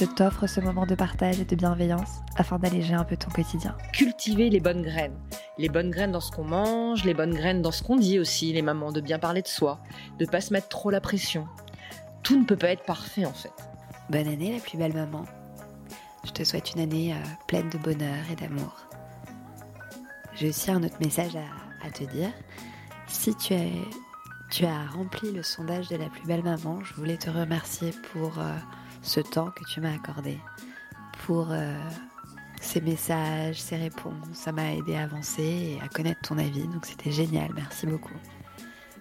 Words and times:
je 0.00 0.06
t'offre 0.06 0.46
ce 0.46 0.60
moment 0.60 0.86
de 0.86 0.94
partage 0.94 1.40
et 1.40 1.44
de 1.44 1.54
bienveillance 1.54 2.20
afin 2.36 2.58
d'alléger 2.58 2.94
un 2.94 3.04
peu 3.04 3.18
ton 3.18 3.30
quotidien. 3.30 3.76
Cultiver 3.92 4.48
les 4.48 4.58
bonnes 4.58 4.80
graines. 4.80 5.18
Les 5.58 5.68
bonnes 5.68 5.90
graines 5.90 6.12
dans 6.12 6.22
ce 6.22 6.32
qu'on 6.32 6.44
mange, 6.44 7.04
les 7.04 7.12
bonnes 7.12 7.34
graines 7.34 7.60
dans 7.60 7.70
ce 7.70 7.82
qu'on 7.82 7.96
dit 7.96 8.18
aussi, 8.18 8.50
les 8.54 8.62
mamans, 8.62 8.92
de 8.92 9.02
bien 9.02 9.18
parler 9.18 9.42
de 9.42 9.46
soi, 9.46 9.78
de 10.18 10.24
pas 10.24 10.40
se 10.40 10.54
mettre 10.54 10.68
trop 10.68 10.88
la 10.88 11.02
pression. 11.02 11.46
Tout 12.22 12.40
ne 12.40 12.46
peut 12.46 12.56
pas 12.56 12.68
être 12.68 12.86
parfait 12.86 13.26
en 13.26 13.34
fait. 13.34 13.52
Bonne 14.08 14.26
année 14.26 14.54
la 14.54 14.60
plus 14.60 14.78
belle 14.78 14.94
maman. 14.94 15.26
Je 16.24 16.30
te 16.30 16.44
souhaite 16.44 16.72
une 16.72 16.80
année 16.80 17.12
euh, 17.12 17.16
pleine 17.46 17.68
de 17.68 17.76
bonheur 17.76 18.24
et 18.32 18.36
d'amour. 18.36 18.74
J'ai 20.34 20.48
aussi 20.48 20.70
un 20.70 20.82
autre 20.82 20.96
message 21.00 21.36
à, 21.36 21.86
à 21.86 21.90
te 21.90 22.04
dire. 22.04 22.32
Si 23.06 23.34
tu, 23.34 23.52
es, 23.52 23.70
tu 24.50 24.64
as 24.64 24.86
rempli 24.86 25.30
le 25.30 25.42
sondage 25.42 25.88
de 25.88 25.96
la 25.96 26.08
plus 26.08 26.26
belle 26.26 26.42
maman, 26.42 26.82
je 26.84 26.94
voulais 26.94 27.18
te 27.18 27.28
remercier 27.28 27.92
pour 28.14 28.38
euh, 28.38 28.56
ce 29.02 29.20
temps 29.20 29.50
que 29.50 29.64
tu 29.64 29.80
m'as 29.80 29.94
accordé, 29.94 30.38
pour 31.24 31.48
euh, 31.50 31.74
ces 32.60 32.80
messages, 32.80 33.60
ces 33.60 33.76
réponses. 33.76 34.14
Ça 34.34 34.52
m'a 34.52 34.74
aidé 34.74 34.96
à 34.96 35.04
avancer 35.04 35.42
et 35.42 35.80
à 35.82 35.88
connaître 35.88 36.20
ton 36.22 36.38
avis, 36.38 36.66
donc 36.68 36.86
c'était 36.86 37.10
génial, 37.10 37.50
merci 37.54 37.86
beaucoup. 37.86 38.14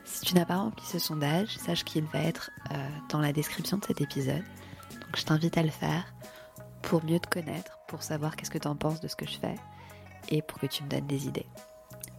Si 0.05 0.25
tu 0.25 0.35
n'as 0.35 0.45
pas 0.45 0.57
rempli 0.57 0.85
ce 0.85 0.99
sondage, 0.99 1.49
sache 1.57 1.83
qu'il 1.83 2.03
va 2.05 2.19
être 2.19 2.51
euh, 2.71 2.89
dans 3.09 3.19
la 3.19 3.31
description 3.31 3.77
de 3.77 3.85
cet 3.85 4.01
épisode. 4.01 4.43
Donc 4.93 5.15
je 5.15 5.23
t'invite 5.23 5.57
à 5.57 5.63
le 5.63 5.69
faire 5.69 6.13
pour 6.81 7.03
mieux 7.03 7.19
te 7.19 7.27
connaître, 7.27 7.79
pour 7.87 8.01
savoir 8.01 8.35
qu'est-ce 8.35 8.49
que 8.49 8.57
tu 8.57 8.67
en 8.67 8.75
penses 8.75 9.01
de 9.01 9.07
ce 9.07 9.15
que 9.15 9.27
je 9.27 9.37
fais 9.37 9.55
et 10.29 10.41
pour 10.41 10.59
que 10.59 10.65
tu 10.65 10.83
me 10.83 10.89
donnes 10.89 11.07
des 11.07 11.27
idées. 11.27 11.45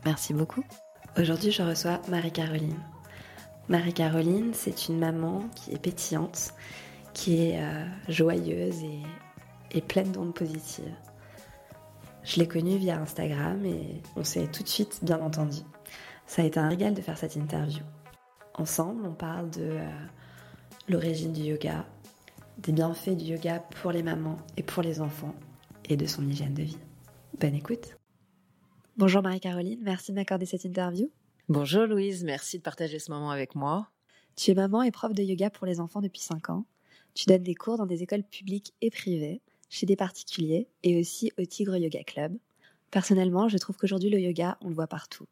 Merci 0.04 0.34
beaucoup. 0.34 0.64
Aujourd'hui, 1.18 1.50
je 1.50 1.62
reçois 1.62 2.00
Marie-Caroline. 2.08 2.78
Marie-Caroline, 3.68 4.52
c'est 4.54 4.88
une 4.88 4.98
maman 4.98 5.44
qui 5.54 5.72
est 5.72 5.78
pétillante, 5.78 6.54
qui 7.20 7.42
est 7.42 7.60
euh, 7.62 7.84
joyeuse 8.08 8.82
et, 8.82 9.02
et 9.72 9.82
pleine 9.82 10.10
d'ondes 10.10 10.32
positives. 10.32 10.94
Je 12.24 12.40
l'ai 12.40 12.48
connue 12.48 12.78
via 12.78 12.98
Instagram 12.98 13.62
et 13.66 14.00
on 14.16 14.24
s'est 14.24 14.46
tout 14.46 14.62
de 14.62 14.68
suite 14.68 15.00
bien 15.02 15.20
entendu. 15.20 15.58
Ça 16.26 16.40
a 16.40 16.46
été 16.46 16.58
un 16.58 16.70
régal 16.70 16.94
de 16.94 17.02
faire 17.02 17.18
cette 17.18 17.36
interview. 17.36 17.82
Ensemble, 18.54 19.04
on 19.04 19.12
parle 19.12 19.50
de 19.50 19.60
euh, 19.60 19.90
l'origine 20.88 21.34
du 21.34 21.42
yoga, 21.42 21.84
des 22.56 22.72
bienfaits 22.72 23.18
du 23.18 23.26
yoga 23.26 23.58
pour 23.58 23.92
les 23.92 24.02
mamans 24.02 24.38
et 24.56 24.62
pour 24.62 24.82
les 24.82 25.02
enfants 25.02 25.34
et 25.90 25.98
de 25.98 26.06
son 26.06 26.26
hygiène 26.26 26.54
de 26.54 26.62
vie. 26.62 26.78
Bonne 27.38 27.54
écoute. 27.54 27.98
Bonjour 28.96 29.20
Marie-Caroline, 29.20 29.80
merci 29.82 30.12
de 30.12 30.16
m'accorder 30.16 30.46
cette 30.46 30.64
interview. 30.64 31.10
Bonjour 31.50 31.84
Louise, 31.84 32.24
merci 32.24 32.56
de 32.56 32.62
partager 32.62 32.98
ce 32.98 33.12
moment 33.12 33.30
avec 33.30 33.54
moi. 33.54 33.90
Tu 34.36 34.52
es 34.52 34.54
maman 34.54 34.82
et 34.82 34.90
prof 34.90 35.12
de 35.12 35.22
yoga 35.22 35.50
pour 35.50 35.66
les 35.66 35.80
enfants 35.80 36.00
depuis 36.00 36.22
5 36.22 36.48
ans. 36.48 36.64
Tu 37.14 37.26
donnes 37.26 37.42
des 37.42 37.54
cours 37.54 37.76
dans 37.76 37.86
des 37.86 38.02
écoles 38.02 38.22
publiques 38.22 38.72
et 38.80 38.90
privées, 38.90 39.40
chez 39.68 39.86
des 39.86 39.96
particuliers 39.96 40.66
et 40.82 41.00
aussi 41.00 41.32
au 41.38 41.44
Tigre 41.44 41.76
Yoga 41.76 42.02
Club. 42.04 42.36
Personnellement, 42.90 43.48
je 43.48 43.56
trouve 43.56 43.76
qu'aujourd'hui 43.76 44.10
le 44.10 44.20
yoga, 44.20 44.58
on 44.60 44.68
le 44.68 44.74
voit 44.74 44.88
partout. 44.88 45.26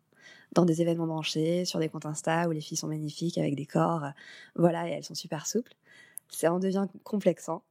Dans 0.53 0.65
des 0.65 0.81
événements 0.81 1.07
branchés, 1.07 1.65
sur 1.65 1.81
des 1.81 1.89
comptes 1.89 2.07
Insta 2.07 2.49
où 2.49 2.53
les 2.53 2.61
filles 2.61 2.79
sont 2.79 2.89
magnifiques 2.89 3.37
avec 3.37 3.57
des 3.57 3.67
corps, 3.67 4.05
euh, 4.05 4.11
voilà, 4.55 4.89
et 4.89 4.93
elles 4.93 5.05
sont 5.05 5.15
super 5.15 5.47
souples. 5.47 5.75
Ça 6.29 6.53
en 6.53 6.61
devient 6.61 6.87
complexant. 7.03 7.63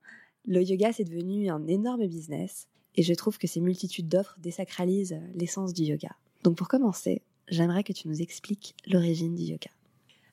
Le 0.45 0.61
yoga, 0.61 0.91
c'est 0.91 1.03
devenu 1.03 1.49
un 1.49 1.65
énorme 1.67 2.05
business 2.05 2.67
et 2.95 3.03
je 3.03 3.13
trouve 3.13 3.37
que 3.37 3.47
ces 3.47 3.61
multitudes 3.61 4.09
d'offres 4.09 4.37
désacralisent 4.39 5.19
l'essence 5.35 5.73
du 5.73 5.83
yoga. 5.83 6.15
Donc 6.43 6.57
pour 6.57 6.67
commencer, 6.67 7.21
j'aimerais 7.47 7.83
que 7.83 7.93
tu 7.93 8.07
nous 8.07 8.21
expliques 8.21 8.75
l'origine 8.87 9.35
du 9.35 9.43
yoga. 9.43 9.69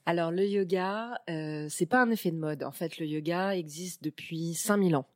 Alors 0.07 0.31
le 0.31 0.47
yoga, 0.47 1.21
euh, 1.31 1.67
c'est 1.71 1.87
pas 1.87 2.03
un 2.03 2.11
effet 2.11 2.31
de 2.31 2.37
mode. 2.37 2.63
En 2.63 2.73
fait, 2.73 2.99
le 2.99 3.07
yoga 3.07 3.57
existe 3.57 4.03
depuis 4.03 4.55
5000 4.55 4.97
ans. 4.97 5.07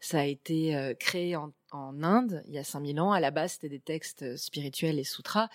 Ça 0.00 0.20
a 0.20 0.24
été 0.24 0.76
euh, 0.76 0.94
créé 0.94 1.34
en, 1.34 1.52
en, 1.72 2.02
Inde 2.02 2.42
il 2.46 2.54
y 2.54 2.58
a 2.58 2.64
5000 2.64 3.00
ans. 3.00 3.12
À 3.12 3.20
la 3.20 3.30
base, 3.30 3.52
c'était 3.52 3.68
des 3.68 3.80
textes 3.80 4.36
spirituels 4.36 4.98
et 4.98 5.04
sutras. 5.04 5.48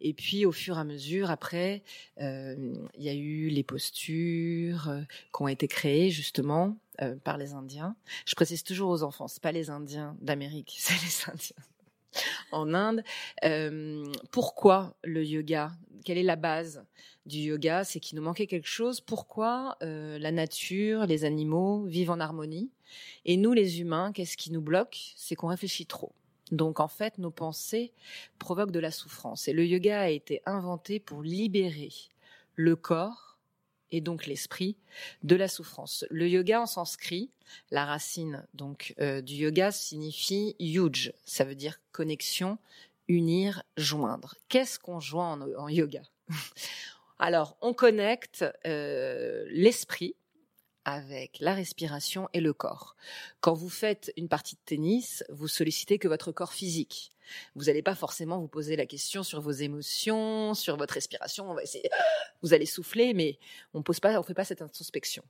Et 0.00 0.14
puis, 0.14 0.46
au 0.46 0.52
fur 0.52 0.76
et 0.76 0.80
à 0.80 0.84
mesure, 0.84 1.30
après, 1.30 1.82
euh, 2.20 2.74
il 2.94 3.04
y 3.04 3.08
a 3.08 3.14
eu 3.14 3.48
les 3.48 3.62
postures 3.62 4.88
euh, 4.88 5.02
qui 5.34 5.42
ont 5.42 5.48
été 5.48 5.68
créées 5.68 6.10
justement 6.10 6.78
euh, 7.02 7.16
par 7.16 7.36
les 7.36 7.52
Indiens. 7.52 7.96
Je 8.24 8.34
précise 8.34 8.62
toujours 8.62 8.90
aux 8.90 9.02
enfants, 9.02 9.28
c'est 9.28 9.42
pas 9.42 9.52
les 9.52 9.70
Indiens 9.70 10.16
d'Amérique, 10.20 10.76
c'est 10.78 10.94
les 10.94 11.32
Indiens 11.32 11.64
en 12.52 12.74
Inde. 12.74 13.02
Euh, 13.44 14.04
pourquoi 14.30 14.96
le 15.04 15.24
yoga? 15.24 15.72
Quelle 16.04 16.18
est 16.18 16.22
la 16.22 16.36
base 16.36 16.84
du 17.26 17.38
yoga? 17.38 17.84
C'est 17.84 18.00
qu'il 18.00 18.16
nous 18.16 18.24
manquait 18.24 18.46
quelque 18.46 18.68
chose. 18.68 19.00
Pourquoi 19.00 19.76
euh, 19.82 20.18
la 20.18 20.32
nature, 20.32 21.06
les 21.06 21.24
animaux 21.24 21.84
vivent 21.84 22.10
en 22.10 22.20
harmonie? 22.20 22.70
Et 23.24 23.36
nous, 23.36 23.52
les 23.52 23.80
humains, 23.80 24.12
qu'est-ce 24.12 24.36
qui 24.36 24.50
nous 24.50 24.62
bloque? 24.62 25.12
C'est 25.16 25.34
qu'on 25.34 25.48
réfléchit 25.48 25.86
trop. 25.86 26.12
Donc 26.50 26.80
en 26.80 26.88
fait, 26.88 27.18
nos 27.18 27.30
pensées 27.30 27.92
provoquent 28.38 28.72
de 28.72 28.80
la 28.80 28.90
souffrance. 28.90 29.46
Et 29.46 29.52
le 29.52 29.64
yoga 29.64 30.00
a 30.00 30.08
été 30.08 30.42
inventé 30.46 30.98
pour 30.98 31.22
libérer 31.22 31.92
le 32.56 32.76
corps 32.76 33.29
et 33.92 34.00
donc 34.00 34.26
l'esprit 34.26 34.76
de 35.22 35.36
la 35.36 35.48
souffrance. 35.48 36.04
Le 36.10 36.28
yoga 36.28 36.60
en 36.62 36.66
sanskrit, 36.66 37.30
la 37.70 37.84
racine 37.84 38.46
donc 38.54 38.94
euh, 39.00 39.20
du 39.20 39.34
yoga 39.34 39.72
signifie 39.72 40.56
yuj, 40.58 41.12
ça 41.24 41.44
veut 41.44 41.54
dire 41.54 41.80
connexion, 41.92 42.58
unir, 43.08 43.62
joindre. 43.76 44.36
Qu'est-ce 44.48 44.78
qu'on 44.78 45.00
joint 45.00 45.40
en, 45.40 45.62
en 45.62 45.68
yoga? 45.68 46.02
Alors, 47.18 47.56
on 47.60 47.74
connecte 47.74 48.44
euh, 48.66 49.44
l'esprit 49.50 50.14
avec 50.84 51.38
la 51.40 51.54
respiration 51.54 52.28
et 52.32 52.40
le 52.40 52.52
corps. 52.52 52.96
Quand 53.40 53.52
vous 53.52 53.68
faites 53.68 54.12
une 54.16 54.28
partie 54.28 54.54
de 54.54 54.60
tennis, 54.64 55.22
vous 55.28 55.48
sollicitez 55.48 55.98
que 55.98 56.08
votre 56.08 56.32
corps 56.32 56.54
physique. 56.54 57.12
Vous 57.54 57.64
n'allez 57.64 57.82
pas 57.82 57.94
forcément 57.94 58.38
vous 58.38 58.48
poser 58.48 58.76
la 58.76 58.86
question 58.86 59.22
sur 59.22 59.40
vos 59.40 59.50
émotions, 59.50 60.54
sur 60.54 60.76
votre 60.76 60.94
respiration. 60.94 61.50
On 61.50 61.54
va 61.54 61.62
essayer, 61.62 61.88
vous 62.42 62.54
allez 62.54 62.66
souffler, 62.66 63.14
mais 63.14 63.38
on 63.74 63.82
pose 63.82 64.00
pas, 64.00 64.18
on 64.18 64.22
fait 64.22 64.34
pas 64.34 64.44
cette 64.44 64.62
introspection. 64.62 65.22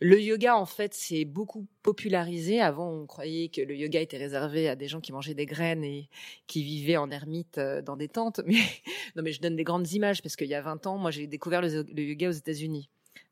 Le 0.00 0.20
yoga, 0.20 0.56
en 0.56 0.66
fait, 0.66 0.94
c'est 0.94 1.24
beaucoup 1.24 1.66
popularisé. 1.82 2.60
Avant, 2.60 2.90
on 2.90 3.06
croyait 3.06 3.48
que 3.48 3.60
le 3.60 3.74
yoga 3.74 4.00
était 4.00 4.18
réservé 4.18 4.68
à 4.68 4.76
des 4.76 4.88
gens 4.88 5.00
qui 5.00 5.12
mangeaient 5.12 5.34
des 5.34 5.46
graines 5.46 5.84
et 5.84 6.08
qui 6.46 6.62
vivaient 6.62 6.96
en 6.96 7.10
ermite 7.10 7.58
dans 7.58 7.96
des 7.96 8.08
tentes. 8.08 8.40
Mais 8.46 8.60
non, 9.14 9.22
mais 9.22 9.32
je 9.32 9.40
donne 9.40 9.56
des 9.56 9.64
grandes 9.64 9.90
images 9.92 10.22
parce 10.22 10.36
qu'il 10.36 10.48
y 10.48 10.54
a 10.54 10.60
20 10.60 10.86
ans, 10.86 10.98
moi, 10.98 11.10
j'ai 11.10 11.26
découvert 11.26 11.62
le, 11.62 11.68
yoga 12.00 12.28
aux 12.28 12.32
États-Unis 12.32 12.88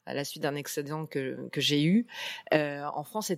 à 0.07 0.15
la 0.15 0.25
suite 0.25 0.43
d'un 0.43 0.55
excédent 0.55 1.07
que, 1.07 1.49
j'ai 1.57 1.85
eu. 1.85 2.07
Euh, 2.53 2.85
en 2.95 3.05
France, 3.05 3.33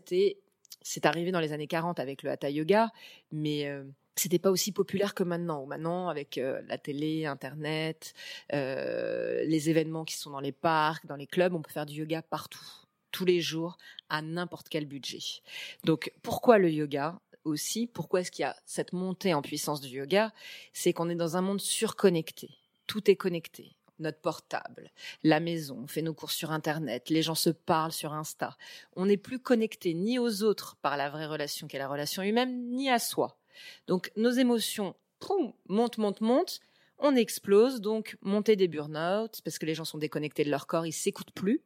c'est 0.83 1.07
arrivé 1.07 1.31
dans 1.31 1.41
les 1.41 1.53
années 1.53 1.67
40 1.67 2.01
avec 2.01 2.23
le 2.23 2.31
hatha 2.31 2.51
yoga, 2.51 2.91
mais 3.33 3.67
euh, 3.67 3.85
c'était 4.17 4.39
pas 4.39 4.51
aussi 4.51 4.73
populaire 4.73 5.15
que 5.15 5.23
maintenant. 5.23 5.67
Maintenant, 5.67 6.09
avec 6.09 6.39
euh, 6.39 6.61
la 6.69 6.79
télé, 6.79 7.27
Internet, 7.27 8.15
euh, 8.53 9.45
les 9.45 9.71
événements 9.71 10.05
qui 10.05 10.17
sont 10.17 10.31
dans 10.31 10.41
les 10.41 10.53
parcs, 10.53 11.07
dans 11.07 11.17
les 11.17 11.27
clubs, 11.27 11.55
on 11.55 11.63
peut 11.63 11.73
faire 11.73 11.87
du 11.87 11.95
yoga 11.95 12.23
partout, 12.23 12.65
tous 13.13 13.25
les 13.25 13.41
jours, 13.41 13.77
à 14.09 14.23
n'importe 14.23 14.69
quel 14.69 14.87
budget. 14.87 15.43
Donc, 15.85 16.13
pourquoi 16.23 16.59
le 16.59 16.71
yoga 16.71 17.21
aussi? 17.45 17.87
Pourquoi 17.87 18.21
est-ce 18.21 18.31
qu'il 18.31 18.43
y 18.43 18.47
a 18.47 18.57
cette 18.65 18.93
montée 18.93 19.35
en 19.35 19.43
puissance 19.43 19.81
du 19.81 19.97
yoga? 19.97 20.33
C'est 20.73 20.93
qu'on 20.93 21.11
est 21.11 21.15
dans 21.15 21.37
un 21.37 21.43
monde 21.43 21.61
surconnecté. 21.61 22.51
Tout 22.87 23.11
est 23.11 23.17
connecté 23.17 23.77
notre 23.99 24.21
portable, 24.21 24.91
la 25.23 25.41
maison, 25.41 25.81
on 25.85 25.87
fait 25.87 26.03
nos 26.03 26.13
courses 26.13 26.35
sur 26.35 26.51
Internet, 26.51 27.09
les 27.09 27.23
gens 27.23 27.35
se 27.35 27.51
parlent 27.51 27.93
sur 27.93 28.13
Insta. 28.13 28.57
On 28.95 29.07
n'est 29.07 29.17
plus 29.17 29.39
connecté 29.39 29.95
ni 29.95 30.19
aux 30.19 30.43
autres 30.43 30.77
par 30.83 30.97
la 30.97 31.09
vraie 31.09 31.27
relation 31.27 31.67
qu'est 31.67 31.79
la 31.79 31.89
relation 31.89 32.23
humaine, 32.23 32.71
ni 32.73 32.91
à 32.91 32.99
soi. 32.99 33.39
Donc 33.87 34.11
nos 34.17 34.31
émotions 34.31 34.95
poum, 35.19 35.53
montent, 35.69 35.99
montent, 35.99 36.21
montent, 36.21 36.61
on 36.99 37.15
explose, 37.15 37.81
donc 37.81 38.17
montée 38.23 38.57
des 38.57 38.69
burn-out, 38.69 39.41
parce 39.45 39.59
que 39.59 39.67
les 39.67 39.75
gens 39.75 39.85
sont 39.85 39.99
déconnectés 39.99 40.45
de 40.45 40.51
leur 40.51 40.67
corps, 40.67 40.87
ils 40.87 40.93
s'écoutent 40.93 41.33
plus. 41.33 41.63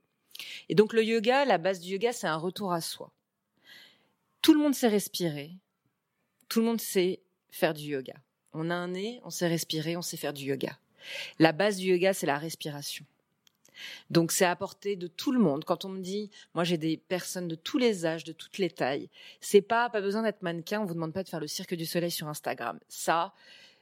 Et 0.69 0.75
donc 0.75 0.92
le 0.92 1.04
yoga, 1.04 1.44
la 1.44 1.58
base 1.58 1.81
du 1.81 1.92
yoga, 1.92 2.12
c'est 2.12 2.26
un 2.26 2.37
retour 2.37 2.72
à 2.72 2.81
soi. 2.81 3.12
Tout 4.42 4.54
le 4.54 4.60
monde 4.60 4.75
sait 4.75 4.88
respirer, 4.88 5.52
tout 6.48 6.60
le 6.60 6.66
monde 6.66 6.81
sait 6.81 7.20
faire 7.50 7.75
du 7.75 7.84
yoga. 7.84 8.14
On 8.52 8.70
a 8.70 8.75
un 8.75 8.88
nez, 8.88 9.20
on 9.25 9.31
sait 9.31 9.48
respirer, 9.48 9.96
on 9.96 10.02
sait 10.02 10.16
faire 10.16 10.32
du 10.32 10.44
yoga. 10.44 10.78
La 11.38 11.52
base 11.52 11.76
du 11.76 11.88
yoga, 11.88 12.12
c'est 12.12 12.26
la 12.26 12.38
respiration. 12.38 13.04
Donc 14.11 14.32
c'est 14.32 14.44
à 14.44 14.56
portée 14.56 14.97
de 14.97 15.06
tout 15.06 15.32
le 15.32 15.38
monde. 15.38 15.65
Quand 15.65 15.85
on 15.85 15.88
me 15.88 16.00
dit, 16.00 16.31
moi 16.55 16.65
j'ai 16.65 16.79
des 16.79 16.97
personnes 16.97 17.49
de 17.49 17.55
tous 17.55 17.79
les 17.79 18.06
âges, 18.06 18.25
de 18.25 18.32
toutes 18.32 18.59
les 18.59 18.71
tailles, 18.71 19.09
c'est 19.41 19.62
pas 19.62 19.91
pas 19.91 20.00
besoin 20.00 20.23
d'être 20.23 20.43
mannequin. 20.43 20.81
On 20.81 20.85
vous 20.85 20.94
demande 20.94 21.12
pas 21.12 21.23
de 21.23 21.29
faire 21.29 21.41
le 21.41 21.49
cirque 21.49 21.75
du 21.75 21.87
soleil 21.87 22.11
sur 22.11 22.29
Instagram. 22.29 22.79
Ça, 22.88 23.35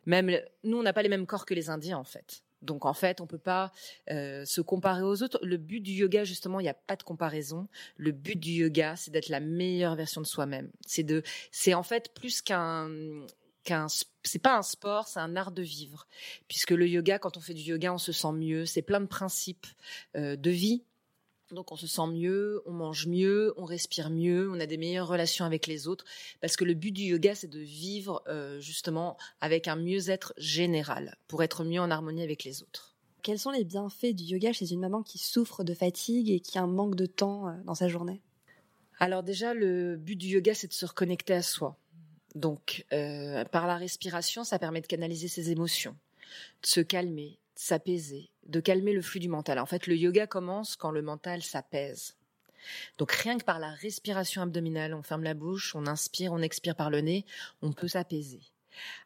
même 0.06 0.31
nous, 0.65 0.79
on 0.79 0.83
n'a 0.83 0.93
pas 0.93 1.03
les 1.03 1.09
mêmes 1.09 1.27
corps 1.27 1.47
que 1.47 1.55
les 1.55 1.71
Indiens 1.71 1.99
en 1.99 2.05
fait. 2.05 2.43
Donc 2.62 2.85
en 2.87 2.93
fait, 2.93 3.21
on 3.21 3.27
peut 3.27 3.39
pas 3.39 3.73
euh, 4.11 4.45
se 4.45 4.61
comparer 4.61 5.03
aux 5.03 5.23
autres. 5.23 5.39
Le 5.43 5.56
but 5.56 5.81
du 5.81 5.93
yoga, 5.93 6.25
justement, 6.25 6.61
il 6.61 6.65
n'y 6.65 6.69
a 6.69 6.75
pas 6.75 6.97
de 6.97 7.03
comparaison. 7.03 7.69
Le 7.97 8.11
but 8.11 8.39
du 8.39 8.51
yoga, 8.51 8.97
c'est 8.97 9.11
d'être 9.11 9.29
la 9.29 9.41
meilleure 9.41 9.94
version 9.94 10.21
de 10.21 10.27
soi-même. 10.27 10.71
C'est 10.87 11.05
de, 11.05 11.23
c'est 11.53 11.75
en 11.75 11.83
fait 11.83 12.12
plus 12.15 12.43
qu'un 12.43 12.91
qu'un 13.69 13.87
c'est 14.25 14.38
pas 14.38 14.56
un 14.56 14.62
sport, 14.62 15.09
c'est 15.09 15.20
un 15.20 15.37
art 15.37 15.53
de 15.53 15.62
vivre. 15.62 16.06
Puisque 16.49 16.70
le 16.70 16.87
yoga, 16.87 17.19
quand 17.19 17.37
on 17.37 17.41
fait 17.41 17.55
du 17.55 17.62
yoga, 17.62 17.93
on 17.93 17.99
se 17.99 18.12
sent 18.12 18.32
mieux. 18.32 18.67
C'est 18.67 18.82
plein 18.82 19.00
de 19.00 19.06
principes 19.06 19.67
euh, 20.17 20.37
de 20.37 20.50
vie. 20.50 20.85
Donc 21.50 21.73
on 21.73 21.76
se 21.76 21.87
sent 21.87 22.06
mieux, 22.12 22.62
on 22.67 22.73
mange 22.73 23.06
mieux, 23.06 23.55
on 23.56 23.65
respire 23.65 24.11
mieux, 24.11 24.50
on 24.50 24.61
a 24.61 24.67
des 24.67 24.76
meilleures 24.76 25.09
relations 25.09 25.47
avec 25.47 25.67
les 25.67 25.88
autres. 25.88 26.05
Parce 26.41 26.56
que 26.56 26.65
le 26.65 26.75
but 26.75 26.93
du 26.93 27.03
yoga, 27.03 27.35
c'est 27.35 27.49
de 27.49 27.61
vivre 27.61 28.23
euh, 28.29 28.61
justement 28.61 29.17
avec 29.41 29.67
un 29.67 29.76
mieux-être 29.76 30.35
général, 30.37 31.17
pour 31.26 31.43
être 31.43 31.65
mieux 31.65 31.81
en 31.81 31.91
harmonie 31.91 32.23
avec 32.23 32.44
les 32.44 32.62
autres. 32.62 32.97
Quels 33.23 33.38
sont 33.38 33.50
les 33.50 33.65
bienfaits 33.65 34.15
du 34.15 34.25
yoga 34.25 34.53
chez 34.53 34.73
une 34.73 34.81
maman 34.81 35.03
qui 35.03 35.19
souffre 35.19 35.65
de 35.65 35.73
fatigue 35.73 36.31
et 36.31 36.41
qui 36.41 36.59
a 36.59 36.62
un 36.62 36.67
manque 36.67 36.97
de 36.97 37.06
temps 37.06 37.49
euh, 37.49 37.53
dans 37.65 37.75
sa 37.75 37.88
journée? 37.88 38.20
Alors 38.99 39.23
déjà, 39.23 39.55
le 39.55 39.97
but 39.97 40.17
du 40.17 40.26
yoga, 40.26 40.55
c'est 40.55 40.69
de 40.69 40.73
se 40.73 40.85
reconnecter 40.85 41.32
à 41.32 41.43
soi. 41.43 41.79
Donc, 42.38 42.87
euh, 42.93 43.44
par 43.46 43.67
la 43.67 43.76
respiration, 43.76 44.44
ça 44.44 44.61
permet 44.61 44.81
de 44.81 44.87
canaliser 44.87 45.26
ses 45.26 45.50
émotions, 45.50 45.96
de 46.62 46.67
se 46.69 46.81
calmer, 46.81 47.31
de 47.56 47.61
s'apaiser, 47.61 48.31
de 48.46 48.61
calmer 48.61 48.93
le 48.93 49.02
flux 49.02 49.19
du 49.19 49.29
mental. 49.29 49.58
En 49.58 49.67
fait, 49.67 49.88
le 49.88 49.96
yoga 49.96 50.29
commence 50.29 50.76
quand 50.76 50.93
le 50.93 51.02
mental 51.02 51.43
s'apaise. 51.43 52.14
Donc, 52.96 53.11
rien 53.11 53.38
que 53.38 53.44
par 53.44 53.58
la 53.58 53.70
respiration 53.70 54.40
abdominale, 54.40 54.94
on 54.94 55.02
ferme 55.02 55.25
la 55.25 55.35
bouche, 55.35 55.75
on 55.75 55.88
inspire, 55.88 56.32
on 56.32 56.40
expire 56.40 56.76
par 56.76 56.90
le 56.90 57.00
nez, 57.00 57.26
on 57.61 57.73
peut 57.73 57.88
s'apaiser. 57.88 58.43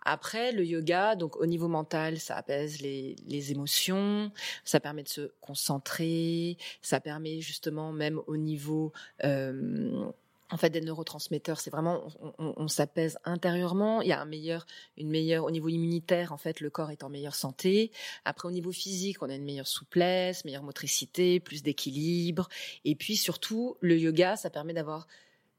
Après, 0.04 0.52
le 0.52 0.66
yoga, 0.66 1.16
donc 1.16 1.36
au 1.36 1.46
niveau 1.46 1.68
mental, 1.68 2.18
ça 2.18 2.36
apaise 2.36 2.82
les, 2.82 3.50
émotions, 3.50 4.30
ça 4.64 4.78
permet 4.78 5.04
de 5.04 5.08
se 5.08 5.32
concentrer, 5.40 6.58
ça 6.82 7.00
permet 7.00 7.40
justement 7.40 7.92
même 7.92 8.20
au 8.26 8.36
niveau 8.36 8.92
euh, 9.24 10.12
en 10.52 10.58
fait 10.58 10.70
des 10.70 10.82
neurotransmetteurs. 10.82 11.58
C'est 11.60 11.70
vraiment 11.70 12.04
on, 12.38 12.68
s'apaise 12.68 13.18
intérieurement. 13.24 14.02
Il 14.02 14.08
y 14.08 14.12
a 14.12 14.20
un 14.20 14.26
meilleur, 14.26 14.66
une 14.98 15.08
meilleure 15.08 15.44
au 15.44 15.50
niveau 15.50 15.70
immunitaire. 15.70 16.32
En 16.32 16.36
fait, 16.36 16.60
le 16.60 16.68
corps 16.68 16.90
est 16.90 17.02
en 17.02 17.08
meilleure 17.08 17.34
santé. 17.34 17.90
Après, 18.26 18.46
au 18.46 18.50
niveau 18.50 18.70
physique, 18.70 19.22
on 19.22 19.30
a 19.30 19.34
une 19.34 19.44
meilleure 19.44 19.66
souplesse, 19.66 20.44
meilleure 20.44 20.62
motricité, 20.62 21.40
plus 21.40 21.62
d'équilibre. 21.62 22.48
Et 22.84 22.94
puis 22.94 23.16
surtout, 23.16 23.76
le 23.80 23.98
yoga, 23.98 24.36
ça 24.36 24.50
permet 24.50 24.74
d'avoir 24.74 25.06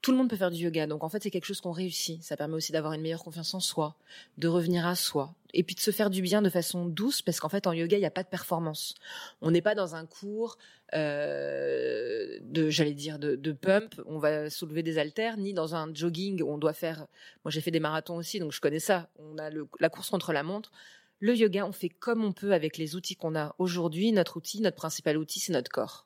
tout 0.04 0.12
le 0.12 0.18
monde 0.18 0.30
peut 0.30 0.36
faire 0.36 0.52
du 0.52 0.62
yoga. 0.62 0.86
Donc 0.86 1.04
en 1.04 1.10
fait, 1.10 1.24
c'est 1.24 1.32
quelque 1.32 1.46
chose 1.46 1.62
qu'on 1.62 1.72
réussit. 1.72 2.22
Ça 2.22 2.36
permet 2.36 2.56
aussi 2.56 2.74
d'avoir 2.74 2.92
une 2.92 3.02
meilleure 3.02 3.24
confiance 3.24 3.54
en 3.54 3.62
soi, 3.62 3.96
de 4.38 4.50
revenir 4.50 4.86
à 4.86 4.96
soi, 4.96 5.34
et 5.54 5.64
puis 5.64 5.76
de 5.76 5.80
se 5.80 5.92
faire 5.92 6.10
du 6.10 6.22
bien 6.22 6.42
de 6.42 6.50
façon 6.50 6.86
douce, 6.86 7.22
parce 7.22 7.40
qu'en 7.40 7.48
fait, 7.48 7.68
en 7.68 7.72
yoga, 7.72 7.96
il 7.96 8.02
n'y 8.02 8.06
a 8.06 8.12
pas 8.12 8.24
de 8.24 8.28
performance. 8.28 8.96
On 9.42 9.50
n'est 9.50 9.62
pas 9.62 9.76
dans 9.76 9.96
un 9.96 10.06
cours 10.06 10.58
euh, 10.94 12.38
de, 12.42 12.70
j'allais 12.70 12.94
dire, 12.94 13.18
de, 13.18 13.52
pump. 13.54 13.96
On 14.06 14.20
va 14.20 14.50
soulever 14.50 14.84
des 14.84 14.98
haltères, 14.98 15.38
ni 15.38 15.54
dans 15.54 15.74
un 15.74 15.94
jogging 15.94 16.44
où 16.44 16.52
on 16.52 16.58
doit 16.58 16.74
faire. 16.74 17.08
Moi, 17.46 17.52
j'ai 17.52 17.62
fait 17.62 17.72
des 17.72 17.80
marathons 17.80 18.18
aussi, 18.18 18.40
donc 18.40 18.52
je 18.52 18.60
connais 18.60 18.82
ça. 18.82 19.08
On 19.20 19.38
a 19.38 19.50
la 19.80 19.90
course 19.90 20.10
contre 20.10 20.34
la 20.34 20.44
montre. 20.44 20.74
Le 21.20 21.34
yoga, 21.34 21.66
on 21.66 21.72
fait 21.72 21.88
comme 21.88 22.26
on 22.26 22.34
peut 22.34 22.52
avec 22.52 22.78
les 22.78 22.98
outils 22.98 23.16
qu'on 23.16 23.38
a 23.38 23.56
aujourd'hui. 23.58 24.12
Notre 24.12 24.36
outil, 24.36 24.60
notre 24.60 24.76
principal 24.76 25.18
outil, 25.18 25.40
c'est 25.40 25.54
notre 25.54 25.72
corps. 25.72 26.06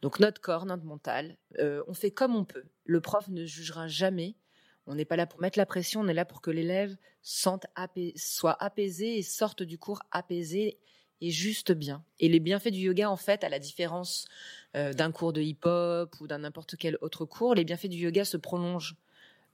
Donc 0.00 0.20
notre 0.20 0.40
corps, 0.40 0.66
notre 0.66 0.84
mental, 0.84 1.36
euh, 1.58 1.82
on 1.86 1.94
fait 1.94 2.10
comme 2.10 2.34
on 2.36 2.44
peut. 2.44 2.64
Le 2.84 3.00
prof 3.00 3.28
ne 3.28 3.44
jugera 3.44 3.88
jamais. 3.88 4.36
On 4.86 4.94
n'est 4.94 5.04
pas 5.04 5.16
là 5.16 5.26
pour 5.26 5.40
mettre 5.40 5.58
la 5.58 5.66
pression, 5.66 6.00
on 6.00 6.08
est 6.08 6.14
là 6.14 6.24
pour 6.24 6.40
que 6.40 6.50
l'élève 6.50 6.96
soit 7.22 7.60
apaisé 7.76 9.18
et 9.18 9.22
sorte 9.22 9.62
du 9.62 9.78
cours 9.78 10.00
apaisé 10.10 10.78
et 11.20 11.30
juste 11.30 11.70
bien. 11.70 12.04
Et 12.18 12.28
les 12.28 12.40
bienfaits 12.40 12.72
du 12.72 12.80
yoga, 12.80 13.08
en 13.08 13.16
fait, 13.16 13.44
à 13.44 13.48
la 13.48 13.60
différence 13.60 14.26
euh, 14.74 14.92
d'un 14.92 15.12
cours 15.12 15.32
de 15.32 15.40
hip-hop 15.40 16.20
ou 16.20 16.26
d'un 16.26 16.38
n'importe 16.38 16.76
quel 16.76 16.98
autre 17.00 17.24
cours, 17.24 17.54
les 17.54 17.64
bienfaits 17.64 17.86
du 17.86 17.98
yoga 17.98 18.24
se 18.24 18.36
prolongent 18.36 18.96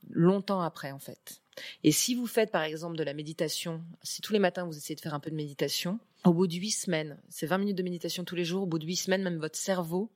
longtemps 0.09 0.61
après, 0.61 0.91
en 0.91 0.97
fait. 0.97 1.43
Et 1.83 1.91
si 1.91 2.15
vous 2.15 2.27
faites, 2.27 2.51
par 2.51 2.63
exemple, 2.63 2.97
de 2.97 3.03
la 3.03 3.13
méditation, 3.13 3.81
si 4.03 4.21
tous 4.21 4.33
les 4.33 4.39
matins 4.39 4.65
vous 4.65 4.77
essayez 4.77 4.95
de 4.95 5.01
faire 5.01 5.13
un 5.13 5.19
peu 5.19 5.29
de 5.29 5.35
méditation, 5.35 5.99
au 6.25 6.33
bout 6.33 6.47
de 6.47 6.53
huit 6.53 6.71
semaines, 6.71 7.17
c'est 7.29 7.45
20 7.45 7.59
minutes 7.59 7.77
de 7.77 7.83
méditation 7.83 8.23
tous 8.23 8.35
les 8.35 8.45
jours, 8.45 8.63
au 8.63 8.65
bout 8.65 8.79
de 8.79 8.85
huit 8.85 8.97
semaines, 8.97 9.23
même 9.23 9.39
votre 9.39 9.57
cerveau, 9.57 10.11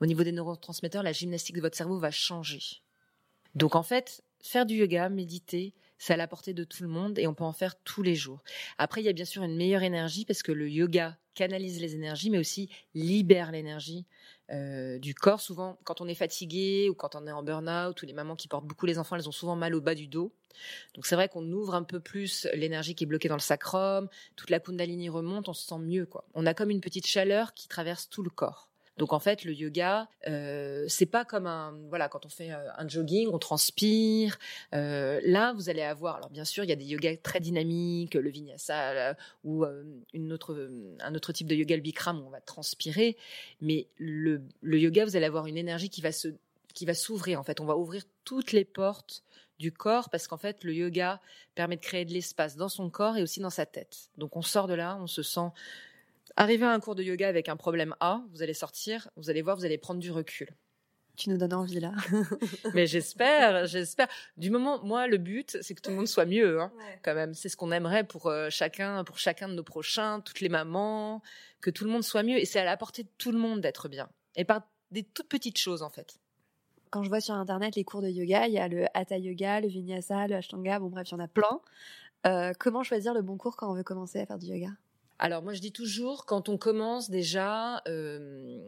au 0.00 0.06
niveau 0.06 0.24
des 0.24 0.32
neurotransmetteurs, 0.32 1.02
la 1.02 1.12
gymnastique 1.12 1.56
de 1.56 1.60
votre 1.60 1.76
cerveau 1.76 1.98
va 1.98 2.10
changer. 2.10 2.82
Donc 3.54 3.74
en 3.74 3.82
fait, 3.82 4.22
faire 4.40 4.66
du 4.66 4.76
yoga, 4.76 5.08
méditer, 5.08 5.74
c'est 5.98 6.14
à 6.14 6.16
la 6.16 6.26
portée 6.26 6.54
de 6.54 6.64
tout 6.64 6.82
le 6.82 6.88
monde 6.88 7.18
et 7.18 7.26
on 7.26 7.34
peut 7.34 7.44
en 7.44 7.52
faire 7.52 7.78
tous 7.82 8.02
les 8.02 8.14
jours. 8.14 8.42
Après, 8.78 9.02
il 9.02 9.04
y 9.04 9.08
a 9.08 9.12
bien 9.12 9.26
sûr 9.26 9.42
une 9.42 9.56
meilleure 9.56 9.82
énergie 9.82 10.24
parce 10.24 10.42
que 10.42 10.52
le 10.52 10.68
yoga 10.70 11.18
canalise 11.34 11.80
les 11.80 11.94
énergies, 11.94 12.30
mais 12.30 12.38
aussi 12.38 12.70
libère 12.94 13.52
l'énergie 13.52 14.06
euh, 14.50 14.98
du 14.98 15.14
corps. 15.14 15.40
Souvent, 15.40 15.78
quand 15.84 16.00
on 16.00 16.08
est 16.08 16.14
fatigué 16.14 16.88
ou 16.90 16.94
quand 16.94 17.14
on 17.14 17.26
est 17.26 17.32
en 17.32 17.42
burn-out, 17.42 18.00
ou 18.02 18.06
les 18.06 18.12
mamans 18.12 18.36
qui 18.36 18.48
portent 18.48 18.66
beaucoup 18.66 18.86
les 18.86 18.98
enfants, 18.98 19.16
elles 19.16 19.28
ont 19.28 19.32
souvent 19.32 19.56
mal 19.56 19.74
au 19.74 19.80
bas 19.80 19.94
du 19.94 20.06
dos. 20.06 20.32
Donc 20.94 21.06
c'est 21.06 21.14
vrai 21.14 21.28
qu'on 21.28 21.44
ouvre 21.52 21.74
un 21.74 21.82
peu 21.82 22.00
plus 22.00 22.48
l'énergie 22.54 22.94
qui 22.94 23.04
est 23.04 23.06
bloquée 23.06 23.28
dans 23.28 23.36
le 23.36 23.40
sacrum, 23.40 24.08
toute 24.36 24.50
la 24.50 24.60
kundalini 24.60 25.08
remonte, 25.08 25.48
on 25.48 25.52
se 25.52 25.66
sent 25.66 25.78
mieux. 25.78 26.06
quoi. 26.06 26.24
On 26.34 26.46
a 26.46 26.54
comme 26.54 26.70
une 26.70 26.80
petite 26.80 27.06
chaleur 27.06 27.54
qui 27.54 27.68
traverse 27.68 28.08
tout 28.08 28.22
le 28.22 28.30
corps. 28.30 28.69
Donc 29.00 29.14
en 29.14 29.18
fait, 29.18 29.46
le 29.46 29.54
yoga, 29.54 30.08
euh, 30.28 30.84
c'est 30.86 31.06
pas 31.06 31.24
comme 31.24 31.46
un 31.46 31.74
voilà 31.88 32.10
quand 32.10 32.26
on 32.26 32.28
fait 32.28 32.52
euh, 32.52 32.68
un 32.76 32.86
jogging, 32.86 33.30
on 33.32 33.38
transpire. 33.38 34.38
Euh, 34.74 35.22
là, 35.24 35.54
vous 35.54 35.70
allez 35.70 35.80
avoir, 35.80 36.16
alors 36.16 36.28
bien 36.28 36.44
sûr, 36.44 36.64
il 36.64 36.68
y 36.68 36.72
a 36.72 36.76
des 36.76 36.84
yogas 36.84 37.16
très 37.16 37.40
dynamiques, 37.40 38.14
le 38.14 38.28
vinyasa 38.28 38.90
euh, 38.90 39.14
ou 39.42 39.64
une 40.12 40.34
autre 40.34 40.70
un 41.00 41.14
autre 41.14 41.32
type 41.32 41.46
de 41.46 41.54
yoga, 41.54 41.76
le 41.76 41.82
bikram, 41.82 42.20
où 42.20 42.26
on 42.26 42.28
va 42.28 42.42
transpirer. 42.42 43.16
Mais 43.62 43.86
le, 43.96 44.42
le 44.60 44.78
yoga, 44.78 45.06
vous 45.06 45.16
allez 45.16 45.24
avoir 45.24 45.46
une 45.46 45.56
énergie 45.56 45.88
qui 45.88 46.02
va 46.02 46.12
se 46.12 46.28
qui 46.74 46.84
va 46.84 46.92
s'ouvrir. 46.92 47.40
En 47.40 47.42
fait, 47.42 47.58
on 47.58 47.64
va 47.64 47.78
ouvrir 47.78 48.02
toutes 48.24 48.52
les 48.52 48.66
portes 48.66 49.22
du 49.58 49.72
corps 49.72 50.10
parce 50.10 50.28
qu'en 50.28 50.36
fait, 50.36 50.62
le 50.62 50.74
yoga 50.74 51.22
permet 51.54 51.76
de 51.76 51.80
créer 51.80 52.04
de 52.04 52.12
l'espace 52.12 52.54
dans 52.54 52.68
son 52.68 52.90
corps 52.90 53.16
et 53.16 53.22
aussi 53.22 53.40
dans 53.40 53.48
sa 53.48 53.64
tête. 53.64 54.10
Donc 54.18 54.36
on 54.36 54.42
sort 54.42 54.66
de 54.66 54.74
là, 54.74 54.98
on 55.00 55.06
se 55.06 55.22
sent 55.22 55.48
Arrivez 56.36 56.64
à 56.64 56.72
un 56.72 56.80
cours 56.80 56.94
de 56.94 57.02
yoga 57.02 57.28
avec 57.28 57.48
un 57.48 57.56
problème 57.56 57.94
A, 58.00 58.22
vous 58.32 58.42
allez 58.42 58.54
sortir, 58.54 59.08
vous 59.16 59.30
allez 59.30 59.42
voir, 59.42 59.56
vous 59.56 59.64
allez 59.64 59.78
prendre 59.78 60.00
du 60.00 60.10
recul. 60.10 60.48
Tu 61.16 61.28
nous 61.28 61.36
donnes 61.36 61.52
envie 61.52 61.80
là. 61.80 61.92
Mais 62.74 62.86
j'espère, 62.86 63.66
j'espère. 63.66 64.08
Du 64.38 64.50
moment, 64.50 64.82
moi, 64.82 65.06
le 65.06 65.18
but, 65.18 65.58
c'est 65.60 65.74
que 65.74 65.82
tout 65.82 65.90
le 65.90 65.96
monde 65.96 66.08
soit 66.08 66.24
mieux, 66.24 66.62
hein, 66.62 66.72
quand 67.02 67.14
même. 67.14 67.34
C'est 67.34 67.50
ce 67.50 67.58
qu'on 67.58 67.72
aimerait 67.72 68.04
pour 68.04 68.28
euh, 68.28 68.48
chacun, 68.48 69.04
pour 69.04 69.18
chacun 69.18 69.48
de 69.48 69.54
nos 69.54 69.62
prochains, 69.62 70.20
toutes 70.20 70.40
les 70.40 70.48
mamans, 70.48 71.20
que 71.60 71.68
tout 71.68 71.84
le 71.84 71.90
monde 71.90 72.04
soit 72.04 72.22
mieux. 72.22 72.38
Et 72.38 72.46
c'est 72.46 72.58
à 72.58 72.64
la 72.64 72.78
portée 72.78 73.02
de 73.02 73.10
tout 73.18 73.32
le 73.32 73.38
monde 73.38 73.60
d'être 73.60 73.88
bien. 73.88 74.08
Et 74.34 74.44
par 74.44 74.62
des 74.92 75.02
toutes 75.02 75.28
petites 75.28 75.58
choses, 75.58 75.82
en 75.82 75.90
fait. 75.90 76.18
Quand 76.88 77.02
je 77.02 77.10
vois 77.10 77.20
sur 77.20 77.34
internet 77.34 77.76
les 77.76 77.84
cours 77.84 78.00
de 78.00 78.08
yoga, 78.08 78.46
il 78.46 78.54
y 78.54 78.58
a 78.58 78.66
le 78.66 78.86
hatha 78.94 79.18
yoga, 79.18 79.60
le 79.60 79.68
vinyasa, 79.68 80.26
le 80.26 80.36
ashtanga, 80.36 80.78
bon 80.78 80.88
bref, 80.88 81.08
il 81.10 81.12
y 81.12 81.14
en 81.16 81.20
a 81.20 81.28
plein. 81.28 81.60
Euh, 82.26 82.52
comment 82.58 82.82
choisir 82.82 83.14
le 83.14 83.20
bon 83.22 83.36
cours 83.36 83.56
quand 83.56 83.70
on 83.70 83.74
veut 83.74 83.84
commencer 83.84 84.20
à 84.20 84.26
faire 84.26 84.38
du 84.38 84.46
yoga? 84.46 84.70
Alors 85.20 85.42
moi 85.42 85.52
je 85.52 85.60
dis 85.60 85.70
toujours 85.70 86.24
quand 86.24 86.48
on 86.48 86.56
commence 86.56 87.10
déjà, 87.10 87.82
euh, 87.86 88.58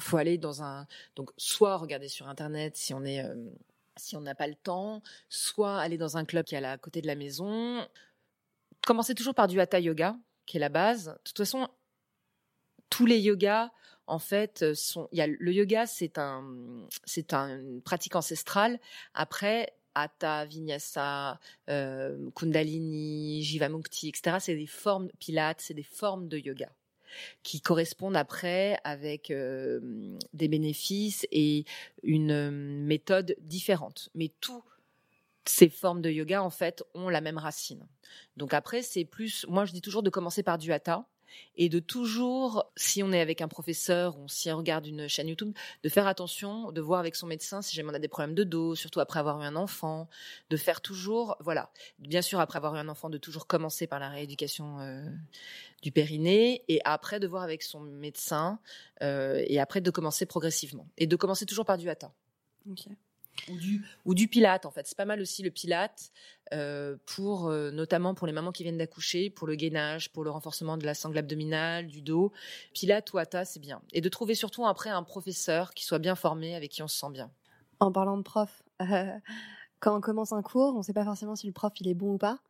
faut 0.00 0.16
aller 0.16 0.38
dans 0.38 0.62
un 0.62 0.86
donc 1.16 1.30
soit 1.36 1.76
regarder 1.76 2.08
sur 2.08 2.28
internet 2.28 2.76
si 2.76 2.94
on 2.94 3.04
est 3.04 3.22
euh, 3.22 3.34
si 3.96 4.16
on 4.16 4.22
n'a 4.22 4.34
pas 4.34 4.46
le 4.46 4.54
temps, 4.54 5.02
soit 5.28 5.78
aller 5.78 5.98
dans 5.98 6.16
un 6.16 6.24
club 6.24 6.46
qui 6.46 6.54
est 6.54 6.64
à 6.64 6.78
côté 6.78 7.02
de 7.02 7.06
la 7.06 7.14
maison. 7.14 7.86
Commencez 8.86 9.14
toujours 9.14 9.34
par 9.34 9.48
du 9.48 9.60
hatha 9.60 9.80
yoga 9.80 10.16
qui 10.46 10.56
est 10.56 10.60
la 10.60 10.70
base. 10.70 11.08
De 11.08 11.20
toute 11.24 11.36
façon, 11.36 11.68
tous 12.88 13.04
les 13.04 13.18
yogas 13.18 13.70
en 14.06 14.18
fait 14.18 14.72
sont 14.72 15.08
il 15.12 15.18
y 15.18 15.20
a 15.20 15.26
le 15.26 15.52
yoga 15.52 15.86
c'est 15.86 16.16
un 16.16 16.42
c'est 17.04 17.34
une 17.34 17.82
pratique 17.82 18.16
ancestrale. 18.16 18.80
Après 19.12 19.74
Hatha, 19.94 20.44
Vinyasa, 20.44 21.38
euh, 21.68 22.30
Kundalini, 22.34 23.42
Jivamukti, 23.42 24.08
etc. 24.08 24.36
C'est 24.40 24.56
des 24.56 24.66
formes 24.66 25.08
pilates, 25.18 25.60
c'est 25.60 25.74
des 25.74 25.82
formes 25.82 26.28
de 26.28 26.38
yoga 26.38 26.70
qui 27.42 27.60
correspondent 27.60 28.16
après 28.16 28.78
avec 28.84 29.30
euh, 29.30 29.80
des 30.32 30.48
bénéfices 30.48 31.26
et 31.30 31.64
une 32.02 32.30
euh, 32.30 32.50
méthode 32.50 33.36
différente. 33.40 34.10
Mais 34.14 34.30
toutes 34.40 34.62
ces 35.44 35.68
formes 35.68 36.02
de 36.02 36.10
yoga, 36.10 36.42
en 36.42 36.50
fait, 36.50 36.84
ont 36.94 37.08
la 37.08 37.20
même 37.20 37.38
racine. 37.38 37.86
Donc 38.36 38.54
après, 38.54 38.82
c'est 38.82 39.04
plus, 39.04 39.46
moi 39.48 39.64
je 39.64 39.72
dis 39.72 39.80
toujours 39.80 40.02
de 40.02 40.10
commencer 40.10 40.42
par 40.42 40.58
du 40.58 40.72
hatha, 40.72 41.06
et 41.56 41.68
de 41.68 41.78
toujours, 41.78 42.70
si 42.76 43.02
on 43.02 43.12
est 43.12 43.20
avec 43.20 43.40
un 43.40 43.48
professeur 43.48 44.18
ou 44.18 44.28
si 44.28 44.50
on 44.50 44.56
regarde 44.56 44.86
une 44.86 45.08
chaîne 45.08 45.28
YouTube, 45.28 45.52
de 45.82 45.88
faire 45.88 46.06
attention, 46.06 46.72
de 46.72 46.80
voir 46.80 47.00
avec 47.00 47.16
son 47.16 47.26
médecin 47.26 47.62
si 47.62 47.74
jamais 47.74 47.90
on 47.90 47.94
a 47.94 47.98
des 47.98 48.08
problèmes 48.08 48.34
de 48.34 48.44
dos, 48.44 48.74
surtout 48.74 49.00
après 49.00 49.20
avoir 49.20 49.40
eu 49.42 49.44
un 49.44 49.56
enfant, 49.56 50.08
de 50.50 50.56
faire 50.56 50.80
toujours, 50.80 51.36
voilà, 51.40 51.70
bien 51.98 52.22
sûr 52.22 52.40
après 52.40 52.56
avoir 52.56 52.74
eu 52.74 52.78
un 52.78 52.88
enfant, 52.88 53.10
de 53.10 53.18
toujours 53.18 53.46
commencer 53.46 53.86
par 53.86 53.98
la 53.98 54.08
rééducation 54.08 54.80
euh, 54.80 55.04
du 55.82 55.92
périnée 55.92 56.64
et 56.68 56.80
après 56.84 57.20
de 57.20 57.26
voir 57.26 57.42
avec 57.42 57.62
son 57.62 57.80
médecin 57.80 58.58
euh, 59.02 59.42
et 59.46 59.58
après 59.58 59.80
de 59.80 59.90
commencer 59.90 60.26
progressivement. 60.26 60.88
Et 60.96 61.06
de 61.06 61.16
commencer 61.16 61.46
toujours 61.46 61.64
par 61.64 61.78
du 61.78 61.88
hatha. 61.88 62.12
Ou 63.50 63.56
du, 63.56 63.84
ou 64.04 64.14
du 64.14 64.28
pilate 64.28 64.66
en 64.66 64.70
fait. 64.70 64.86
C'est 64.86 64.96
pas 64.96 65.04
mal 65.04 65.20
aussi 65.20 65.42
le 65.42 65.50
pilate 65.50 66.10
euh, 66.52 66.96
pour 67.06 67.48
euh, 67.48 67.70
notamment 67.70 68.14
pour 68.14 68.26
les 68.26 68.32
mamans 68.32 68.52
qui 68.52 68.62
viennent 68.62 68.78
d'accoucher, 68.78 69.30
pour 69.30 69.46
le 69.46 69.54
gainage, 69.54 70.10
pour 70.12 70.24
le 70.24 70.30
renforcement 70.30 70.76
de 70.76 70.84
la 70.84 70.94
sangle 70.94 71.18
abdominale, 71.18 71.86
du 71.86 72.02
dos. 72.02 72.32
Pilate 72.74 73.12
ou 73.12 73.18
hatha, 73.18 73.44
c'est 73.44 73.60
bien. 73.60 73.80
Et 73.92 74.00
de 74.00 74.08
trouver 74.08 74.34
surtout 74.34 74.66
après 74.66 74.90
un 74.90 75.02
professeur 75.02 75.72
qui 75.74 75.84
soit 75.84 75.98
bien 75.98 76.14
formé, 76.14 76.54
avec 76.54 76.70
qui 76.70 76.82
on 76.82 76.88
se 76.88 76.98
sent 76.98 77.10
bien. 77.10 77.30
En 77.80 77.92
parlant 77.92 78.16
de 78.16 78.22
prof, 78.22 78.62
euh, 78.82 79.12
quand 79.80 79.96
on 79.96 80.00
commence 80.00 80.32
un 80.32 80.42
cours, 80.42 80.74
on 80.74 80.78
ne 80.78 80.82
sait 80.82 80.92
pas 80.92 81.04
forcément 81.04 81.36
si 81.36 81.46
le 81.46 81.52
prof 81.52 81.72
il 81.80 81.88
est 81.88 81.94
bon 81.94 82.14
ou 82.14 82.18
pas. 82.18 82.40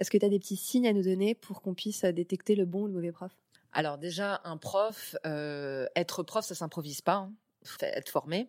Est-ce 0.00 0.10
que 0.10 0.18
tu 0.18 0.26
as 0.26 0.28
des 0.28 0.38
petits 0.40 0.56
signes 0.56 0.88
à 0.88 0.92
nous 0.92 1.02
donner 1.02 1.34
pour 1.34 1.62
qu'on 1.62 1.74
puisse 1.74 2.04
détecter 2.04 2.56
le 2.56 2.64
bon 2.64 2.82
ou 2.82 2.86
le 2.88 2.92
mauvais 2.92 3.12
prof? 3.12 3.30
Alors 3.72 3.98
déjà, 3.98 4.40
un 4.44 4.56
prof, 4.56 5.16
euh, 5.24 5.86
être 5.96 6.22
prof, 6.22 6.44
ça 6.44 6.54
s'improvise 6.54 7.00
pas. 7.00 7.14
hein. 7.14 7.32
Être 7.80 8.08
formé, 8.08 8.48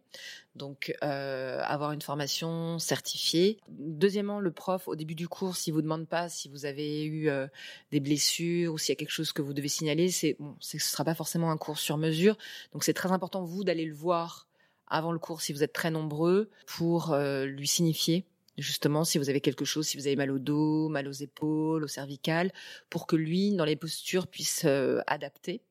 donc 0.55 0.95
euh, 1.03 1.61
avoir 1.63 1.91
une 1.91 2.01
formation 2.01 2.79
certifiée. 2.79 3.59
Deuxièmement, 3.69 4.39
le 4.39 4.51
prof 4.51 4.87
au 4.87 4.95
début 4.95 5.15
du 5.15 5.27
cours, 5.27 5.55
s'il 5.55 5.73
vous 5.73 5.81
demande 5.81 6.07
pas 6.07 6.29
si 6.29 6.49
vous 6.49 6.65
avez 6.65 7.05
eu 7.05 7.29
euh, 7.29 7.47
des 7.91 7.99
blessures 7.99 8.73
ou 8.73 8.77
s'il 8.77 8.93
y 8.93 8.95
a 8.95 8.95
quelque 8.95 9.11
chose 9.11 9.31
que 9.31 9.41
vous 9.41 9.53
devez 9.53 9.67
signaler, 9.67 10.09
c'est 10.09 10.35
bon, 10.39 10.55
ce 10.59 10.79
sera 10.79 11.03
pas 11.03 11.15
forcément 11.15 11.51
un 11.51 11.57
cours 11.57 11.77
sur 11.77 11.97
mesure. 11.97 12.37
Donc 12.71 12.83
c'est 12.83 12.93
très 12.93 13.11
important 13.11 13.43
vous 13.43 13.63
d'aller 13.63 13.85
le 13.85 13.93
voir 13.93 14.47
avant 14.87 15.11
le 15.11 15.19
cours 15.19 15.41
si 15.41 15.53
vous 15.53 15.63
êtes 15.63 15.73
très 15.73 15.91
nombreux 15.91 16.49
pour 16.65 17.13
euh, 17.13 17.45
lui 17.45 17.67
signifier 17.67 18.25
justement 18.57 19.03
si 19.03 19.17
vous 19.17 19.29
avez 19.29 19.41
quelque 19.41 19.65
chose, 19.65 19.87
si 19.87 19.97
vous 19.97 20.07
avez 20.07 20.15
mal 20.15 20.31
au 20.31 20.39
dos, 20.39 20.89
mal 20.89 21.07
aux 21.07 21.11
épaules, 21.11 21.83
au 21.83 21.87
cervical, 21.87 22.51
pour 22.89 23.07
que 23.07 23.15
lui, 23.15 23.55
dans 23.55 23.65
les 23.65 23.75
postures, 23.75 24.27
puisse 24.27 24.63
euh, 24.65 25.01
adapter. 25.07 25.61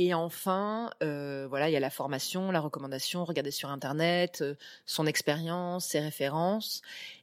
Et 0.00 0.14
enfin, 0.14 0.92
euh, 1.02 1.48
voilà, 1.48 1.68
il 1.68 1.72
y 1.72 1.76
a 1.76 1.80
la 1.80 1.90
formation, 1.90 2.52
la 2.52 2.60
recommandation, 2.60 3.24
regarder 3.24 3.50
sur 3.50 3.68
Internet, 3.68 4.42
euh, 4.42 4.54
son 4.86 5.06
expérience, 5.06 5.86
ses 5.86 5.98
références. 5.98 6.82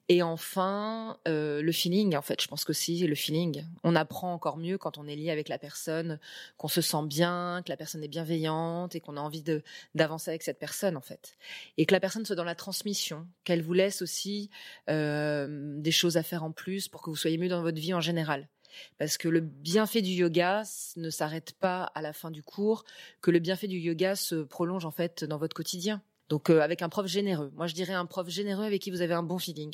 Et 0.09 0.21
enfin, 0.21 1.17
euh, 1.25 1.61
le 1.61 1.71
feeling, 1.71 2.17
en 2.17 2.21
fait, 2.21 2.41
je 2.41 2.49
pense 2.49 2.65
que 2.65 2.73
si, 2.73 3.07
le 3.07 3.15
feeling. 3.15 3.63
On 3.85 3.95
apprend 3.95 4.33
encore 4.33 4.57
mieux 4.57 4.77
quand 4.77 4.97
on 4.97 5.07
est 5.07 5.15
lié 5.15 5.31
avec 5.31 5.47
la 5.47 5.57
personne, 5.57 6.19
qu'on 6.57 6.67
se 6.67 6.81
sent 6.81 7.05
bien, 7.05 7.61
que 7.65 7.69
la 7.69 7.77
personne 7.77 8.03
est 8.03 8.09
bienveillante 8.09 8.93
et 8.93 8.99
qu'on 8.99 9.15
a 9.15 9.21
envie 9.21 9.41
de 9.41 9.63
d'avancer 9.93 10.31
avec 10.31 10.43
cette 10.43 10.59
personne, 10.59 10.97
en 10.97 11.01
fait. 11.01 11.37
Et 11.77 11.85
que 11.85 11.93
la 11.93 12.01
personne 12.01 12.25
soit 12.25 12.35
dans 12.35 12.43
la 12.43 12.55
transmission, 12.55 13.25
qu'elle 13.45 13.61
vous 13.61 13.71
laisse 13.71 14.01
aussi 14.01 14.49
euh, 14.89 15.79
des 15.79 15.91
choses 15.91 16.17
à 16.17 16.23
faire 16.23 16.43
en 16.43 16.51
plus 16.51 16.89
pour 16.89 17.01
que 17.01 17.09
vous 17.09 17.15
soyez 17.15 17.37
mieux 17.37 17.47
dans 17.47 17.61
votre 17.61 17.79
vie 17.79 17.93
en 17.93 18.01
général. 18.01 18.49
Parce 18.97 19.17
que 19.17 19.27
le 19.27 19.39
bienfait 19.41 20.01
du 20.01 20.11
yoga 20.11 20.63
ne 20.95 21.09
s'arrête 21.09 21.53
pas 21.59 21.83
à 21.95 22.01
la 22.01 22.13
fin 22.13 22.31
du 22.31 22.43
cours, 22.43 22.83
que 23.21 23.31
le 23.31 23.39
bienfait 23.39 23.67
du 23.67 23.77
yoga 23.77 24.15
se 24.15 24.35
prolonge 24.35 24.85
en 24.85 24.91
fait 24.91 25.23
dans 25.23 25.37
votre 25.37 25.55
quotidien. 25.55 26.01
Donc 26.29 26.49
euh, 26.49 26.61
avec 26.61 26.81
un 26.81 26.89
prof 26.89 27.05
généreux. 27.07 27.51
Moi 27.55 27.67
je 27.67 27.73
dirais 27.73 27.93
un 27.93 28.05
prof 28.05 28.27
généreux 28.29 28.65
avec 28.65 28.81
qui 28.81 28.91
vous 28.91 29.01
avez 29.01 29.13
un 29.13 29.23
bon 29.23 29.37
feeling. 29.37 29.73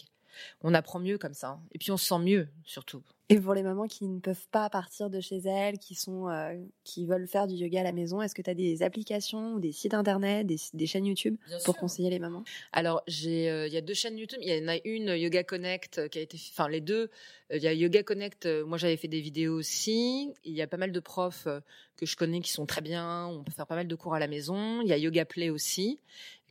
On 0.61 0.73
apprend 0.73 0.99
mieux 0.99 1.17
comme 1.17 1.33
ça. 1.33 1.49
hein. 1.49 1.61
Et 1.73 1.77
puis 1.77 1.91
on 1.91 1.97
se 1.97 2.05
sent 2.05 2.19
mieux 2.19 2.47
surtout. 2.65 3.03
Et 3.31 3.39
pour 3.39 3.53
les 3.53 3.63
mamans 3.63 3.87
qui 3.87 4.09
ne 4.09 4.19
peuvent 4.19 4.47
pas 4.51 4.69
partir 4.69 5.09
de 5.09 5.21
chez 5.21 5.37
elles, 5.37 5.77
qui 5.77 5.95
sont, 5.95 6.27
euh, 6.27 6.53
qui 6.83 7.05
veulent 7.05 7.29
faire 7.29 7.47
du 7.47 7.55
yoga 7.55 7.79
à 7.79 7.83
la 7.83 7.93
maison, 7.93 8.21
est-ce 8.21 8.35
que 8.35 8.41
tu 8.41 8.49
as 8.49 8.53
des 8.53 8.83
applications 8.83 9.53
ou 9.53 9.61
des 9.61 9.71
sites 9.71 9.93
internet, 9.93 10.45
des, 10.45 10.57
des 10.73 10.85
chaînes 10.85 11.05
YouTube 11.05 11.37
pour 11.63 11.77
conseiller 11.77 12.09
les 12.09 12.19
mamans? 12.19 12.43
Alors, 12.73 13.01
euh, 13.07 13.67
il 13.67 13.73
y 13.73 13.77
a 13.77 13.81
deux 13.81 13.93
chaînes 13.93 14.17
YouTube. 14.17 14.39
Il 14.41 14.53
y 14.53 14.61
en 14.61 14.67
a 14.67 14.75
une, 14.83 15.11
euh, 15.11 15.17
Yoga 15.17 15.45
Connect, 15.45 16.09
qui 16.09 16.19
a 16.19 16.21
été, 16.21 16.37
enfin 16.51 16.67
les 16.67 16.81
deux. 16.81 17.09
Il 17.53 17.61
y 17.61 17.67
a 17.67 17.73
Yoga 17.73 18.03
Connect. 18.03 18.47
Moi, 18.65 18.77
j'avais 18.77 18.97
fait 18.97 19.07
des 19.07 19.21
vidéos 19.21 19.55
aussi. 19.55 20.33
Il 20.43 20.51
y 20.51 20.61
a 20.61 20.67
pas 20.67 20.75
mal 20.75 20.91
de 20.91 20.99
profs 20.99 21.47
que 21.95 22.05
je 22.05 22.17
connais 22.17 22.41
qui 22.41 22.51
sont 22.51 22.65
très 22.65 22.81
bien. 22.81 23.27
On 23.27 23.45
peut 23.45 23.53
faire 23.53 23.67
pas 23.67 23.75
mal 23.75 23.87
de 23.87 23.95
cours 23.95 24.13
à 24.13 24.19
la 24.19 24.27
maison. 24.27 24.81
Il 24.81 24.89
y 24.89 24.93
a 24.93 24.97
Yoga 24.97 25.23
Play 25.23 25.49
aussi, 25.49 26.01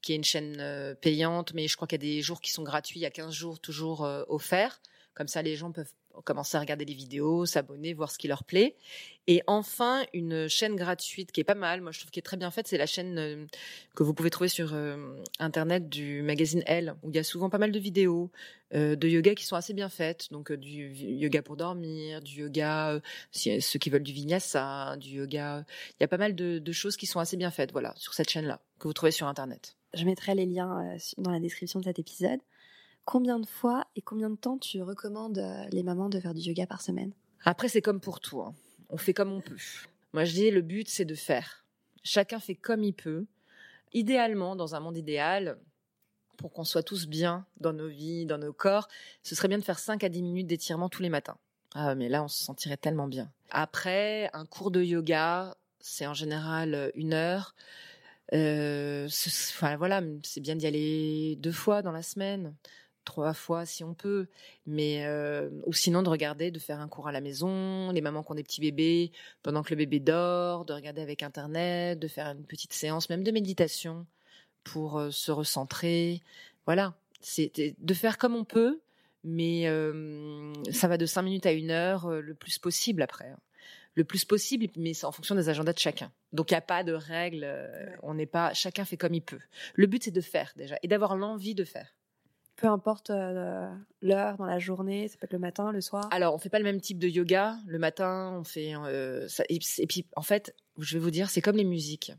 qui 0.00 0.14
est 0.14 0.16
une 0.16 0.24
chaîne 0.24 0.96
payante, 1.02 1.52
mais 1.52 1.68
je 1.68 1.76
crois 1.76 1.86
qu'il 1.86 2.02
y 2.02 2.08
a 2.08 2.14
des 2.14 2.22
jours 2.22 2.40
qui 2.40 2.52
sont 2.52 2.62
gratuits. 2.62 3.00
Il 3.00 3.02
y 3.02 3.06
a 3.06 3.10
15 3.10 3.34
jours 3.34 3.60
toujours 3.60 4.00
offerts. 4.28 4.80
Comme 5.12 5.28
ça, 5.28 5.42
les 5.42 5.56
gens 5.56 5.72
peuvent 5.72 5.92
commencer 6.24 6.56
à 6.56 6.60
regarder 6.60 6.84
les 6.84 6.94
vidéos, 6.94 7.46
s'abonner, 7.46 7.94
voir 7.94 8.10
ce 8.10 8.18
qui 8.18 8.28
leur 8.28 8.44
plaît. 8.44 8.76
Et 9.26 9.42
enfin, 9.46 10.04
une 10.12 10.48
chaîne 10.48 10.74
gratuite 10.74 11.30
qui 11.30 11.40
est 11.40 11.44
pas 11.44 11.54
mal, 11.54 11.80
moi 11.82 11.92
je 11.92 12.00
trouve 12.00 12.10
qui 12.10 12.18
est 12.18 12.22
très 12.22 12.36
bien 12.36 12.50
faite, 12.50 12.66
c'est 12.66 12.78
la 12.78 12.86
chaîne 12.86 13.18
euh, 13.18 13.46
que 13.94 14.02
vous 14.02 14.14
pouvez 14.14 14.30
trouver 14.30 14.48
sur 14.48 14.74
euh, 14.74 15.16
internet 15.38 15.88
du 15.88 16.22
magazine 16.22 16.62
Elle, 16.66 16.94
où 17.02 17.10
il 17.10 17.16
y 17.16 17.18
a 17.18 17.24
souvent 17.24 17.48
pas 17.48 17.58
mal 17.58 17.70
de 17.70 17.78
vidéos 17.78 18.30
euh, 18.74 18.96
de 18.96 19.08
yoga 19.08 19.34
qui 19.34 19.44
sont 19.44 19.56
assez 19.56 19.72
bien 19.72 19.88
faites. 19.88 20.32
Donc 20.32 20.52
du 20.52 20.92
yoga 20.92 21.42
pour 21.42 21.56
dormir, 21.56 22.22
du 22.22 22.40
yoga, 22.40 23.00
ceux 23.32 23.78
qui 23.78 23.90
veulent 23.90 24.02
du 24.02 24.12
vinyasa, 24.12 24.96
du 24.96 25.10
yoga. 25.18 25.64
Il 25.92 26.02
y 26.02 26.04
a 26.04 26.08
pas 26.08 26.18
mal 26.18 26.34
de, 26.34 26.58
de 26.58 26.72
choses 26.72 26.96
qui 26.96 27.06
sont 27.06 27.20
assez 27.20 27.36
bien 27.36 27.50
faites, 27.50 27.72
voilà, 27.72 27.94
sur 27.96 28.14
cette 28.14 28.30
chaîne-là, 28.30 28.60
que 28.78 28.88
vous 28.88 28.94
trouvez 28.94 29.12
sur 29.12 29.26
internet. 29.26 29.76
Je 29.94 30.04
mettrai 30.04 30.34
les 30.34 30.46
liens 30.46 30.96
dans 31.18 31.30
la 31.30 31.40
description 31.40 31.78
de 31.80 31.84
cet 31.84 31.98
épisode. 31.98 32.40
Combien 33.10 33.40
de 33.40 33.46
fois 33.46 33.84
et 33.96 34.02
combien 34.02 34.30
de 34.30 34.36
temps 34.36 34.56
tu 34.56 34.80
recommandes 34.82 35.38
euh, 35.38 35.64
les 35.72 35.82
mamans 35.82 36.08
de 36.08 36.20
faire 36.20 36.32
du 36.32 36.42
yoga 36.42 36.64
par 36.68 36.80
semaine? 36.80 37.10
Après, 37.44 37.68
c'est 37.68 37.82
comme 37.82 37.98
pour 37.98 38.20
tout. 38.20 38.40
hein. 38.40 38.54
On 38.88 38.96
fait 38.98 39.12
comme 39.12 39.32
on 39.32 39.40
peut. 39.40 39.56
Moi, 40.12 40.22
je 40.24 40.32
dis, 40.32 40.48
le 40.52 40.60
but, 40.60 40.88
c'est 40.88 41.04
de 41.04 41.16
faire. 41.16 41.64
Chacun 42.04 42.38
fait 42.38 42.54
comme 42.54 42.84
il 42.84 42.92
peut. 42.92 43.26
Idéalement, 43.92 44.54
dans 44.54 44.76
un 44.76 44.80
monde 44.80 44.96
idéal, 44.96 45.58
pour 46.36 46.52
qu'on 46.52 46.62
soit 46.62 46.84
tous 46.84 47.08
bien 47.08 47.46
dans 47.56 47.72
nos 47.72 47.88
vies, 47.88 48.26
dans 48.26 48.38
nos 48.38 48.52
corps, 48.52 48.86
ce 49.24 49.34
serait 49.34 49.48
bien 49.48 49.58
de 49.58 49.64
faire 49.64 49.80
5 49.80 50.04
à 50.04 50.08
10 50.08 50.22
minutes 50.22 50.46
d'étirement 50.46 50.88
tous 50.88 51.02
les 51.02 51.10
matins. 51.10 51.36
Ah, 51.74 51.96
mais 51.96 52.08
là, 52.08 52.22
on 52.22 52.28
se 52.28 52.44
sentirait 52.44 52.76
tellement 52.76 53.08
bien. 53.08 53.28
Après, 53.50 54.30
un 54.34 54.46
cours 54.46 54.70
de 54.70 54.84
yoga, 54.84 55.56
c'est 55.80 56.06
en 56.06 56.14
général 56.14 56.74
euh, 56.76 56.90
une 56.94 57.14
heure. 57.14 57.56
Euh, 58.32 59.08
enfin, 59.26 59.76
voilà, 59.76 60.00
c'est 60.22 60.40
bien 60.40 60.54
d'y 60.54 60.68
aller 60.68 61.34
deux 61.40 61.50
fois 61.50 61.82
dans 61.82 61.90
la 61.90 62.04
semaine, 62.04 62.54
trois 63.04 63.34
fois 63.34 63.66
si 63.66 63.82
on 63.84 63.94
peut, 63.94 64.28
mais 64.66 65.04
euh, 65.06 65.50
ou 65.66 65.72
sinon 65.72 66.02
de 66.02 66.08
regarder, 66.08 66.50
de 66.50 66.58
faire 66.58 66.80
un 66.80 66.88
cours 66.88 67.08
à 67.08 67.12
la 67.12 67.20
maison, 67.20 67.90
les 67.90 68.00
mamans 68.00 68.22
qui 68.22 68.32
ont 68.32 68.34
des 68.34 68.42
petits 68.42 68.60
bébés, 68.60 69.12
pendant 69.42 69.62
que 69.62 69.70
le 69.70 69.76
bébé 69.76 70.00
dort, 70.00 70.64
de 70.64 70.72
regarder 70.72 71.02
avec 71.02 71.22
internet, 71.22 71.98
de 71.98 72.08
faire 72.08 72.28
une 72.28 72.44
petite 72.44 72.72
séance, 72.72 73.08
même 73.10 73.24
de 73.24 73.30
méditation 73.30 74.06
pour 74.64 74.98
euh, 74.98 75.10
se 75.10 75.32
recentrer. 75.32 76.20
Voilà, 76.66 76.94
c'est 77.20 77.74
de 77.78 77.94
faire 77.94 78.18
comme 78.18 78.36
on 78.36 78.44
peut, 78.44 78.80
mais 79.24 79.66
euh, 79.66 80.52
ça 80.70 80.88
va 80.88 80.96
de 80.96 81.06
cinq 81.06 81.22
minutes 81.22 81.46
à 81.46 81.52
une 81.52 81.70
heure 81.70 82.06
euh, 82.06 82.20
le 82.20 82.34
plus 82.34 82.58
possible 82.58 83.02
après. 83.02 83.28
hein. 83.28 83.38
Le 83.96 84.04
plus 84.04 84.24
possible, 84.24 84.68
mais 84.76 84.94
c'est 84.94 85.04
en 85.04 85.10
fonction 85.10 85.34
des 85.34 85.48
agendas 85.48 85.72
de 85.72 85.78
chacun. 85.80 86.12
Donc 86.32 86.50
il 86.50 86.54
n'y 86.54 86.58
a 86.58 86.62
pas 86.62 86.84
de 86.84 86.92
règles, 86.92 87.42
euh, 87.42 87.86
on 88.04 88.14
n'est 88.14 88.24
pas, 88.24 88.54
chacun 88.54 88.84
fait 88.84 88.96
comme 88.96 89.14
il 89.14 89.20
peut. 89.20 89.40
Le 89.74 89.86
but 89.88 90.04
c'est 90.04 90.12
de 90.12 90.20
faire 90.20 90.52
déjà 90.54 90.76
et 90.82 90.88
d'avoir 90.88 91.16
l'envie 91.16 91.56
de 91.56 91.64
faire. 91.64 91.92
Peu 92.60 92.66
importe 92.66 93.08
euh, 93.08 93.66
l'heure 94.02 94.36
dans 94.36 94.44
la 94.44 94.58
journée, 94.58 95.08
ça 95.08 95.16
peut 95.16 95.24
être 95.24 95.32
le 95.32 95.38
matin, 95.38 95.72
le 95.72 95.80
soir. 95.80 96.06
Alors, 96.10 96.34
on 96.34 96.38
fait 96.38 96.50
pas 96.50 96.58
le 96.58 96.64
même 96.64 96.80
type 96.80 96.98
de 96.98 97.08
yoga. 97.08 97.56
Le 97.66 97.78
matin, 97.78 98.36
on 98.38 98.44
fait 98.44 98.74
euh. 98.74 99.26
Et, 99.48 99.86
puis, 99.86 100.04
en 100.14 100.20
fait, 100.20 100.54
je 100.78 100.92
vais 100.92 101.00
vous 101.00 101.10
dire, 101.10 101.30
c'est 101.30 101.40
comme 101.40 101.56
les 101.56 101.64
musiques. 101.64 102.12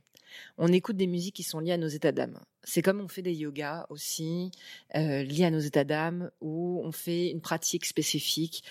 On 0.57 0.69
écoute 0.69 0.97
des 0.97 1.05
musiques 1.05 1.35
qui 1.35 1.43
sont 1.43 1.59
liées 1.59 1.73
à 1.73 1.77
nos 1.77 1.87
états 1.87 2.11
d'âme. 2.11 2.39
C'est 2.63 2.81
comme 2.81 3.01
on 3.01 3.07
fait 3.07 3.21
des 3.21 3.35
yogas 3.35 3.85
aussi 3.89 4.49
euh, 4.95 5.21
liés 5.21 5.45
à 5.45 5.51
nos 5.51 5.59
états 5.59 5.83
d'âme, 5.83 6.31
où 6.41 6.81
on 6.83 6.91
fait 6.91 7.29
une 7.29 7.41
pratique 7.41 7.85
spécifique 7.85 8.63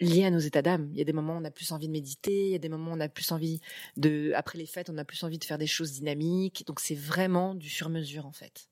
liée 0.00 0.24
à 0.24 0.30
nos 0.30 0.40
états 0.40 0.62
d'âme. 0.62 0.88
Il 0.92 0.98
y 0.98 1.02
a 1.02 1.04
des 1.04 1.12
moments 1.12 1.34
où 1.34 1.40
on 1.40 1.44
a 1.44 1.50
plus 1.52 1.70
envie 1.70 1.86
de 1.86 1.92
méditer, 1.92 2.46
il 2.46 2.50
y 2.50 2.56
a 2.56 2.58
des 2.58 2.68
moments 2.68 2.90
où 2.90 2.94
on 2.96 3.00
a 3.00 3.08
plus 3.08 3.30
envie 3.30 3.60
de, 3.96 4.32
après 4.34 4.58
les 4.58 4.66
fêtes, 4.66 4.90
on 4.90 4.98
a 4.98 5.04
plus 5.04 5.22
envie 5.22 5.38
de 5.38 5.44
faire 5.44 5.58
des 5.58 5.68
choses 5.68 5.92
dynamiques. 5.92 6.64
Donc 6.66 6.80
c'est 6.80 6.96
vraiment 6.96 7.54
du 7.54 7.68
sur-mesure 7.68 8.26
en 8.26 8.32
fait. 8.32 8.68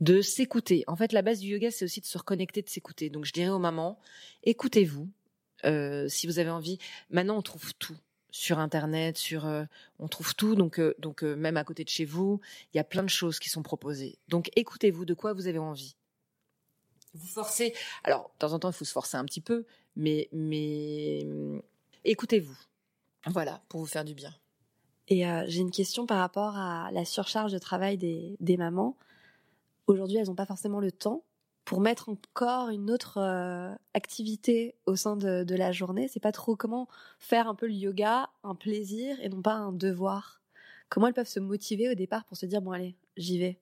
De 0.00 0.20
s'écouter. 0.20 0.84
En 0.86 0.96
fait, 0.96 1.12
la 1.12 1.22
base 1.22 1.40
du 1.40 1.48
yoga, 1.48 1.70
c'est 1.70 1.84
aussi 1.84 2.00
de 2.00 2.06
se 2.06 2.18
reconnecter, 2.18 2.62
de 2.62 2.68
s'écouter. 2.68 3.10
Donc 3.10 3.24
je 3.24 3.32
dirais 3.32 3.50
aux 3.50 3.58
mamans, 3.58 3.98
écoutez-vous. 4.44 5.08
Euh, 5.64 6.08
si 6.08 6.26
vous 6.26 6.38
avez 6.38 6.50
envie, 6.50 6.78
maintenant 7.10 7.36
on 7.36 7.42
trouve 7.42 7.72
tout 7.74 7.96
sur 8.30 8.58
internet, 8.58 9.16
sur 9.16 9.46
euh, 9.46 9.64
on 9.98 10.08
trouve 10.08 10.34
tout 10.34 10.56
donc 10.56 10.80
euh, 10.80 10.94
donc 10.98 11.22
même 11.22 11.56
à 11.56 11.64
côté 11.64 11.84
de 11.84 11.88
chez 11.88 12.04
vous, 12.04 12.40
il 12.72 12.78
y 12.78 12.80
a 12.80 12.84
plein 12.84 13.02
de 13.02 13.08
choses 13.08 13.38
qui 13.38 13.48
sont 13.48 13.62
proposées. 13.62 14.18
Donc 14.28 14.50
écoutez-vous 14.56 15.04
de 15.04 15.14
quoi 15.14 15.32
vous 15.34 15.46
avez 15.46 15.58
envie? 15.58 15.94
Vous 17.14 17.28
forcez. 17.28 17.74
Alors 18.04 18.32
de 18.34 18.38
temps 18.38 18.52
en 18.52 18.58
temps 18.58 18.70
il 18.70 18.74
faut 18.74 18.84
se 18.84 18.92
forcer 18.92 19.16
un 19.16 19.24
petit 19.24 19.40
peu, 19.40 19.64
mais 19.94 20.28
mais 20.32 21.20
hum, 21.24 21.62
écoutez-vous. 22.04 22.58
Voilà 23.26 23.62
pour 23.68 23.80
vous 23.80 23.86
faire 23.86 24.04
du 24.04 24.14
bien. 24.14 24.34
Et 25.08 25.24
j'ai 25.46 25.60
une 25.60 25.70
question 25.70 26.06
par 26.06 26.18
rapport 26.18 26.56
à 26.56 26.90
la 26.92 27.04
surcharge 27.04 27.52
de 27.52 27.58
travail 27.58 27.98
des, 27.98 28.36
des 28.40 28.56
mamans. 28.56 28.96
Aujourd'hui, 29.86 30.18
elles 30.18 30.26
n'ont 30.26 30.34
pas 30.34 30.46
forcément 30.46 30.80
le 30.80 30.92
temps 30.92 31.24
pour 31.64 31.80
mettre 31.80 32.08
encore 32.08 32.70
une 32.70 32.90
autre 32.90 33.18
euh, 33.18 33.72
activité 33.94 34.74
au 34.86 34.96
sein 34.96 35.16
de, 35.16 35.54
la 35.54 35.72
journée. 35.72 36.08
C'est 36.08 36.20
pas 36.20 36.32
trop 36.32 36.56
comment 36.56 36.88
faire 37.18 37.48
un 37.48 37.54
peu 37.54 37.66
le 37.66 37.74
yoga 37.74 38.30
un 38.42 38.54
plaisir 38.54 39.16
et 39.20 39.28
non 39.28 39.42
pas 39.42 39.54
un 39.54 39.72
devoir. 39.72 40.40
Comment 40.88 41.06
elles 41.06 41.14
peuvent 41.14 41.26
se 41.26 41.40
motiver 41.40 41.88
au 41.88 41.94
départ 41.94 42.24
pour 42.24 42.36
se 42.36 42.46
dire 42.46 42.60
bon 42.60 42.72
allez, 42.72 42.96
j'y 43.16 43.38
vais? 43.38 43.58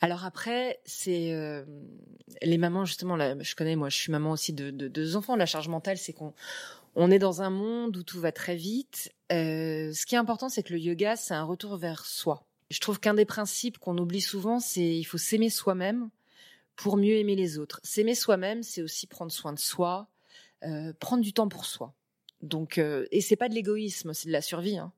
Alors 0.00 0.24
après, 0.24 0.80
c'est 0.84 1.32
euh, 1.32 1.64
les 2.42 2.58
mamans 2.58 2.84
justement. 2.84 3.16
Là, 3.16 3.36
je 3.40 3.54
connais 3.54 3.76
moi, 3.76 3.88
je 3.88 3.96
suis 3.96 4.12
maman 4.12 4.32
aussi 4.32 4.52
de, 4.52 4.70
de 4.70 4.88
deux 4.88 5.16
enfants. 5.16 5.36
La 5.36 5.46
charge 5.46 5.68
mentale, 5.68 5.96
c'est 5.96 6.12
qu'on 6.12 6.34
on 6.96 7.10
est 7.10 7.18
dans 7.18 7.42
un 7.42 7.50
monde 7.50 7.96
où 7.96 8.02
tout 8.02 8.20
va 8.20 8.32
très 8.32 8.56
vite. 8.56 9.12
Euh, 9.32 9.92
ce 9.92 10.06
qui 10.06 10.14
est 10.14 10.18
important, 10.18 10.48
c'est 10.48 10.62
que 10.62 10.72
le 10.72 10.78
yoga, 10.78 11.16
c'est 11.16 11.34
un 11.34 11.44
retour 11.44 11.76
vers 11.76 12.04
soi. 12.04 12.46
Je 12.70 12.80
trouve 12.80 12.98
qu'un 12.98 13.14
des 13.14 13.24
principes 13.24 13.78
qu'on 13.78 13.96
oublie 13.98 14.20
souvent, 14.20 14.60
c'est 14.60 14.96
il 14.96 15.04
faut 15.04 15.18
s'aimer 15.18 15.50
soi-même 15.50 16.10
pour 16.76 16.96
mieux 16.96 17.16
aimer 17.16 17.36
les 17.36 17.58
autres. 17.58 17.80
S'aimer 17.82 18.14
soi-même, 18.14 18.62
c'est 18.62 18.82
aussi 18.82 19.06
prendre 19.06 19.30
soin 19.30 19.52
de 19.52 19.58
soi, 19.58 20.08
euh, 20.64 20.92
prendre 20.98 21.22
du 21.22 21.32
temps 21.32 21.48
pour 21.48 21.66
soi. 21.66 21.94
Donc, 22.42 22.78
euh, 22.78 23.06
et 23.10 23.20
c'est 23.20 23.36
pas 23.36 23.48
de 23.48 23.54
l'égoïsme, 23.54 24.12
c'est 24.12 24.28
de 24.28 24.32
la 24.32 24.42
survie. 24.42 24.78
Hein. 24.78 24.92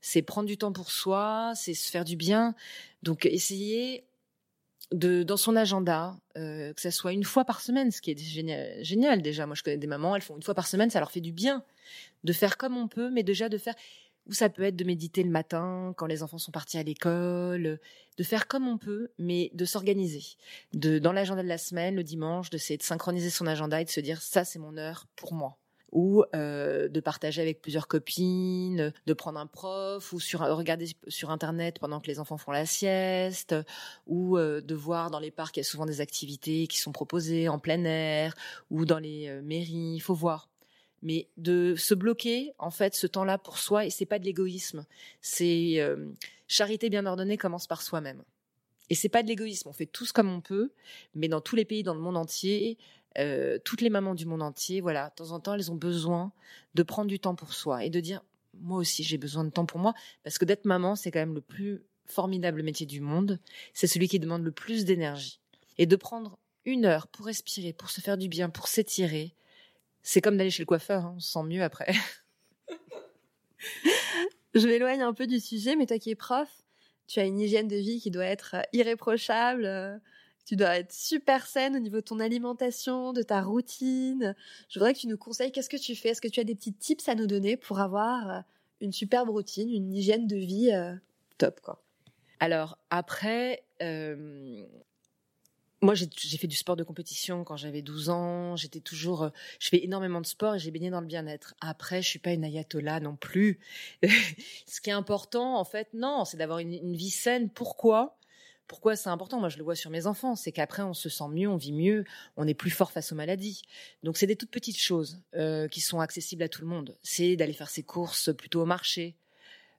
C'est 0.00 0.22
prendre 0.22 0.46
du 0.46 0.58
temps 0.58 0.72
pour 0.72 0.90
soi, 0.90 1.52
c'est 1.54 1.74
se 1.74 1.90
faire 1.90 2.04
du 2.04 2.16
bien. 2.16 2.54
Donc, 3.02 3.26
essayer 3.26 4.04
de 4.92 5.22
dans 5.22 5.36
son 5.36 5.56
agenda, 5.56 6.16
euh, 6.36 6.72
que 6.74 6.80
ça 6.80 6.90
soit 6.90 7.12
une 7.12 7.24
fois 7.24 7.44
par 7.44 7.60
semaine, 7.60 7.90
ce 7.90 8.02
qui 8.02 8.10
est 8.10 8.18
génial, 8.18 8.84
génial 8.84 9.22
déjà. 9.22 9.46
Moi, 9.46 9.54
je 9.54 9.62
connais 9.62 9.78
des 9.78 9.86
mamans, 9.86 10.14
elles 10.14 10.22
font 10.22 10.36
une 10.36 10.42
fois 10.42 10.54
par 10.54 10.66
semaine, 10.66 10.90
ça 10.90 10.98
leur 10.98 11.10
fait 11.10 11.20
du 11.20 11.32
bien 11.32 11.64
de 12.24 12.32
faire 12.32 12.56
comme 12.56 12.76
on 12.76 12.88
peut, 12.88 13.10
mais 13.10 13.22
déjà 13.22 13.48
de 13.48 13.58
faire. 13.58 13.74
Ou 14.26 14.32
ça 14.32 14.48
peut 14.48 14.62
être 14.62 14.76
de 14.76 14.84
méditer 14.84 15.22
le 15.22 15.30
matin 15.30 15.94
quand 15.96 16.06
les 16.06 16.22
enfants 16.22 16.38
sont 16.38 16.52
partis 16.52 16.78
à 16.78 16.82
l'école, 16.82 17.80
de 18.16 18.22
faire 18.22 18.46
comme 18.46 18.68
on 18.68 18.78
peut, 18.78 19.08
mais 19.18 19.50
de 19.54 19.64
s'organiser. 19.64 20.24
De 20.74 20.98
dans 20.98 21.12
l'agenda 21.12 21.42
de 21.42 21.48
la 21.48 21.58
semaine, 21.58 21.96
le 21.96 22.04
dimanche, 22.04 22.50
d'essayer 22.50 22.76
de 22.76 22.82
synchroniser 22.82 23.30
son 23.30 23.46
agenda 23.46 23.80
et 23.80 23.84
de 23.84 23.90
se 23.90 24.00
dire 24.00 24.22
ça 24.22 24.44
c'est 24.44 24.58
mon 24.58 24.76
heure 24.76 25.06
pour 25.16 25.34
moi 25.34 25.58
ou 25.92 26.24
euh, 26.34 26.88
de 26.88 27.00
partager 27.00 27.42
avec 27.42 27.60
plusieurs 27.60 27.86
copines, 27.86 28.92
de 29.06 29.12
prendre 29.12 29.38
un 29.38 29.46
prof 29.46 30.12
ou 30.12 30.18
sur 30.18 30.40
regarder 30.40 30.88
sur 31.06 31.30
internet 31.30 31.78
pendant 31.78 32.00
que 32.00 32.06
les 32.06 32.18
enfants 32.18 32.38
font 32.38 32.50
la 32.50 32.66
sieste, 32.66 33.54
ou 34.06 34.38
euh, 34.38 34.62
de 34.62 34.74
voir 34.74 35.10
dans 35.10 35.20
les 35.20 35.30
parcs 35.30 35.56
il 35.56 35.60
y 35.60 35.62
a 35.62 35.64
souvent 35.64 35.86
des 35.86 36.00
activités 36.00 36.66
qui 36.66 36.78
sont 36.78 36.92
proposées 36.92 37.48
en 37.48 37.58
plein 37.58 37.84
air 37.84 38.34
ou 38.70 38.86
dans 38.86 38.98
les 38.98 39.28
euh, 39.28 39.42
mairies. 39.42 39.94
Il 39.94 40.00
faut 40.00 40.14
voir. 40.14 40.48
Mais 41.02 41.28
de 41.36 41.74
se 41.76 41.94
bloquer 41.94 42.52
en 42.58 42.70
fait 42.70 42.94
ce 42.94 43.06
temps-là 43.06 43.38
pour 43.38 43.58
soi 43.58 43.86
et 43.86 43.90
c'est 43.90 44.06
pas 44.06 44.18
de 44.18 44.24
l'égoïsme. 44.24 44.86
C'est 45.20 45.80
charité 46.46 46.90
bien 46.90 47.06
ordonnée 47.06 47.36
commence 47.36 47.66
par 47.66 47.82
soi-même. 47.82 48.22
Et 48.90 48.94
c'est 48.94 49.08
pas 49.08 49.22
de 49.22 49.28
l'égoïsme. 49.28 49.68
On 49.68 49.72
fait 49.72 49.86
tous 49.86 50.12
comme 50.12 50.30
on 50.30 50.40
peut, 50.40 50.70
mais 51.14 51.28
dans 51.28 51.40
tous 51.40 51.56
les 51.56 51.64
pays 51.64 51.82
dans 51.82 51.94
le 51.94 52.00
monde 52.00 52.16
entier, 52.16 52.76
euh, 53.18 53.58
toutes 53.64 53.80
les 53.80 53.90
mamans 53.90 54.14
du 54.14 54.26
monde 54.26 54.42
entier, 54.42 54.80
voilà, 54.80 55.10
de 55.10 55.14
temps 55.14 55.30
en 55.32 55.40
temps, 55.40 55.54
elles 55.54 55.70
ont 55.70 55.76
besoin 55.76 56.32
de 56.74 56.82
prendre 56.82 57.08
du 57.08 57.18
temps 57.18 57.34
pour 57.34 57.52
soi 57.52 57.84
et 57.84 57.90
de 57.90 58.00
dire, 58.00 58.22
moi 58.60 58.78
aussi, 58.78 59.02
j'ai 59.02 59.18
besoin 59.18 59.44
de 59.44 59.50
temps 59.50 59.66
pour 59.66 59.80
moi, 59.80 59.94
parce 60.24 60.38
que 60.38 60.44
d'être 60.44 60.64
maman, 60.64 60.94
c'est 60.94 61.10
quand 61.10 61.20
même 61.20 61.34
le 61.34 61.40
plus 61.40 61.82
formidable 62.06 62.62
métier 62.62 62.86
du 62.86 63.00
monde. 63.00 63.38
C'est 63.72 63.86
celui 63.86 64.08
qui 64.08 64.18
demande 64.18 64.42
le 64.42 64.52
plus 64.52 64.84
d'énergie. 64.84 65.40
Et 65.78 65.86
de 65.86 65.96
prendre 65.96 66.38
une 66.64 66.84
heure 66.84 67.06
pour 67.06 67.26
respirer, 67.26 67.72
pour 67.72 67.90
se 67.90 68.00
faire 68.00 68.18
du 68.18 68.28
bien, 68.28 68.50
pour 68.50 68.68
s'étirer, 68.68 69.34
c'est 70.02 70.20
comme 70.20 70.36
d'aller 70.36 70.50
chez 70.50 70.62
le 70.62 70.66
coiffeur, 70.66 71.04
hein, 71.04 71.14
on 71.16 71.20
se 71.20 71.32
sent 71.32 71.42
mieux 71.44 71.62
après. 71.62 71.92
Je 74.54 74.66
m'éloigne 74.66 75.02
un 75.02 75.14
peu 75.14 75.26
du 75.26 75.40
sujet, 75.40 75.76
mais 75.76 75.86
toi 75.86 75.98
qui 75.98 76.10
es 76.10 76.14
prof, 76.14 76.48
tu 77.06 77.20
as 77.20 77.24
une 77.24 77.38
hygiène 77.38 77.68
de 77.68 77.76
vie 77.76 78.00
qui 78.00 78.10
doit 78.10 78.24
être 78.24 78.56
irréprochable. 78.72 79.64
Euh, 79.64 79.96
tu 80.44 80.56
dois 80.56 80.76
être 80.78 80.92
super 80.92 81.46
saine 81.46 81.76
au 81.76 81.78
niveau 81.78 81.96
de 81.96 82.02
ton 82.02 82.18
alimentation, 82.18 83.12
de 83.12 83.22
ta 83.22 83.42
routine. 83.42 84.34
Je 84.68 84.78
voudrais 84.78 84.92
que 84.92 84.98
tu 84.98 85.06
nous 85.06 85.16
conseilles 85.16 85.52
qu'est-ce 85.52 85.70
que 85.70 85.76
tu 85.76 85.94
fais? 85.94 86.10
Est-ce 86.10 86.20
que 86.20 86.28
tu 86.28 86.40
as 86.40 86.44
des 86.44 86.54
petits 86.54 86.72
tips 86.72 87.08
à 87.08 87.14
nous 87.14 87.26
donner 87.26 87.56
pour 87.56 87.80
avoir 87.80 88.30
euh, 88.30 88.40
une 88.80 88.92
superbe 88.92 89.30
routine, 89.30 89.70
une 89.70 89.92
hygiène 89.92 90.26
de 90.26 90.36
vie 90.36 90.72
euh, 90.72 90.94
top 91.38 91.60
quoi? 91.60 91.82
Alors 92.40 92.76
après, 92.90 93.62
euh, 93.82 94.66
moi 95.82 95.94
j'ai 95.94 96.38
fait 96.38 96.46
du 96.46 96.56
sport 96.56 96.76
de 96.76 96.84
compétition 96.84 97.44
quand 97.44 97.56
j'avais 97.56 97.82
12 97.82 98.08
ans. 98.08 98.56
J'étais 98.56 98.80
toujours, 98.80 99.30
je 99.58 99.68
fais 99.68 99.84
énormément 99.84 100.20
de 100.20 100.26
sport 100.26 100.54
et 100.54 100.58
j'ai 100.58 100.70
baigné 100.70 100.90
dans 100.90 101.00
le 101.00 101.06
bien-être. 101.06 101.54
Après, 101.60 102.00
je 102.00 102.08
suis 102.08 102.18
pas 102.18 102.32
une 102.32 102.44
ayatollah 102.44 103.00
non 103.00 103.16
plus. 103.16 103.58
Ce 104.66 104.80
qui 104.80 104.90
est 104.90 104.94
important, 104.94 105.58
en 105.58 105.64
fait, 105.64 105.88
non, 105.92 106.24
c'est 106.24 106.36
d'avoir 106.36 106.60
une, 106.60 106.72
une 106.72 106.96
vie 106.96 107.10
saine. 107.10 107.50
Pourquoi? 107.50 108.16
Pourquoi 108.68 108.96
c'est 108.96 109.10
important? 109.10 109.38
Moi, 109.38 109.50
je 109.50 109.58
le 109.58 109.64
vois 109.64 109.74
sur 109.74 109.90
mes 109.90 110.06
enfants, 110.06 110.36
c'est 110.36 110.52
qu'après, 110.52 110.82
on 110.82 110.94
se 110.94 111.08
sent 111.10 111.28
mieux, 111.30 111.48
on 111.48 111.56
vit 111.56 111.72
mieux, 111.72 112.04
on 112.36 112.46
est 112.46 112.54
plus 112.54 112.70
fort 112.70 112.90
face 112.90 113.12
aux 113.12 113.14
maladies. 113.14 113.60
Donc, 114.02 114.16
c'est 114.16 114.26
des 114.26 114.36
toutes 114.36 114.50
petites 114.50 114.78
choses 114.78 115.20
euh, 115.34 115.68
qui 115.68 115.80
sont 115.80 116.00
accessibles 116.00 116.42
à 116.42 116.48
tout 116.48 116.62
le 116.62 116.68
monde. 116.68 116.96
C'est 117.02 117.36
d'aller 117.36 117.52
faire 117.52 117.68
ses 117.68 117.82
courses 117.82 118.34
plutôt 118.34 118.62
au 118.62 118.64
marché, 118.64 119.16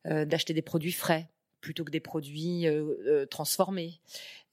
euh, 0.06 0.26
d'acheter 0.26 0.54
des 0.54 0.62
produits 0.62 0.92
frais 0.92 1.28
plutôt 1.64 1.84
que 1.84 1.92
des 1.92 2.00
produits 2.00 2.68
euh, 2.68 3.26
transformés. 3.26 4.00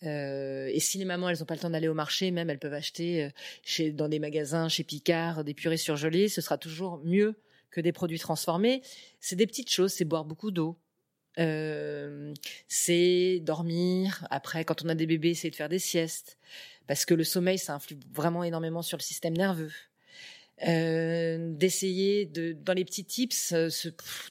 et 0.03 0.81
si 0.81 0.97
les 0.97 1.05
mamans, 1.05 1.29
elles 1.29 1.41
n'ont 1.41 1.45
pas 1.45 1.55
le 1.55 1.61
temps 1.61 1.71
d'aller 1.71 1.89
au 1.89 1.95
marché, 1.95 2.31
même 2.31 2.49
elles 2.49 2.59
peuvent 2.59 2.73
acheter 2.73 3.31
chez, 3.63 3.91
dans 3.91 4.09
des 4.09 4.19
magasins, 4.19 4.69
chez 4.69 4.85
Picard, 4.85 5.45
des 5.45 5.53
purées 5.53 5.77
surgelées, 5.77 6.29
ce 6.29 6.41
sera 6.41 6.57
toujours 6.57 7.03
mieux 7.05 7.35
que 7.71 7.81
des 7.81 7.93
produits 7.93 8.19
transformés. 8.19 8.83
C'est 9.21 9.37
des 9.37 9.47
petites 9.47 9.71
choses, 9.71 9.93
c'est 9.93 10.07
boire 10.07 10.25
beaucoup 10.25 10.51
d'eau, 10.51 10.79
euh, 11.39 12.35
c'est 12.69 13.41
dormir. 13.41 14.27
Après, 14.31 14.65
quand 14.65 14.85
on 14.85 14.89
a 14.89 14.95
des 14.95 15.07
bébés, 15.07 15.35
c'est 15.35 15.51
de 15.51 15.57
faire 15.57 15.69
des 15.69 15.79
siestes. 15.79 16.39
Parce 16.87 17.05
que 17.05 17.15
le 17.15 17.25
sommeil, 17.25 17.59
ça 17.59 17.75
influe 17.75 17.99
vraiment 18.13 18.43
énormément 18.43 18.83
sur 18.83 18.99
le 18.99 19.03
système 19.03 19.37
nerveux. 19.37 19.73
Euh, 20.69 21.39
d'essayer 21.55 22.27
de 22.27 22.53
dans 22.53 22.75
les 22.75 22.85
petits 22.85 23.07
tips 23.07 23.53
euh, 23.53 23.71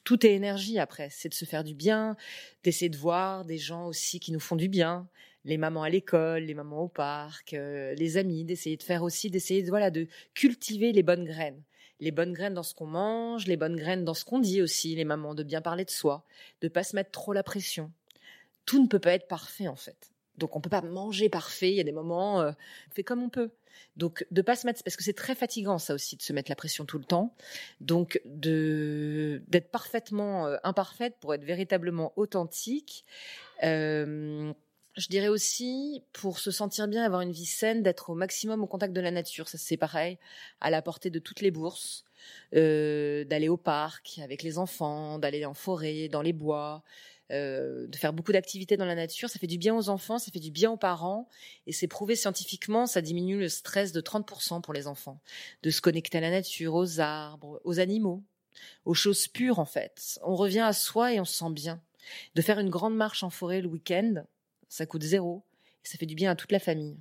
tout 0.03 0.27
est 0.27 0.35
énergie 0.35 0.77
après 0.77 1.07
c'est 1.09 1.29
de 1.29 1.33
se 1.33 1.43
faire 1.43 1.63
du 1.63 1.73
bien 1.73 2.17
d'essayer 2.63 2.89
de 2.89 2.97
voir 2.97 3.45
des 3.45 3.57
gens 3.57 3.87
aussi 3.87 4.19
qui 4.19 4.31
nous 4.31 4.39
font 4.39 4.55
du 4.55 4.69
bien 4.69 5.07
les 5.43 5.57
mamans 5.57 5.81
à 5.81 5.89
l'école 5.89 6.43
les 6.43 6.53
mamans 6.53 6.81
au 6.81 6.87
parc 6.87 7.53
les 7.53 8.17
amis 8.17 8.45
d'essayer 8.45 8.77
de 8.77 8.83
faire 8.83 9.01
aussi 9.01 9.31
d'essayer 9.31 9.63
de 9.63 9.69
voilà 9.69 9.89
de 9.89 10.07
cultiver 10.35 10.91
les 10.91 11.01
bonnes 11.01 11.25
graines 11.25 11.63
les 11.99 12.11
bonnes 12.11 12.33
graines 12.33 12.53
dans 12.53 12.63
ce 12.63 12.73
qu'on 12.73 12.87
mange, 12.87 13.45
les 13.47 13.57
bonnes 13.57 13.75
graines 13.75 14.05
dans 14.05 14.13
ce 14.13 14.25
qu'on 14.25 14.39
dit 14.39 14.61
aussi, 14.61 14.95
les 14.95 15.05
mamans, 15.05 15.35
de 15.35 15.43
bien 15.43 15.61
parler 15.61 15.85
de 15.85 15.89
soi, 15.89 16.25
de 16.61 16.67
pas 16.67 16.83
se 16.83 16.95
mettre 16.95 17.11
trop 17.11 17.33
la 17.33 17.43
pression. 17.43 17.91
Tout 18.65 18.81
ne 18.81 18.87
peut 18.87 18.99
pas 18.99 19.13
être 19.13 19.27
parfait 19.27 19.67
en 19.67 19.75
fait. 19.75 20.11
Donc 20.39 20.55
on 20.55 20.61
peut 20.61 20.69
pas 20.69 20.81
manger 20.81 21.29
parfait. 21.29 21.69
Il 21.69 21.75
y 21.75 21.79
a 21.79 21.83
des 21.83 21.91
moments, 21.91 22.41
euh, 22.41 22.51
on 22.89 22.93
fait 22.93 23.03
comme 23.03 23.21
on 23.21 23.29
peut. 23.29 23.51
Donc 23.95 24.25
de 24.31 24.41
pas 24.41 24.55
se 24.55 24.65
mettre, 24.65 24.83
parce 24.83 24.95
que 24.95 25.03
c'est 25.03 25.13
très 25.13 25.35
fatigant 25.35 25.77
ça 25.77 25.93
aussi 25.93 26.15
de 26.15 26.21
se 26.21 26.33
mettre 26.33 26.49
la 26.49 26.55
pression 26.55 26.85
tout 26.85 26.97
le 26.97 27.03
temps. 27.03 27.35
Donc 27.81 28.21
d'être 28.25 29.69
parfaitement 29.71 30.47
euh, 30.47 30.57
imparfaite 30.63 31.15
pour 31.19 31.33
être 31.33 31.43
véritablement 31.43 32.13
authentique. 32.15 33.05
Euh, 33.63 34.51
je 34.95 35.07
dirais 35.07 35.27
aussi, 35.27 36.03
pour 36.13 36.39
se 36.39 36.51
sentir 36.51 36.87
bien, 36.87 37.05
avoir 37.05 37.21
une 37.21 37.31
vie 37.31 37.45
saine, 37.45 37.83
d'être 37.83 38.09
au 38.09 38.15
maximum 38.15 38.63
au 38.63 38.67
contact 38.67 38.91
de 38.91 38.99
la 38.99 39.11
nature. 39.11 39.47
Ça, 39.47 39.57
c'est 39.57 39.77
pareil, 39.77 40.17
à 40.59 40.69
la 40.69 40.81
portée 40.81 41.09
de 41.09 41.19
toutes 41.19 41.39
les 41.39 41.51
bourses, 41.51 42.03
d'aller 42.51 43.47
au 43.47 43.55
parc 43.55 44.19
avec 44.21 44.43
les 44.43 44.57
enfants, 44.57 45.17
d'aller 45.17 45.45
en 45.45 45.53
forêt, 45.53 46.09
dans 46.09 46.21
les 46.21 46.33
bois, 46.33 46.83
euh, 47.31 47.87
de 47.87 47.95
faire 47.95 48.13
beaucoup 48.13 48.31
d'activités 48.31 48.77
dans 48.77 48.85
la 48.85 48.95
nature. 48.95 49.29
Ça 49.29 49.39
fait 49.39 49.47
du 49.47 49.57
bien 49.57 49.75
aux 49.75 49.89
enfants, 49.89 50.17
ça 50.17 50.31
fait 50.31 50.39
du 50.39 50.51
bien 50.51 50.71
aux 50.71 50.77
parents, 50.77 51.29
et 51.67 51.73
c'est 51.73 51.87
prouvé 51.87 52.15
scientifiquement, 52.15 52.85
ça 52.85 53.01
diminue 53.01 53.39
le 53.39 53.49
stress 53.49 53.91
de 53.91 54.01
30% 54.01 54.61
pour 54.61 54.73
les 54.73 54.87
enfants. 54.87 55.19
De 55.63 55.69
se 55.69 55.81
connecter 55.81 56.17
à 56.17 56.21
la 56.21 56.31
nature, 56.31 56.75
aux 56.75 56.99
arbres, 56.99 57.61
aux 57.63 57.79
animaux, 57.79 58.23
aux 58.85 58.93
choses 58.93 59.27
pures 59.27 59.59
en 59.59 59.65
fait. 59.65 60.19
On 60.23 60.35
revient 60.35 60.59
à 60.59 60.73
soi 60.73 61.13
et 61.13 61.19
on 61.19 61.25
se 61.25 61.37
sent 61.37 61.51
bien. 61.51 61.81
De 62.35 62.41
faire 62.41 62.59
une 62.59 62.69
grande 62.69 62.95
marche 62.95 63.23
en 63.23 63.29
forêt 63.29 63.61
le 63.61 63.67
week-end, 63.67 64.23
ça 64.67 64.85
coûte 64.85 65.03
zéro, 65.03 65.43
et 65.83 65.87
ça 65.87 65.97
fait 65.97 66.05
du 66.05 66.15
bien 66.15 66.31
à 66.31 66.35
toute 66.35 66.51
la 66.51 66.59
famille. 66.59 66.97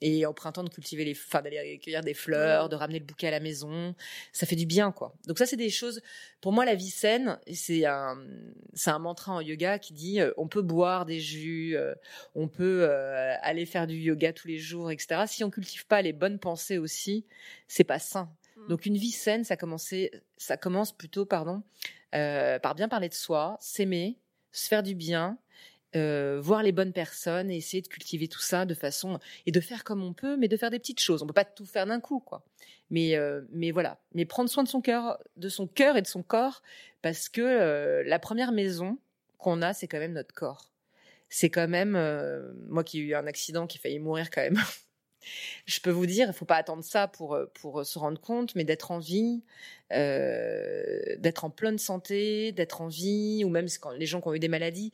Et 0.00 0.26
au 0.26 0.32
printemps, 0.32 0.62
de 0.62 0.68
cultiver 0.68 1.04
les, 1.04 1.12
enfin, 1.12 1.42
d'aller 1.42 1.78
cueillir 1.82 2.02
des 2.02 2.14
fleurs, 2.14 2.68
de 2.68 2.76
ramener 2.76 3.00
le 3.00 3.04
bouquet 3.04 3.28
à 3.28 3.30
la 3.32 3.40
maison, 3.40 3.94
ça 4.32 4.46
fait 4.46 4.56
du 4.56 4.66
bien, 4.66 4.92
quoi. 4.92 5.14
Donc 5.26 5.38
ça, 5.38 5.46
c'est 5.46 5.56
des 5.56 5.70
choses. 5.70 6.00
Pour 6.40 6.52
moi, 6.52 6.64
la 6.64 6.76
vie 6.76 6.90
saine, 6.90 7.38
c'est 7.52 7.84
un, 7.84 8.16
c'est 8.74 8.90
un 8.90 8.98
mantra 9.00 9.32
en 9.32 9.40
yoga 9.40 9.78
qui 9.78 9.92
dit, 9.92 10.20
euh, 10.20 10.32
on 10.36 10.46
peut 10.46 10.62
boire 10.62 11.04
des 11.04 11.18
jus, 11.18 11.76
euh, 11.76 11.94
on 12.36 12.46
peut 12.46 12.82
euh, 12.82 13.34
aller 13.42 13.66
faire 13.66 13.86
du 13.88 13.96
yoga 13.96 14.32
tous 14.32 14.46
les 14.46 14.58
jours, 14.58 14.90
etc. 14.90 15.24
Si 15.26 15.42
on 15.42 15.50
cultive 15.50 15.86
pas 15.86 16.00
les 16.00 16.12
bonnes 16.12 16.38
pensées 16.38 16.78
aussi, 16.78 17.26
c'est 17.66 17.84
pas 17.84 17.98
sain. 17.98 18.30
Mm. 18.56 18.68
Donc 18.68 18.86
une 18.86 18.96
vie 18.96 19.10
saine, 19.10 19.42
ça 19.42 19.56
ça 20.36 20.56
commence 20.56 20.92
plutôt, 20.92 21.26
pardon, 21.26 21.62
par 22.12 22.74
bien 22.76 22.88
parler 22.88 23.08
de 23.08 23.14
soi, 23.14 23.56
s'aimer, 23.60 24.18
se 24.52 24.68
faire 24.68 24.84
du 24.84 24.94
bien, 24.94 25.38
euh, 25.96 26.38
voir 26.38 26.62
les 26.62 26.72
bonnes 26.72 26.92
personnes 26.92 27.50
et 27.50 27.56
essayer 27.56 27.80
de 27.80 27.88
cultiver 27.88 28.28
tout 28.28 28.40
ça 28.40 28.66
de 28.66 28.74
façon 28.74 29.18
et 29.46 29.52
de 29.52 29.60
faire 29.60 29.84
comme 29.84 30.02
on 30.02 30.12
peut, 30.12 30.36
mais 30.36 30.46
de 30.46 30.56
faire 30.58 30.70
des 30.70 30.78
petites 30.78 31.00
choses. 31.00 31.22
On 31.22 31.26
peut 31.26 31.32
pas 31.32 31.46
tout 31.46 31.64
faire 31.64 31.86
d'un 31.86 31.98
coup, 31.98 32.20
quoi. 32.20 32.44
Mais 32.90 33.16
euh, 33.16 33.40
mais 33.52 33.70
voilà, 33.70 33.98
mais 34.12 34.26
prendre 34.26 34.50
soin 34.50 34.62
de 34.62 34.68
son 34.68 34.82
cœur, 34.82 35.18
de 35.36 35.48
son 35.48 35.66
cœur 35.66 35.96
et 35.96 36.02
de 36.02 36.06
son 36.06 36.22
corps, 36.22 36.62
parce 37.00 37.30
que 37.30 37.40
euh, 37.40 38.02
la 38.04 38.18
première 38.18 38.52
maison 38.52 38.98
qu'on 39.38 39.62
a, 39.62 39.72
c'est 39.72 39.88
quand 39.88 39.98
même 39.98 40.12
notre 40.12 40.34
corps. 40.34 40.70
C'est 41.30 41.48
quand 41.48 41.68
même 41.68 41.92
moi 42.68 42.84
qui 42.84 42.98
ai 42.98 43.02
eu 43.02 43.14
un 43.14 43.26
accident, 43.26 43.66
qui 43.66 43.78
a 43.78 43.80
failli 43.80 43.98
mourir 43.98 44.30
quand 44.30 44.42
même. 44.42 44.58
Je 45.66 45.80
peux 45.80 45.90
vous 45.90 46.06
dire, 46.06 46.28
il 46.28 46.32
faut 46.34 46.46
pas 46.46 46.56
attendre 46.56 46.84
ça 46.84 47.08
pour 47.08 47.38
pour 47.54 47.84
se 47.84 47.98
rendre 47.98 48.20
compte, 48.20 48.54
mais 48.54 48.64
d'être 48.64 48.90
en 48.90 48.98
vie, 48.98 49.42
d'être 49.90 51.44
en 51.44 51.50
pleine 51.50 51.78
santé, 51.78 52.52
d'être 52.52 52.80
en 52.80 52.88
vie, 52.88 53.42
ou 53.44 53.50
même 53.50 53.66
les 53.96 54.06
gens 54.06 54.20
qui 54.22 54.28
ont 54.28 54.34
eu 54.34 54.38
des 54.38 54.48
maladies, 54.48 54.92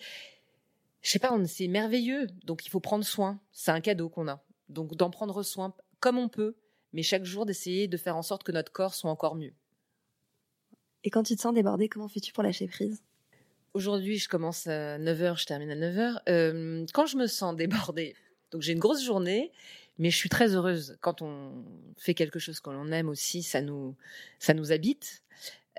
je 1.05 1.11
sais 1.11 1.19
pas, 1.19 1.39
c'est 1.47 1.69
merveilleux. 1.69 2.27
Donc 2.45 2.67
il 2.67 2.71
faut 2.71 2.81
prendre 2.81 3.05
soin. 3.05 3.39
C'est 3.53 3.71
un 3.71 3.81
cadeau 3.81 4.09
qu'on 4.09 4.27
a. 4.27 4.43
Donc 4.71 4.97
d'en 4.97 5.11
prendre 5.11 5.43
soin 5.43 5.75
comme 6.01 6.19
on 6.19 6.29
peut, 6.29 6.57
mais 6.93 7.03
chaque 7.03 7.25
jour 7.25 7.47
d'essayer 7.47 7.89
de 7.89 7.97
faire 7.97 8.17
en 8.17 8.23
sorte 8.23 8.43
que 8.43 8.53
notre 8.53 8.73
corps 8.73 8.95
soit 8.95 9.11
encore 9.11 9.37
mieux. 9.37 9.53
Et 11.05 11.11
quand 11.11 11.23
tu 11.23 11.37
te 11.37 11.43
sens 11.43 11.55
débordée, 11.55 11.91
comment 11.91 12.09
fais-tu 12.09 12.33
pour 12.33 12.43
lâcher 12.43 12.67
prise? 12.67 13.03
Aujourd'hui, 13.75 14.19
je 14.19 14.29
commence 14.29 14.67
à 14.67 14.99
9h, 14.99 15.39
je 15.39 15.45
termine 15.45 15.71
à 15.71 15.77
9h. 15.77 16.21
Euh, 16.29 16.87
quand 16.95 17.05
je 17.05 17.19
me 17.19 17.27
sens 17.27 17.55
débordée, 17.55 18.15
donc 18.51 18.63
j'ai 18.63 18.73
une 18.73 18.79
grosse 18.79 19.05
journée, 19.05 19.53
mais 19.99 20.09
je 20.11 20.17
suis 20.17 20.31
très 20.31 20.55
heureuse. 20.55 20.97
Quand 21.03 21.21
on 21.21 21.65
fait 21.99 22.15
quelque 22.15 22.39
chose 22.39 22.61
qu'on 22.61 22.91
aime 22.93 23.11
aussi, 23.11 23.43
ça 23.43 23.61
nous, 23.61 23.95
ça 24.39 24.55
nous 24.55 24.73
habite. 24.73 25.23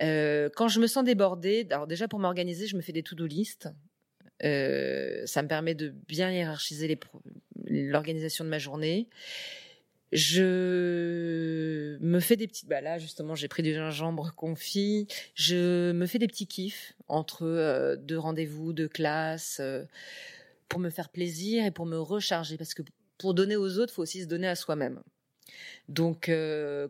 Euh, 0.03 0.49
quand 0.55 0.67
je 0.67 0.79
me 0.79 0.85
sens 0.85 1.03
débordée, 1.03 1.65
alors 1.71 1.87
déjà 1.87 2.07
pour 2.07 2.19
m'organiser, 2.19 2.67
je 2.67 2.75
me 2.75 2.81
fais 2.81 2.91
des 2.91 3.01
to-do 3.01 3.25
list. 3.25 3.69
Euh, 4.43 5.25
ça 5.25 5.41
me 5.41 5.47
permet 5.47 5.75
de 5.75 5.89
bien 6.07 6.31
hiérarchiser 6.31 6.99
l'organisation 7.67 8.43
de 8.43 8.49
ma 8.49 8.59
journée. 8.59 9.07
Je 10.11 11.97
me 11.99 12.19
fais 12.19 12.35
des 12.35 12.47
petites. 12.47 12.67
Bah 12.67 12.81
là, 12.81 12.97
justement, 12.99 13.35
j'ai 13.35 13.47
pris 13.47 13.63
du 13.63 13.73
gingembre 13.73 14.33
confit. 14.35 15.07
Je 15.33 15.91
me 15.91 16.05
fais 16.05 16.19
des 16.19 16.27
petits 16.27 16.47
kiffs 16.47 16.93
entre 17.07 17.43
euh, 17.43 17.95
deux 17.95 18.17
rendez-vous, 18.17 18.73
deux 18.73 18.87
classes, 18.87 19.57
euh, 19.59 19.83
pour 20.69 20.79
me 20.79 20.89
faire 20.89 21.09
plaisir 21.09 21.65
et 21.65 21.71
pour 21.71 21.85
me 21.85 21.97
recharger. 21.97 22.57
Parce 22.57 22.73
que 22.73 22.83
pour 23.17 23.33
donner 23.33 23.55
aux 23.55 23.79
autres, 23.79 23.93
faut 23.93 24.03
aussi 24.03 24.21
se 24.21 24.27
donner 24.27 24.47
à 24.47 24.55
soi-même. 24.55 25.01
Donc, 25.87 26.31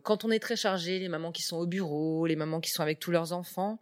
quand 0.02 0.24
on 0.24 0.30
est 0.30 0.38
très 0.38 0.56
chargé, 0.56 0.98
les 0.98 1.08
mamans 1.08 1.30
qui 1.30 1.42
sont 1.42 1.58
au 1.58 1.66
bureau, 1.66 2.26
les 2.26 2.36
mamans 2.36 2.60
qui 2.60 2.70
sont 2.70 2.82
avec 2.82 2.98
tous 2.98 3.10
leurs 3.10 3.32
enfants, 3.32 3.78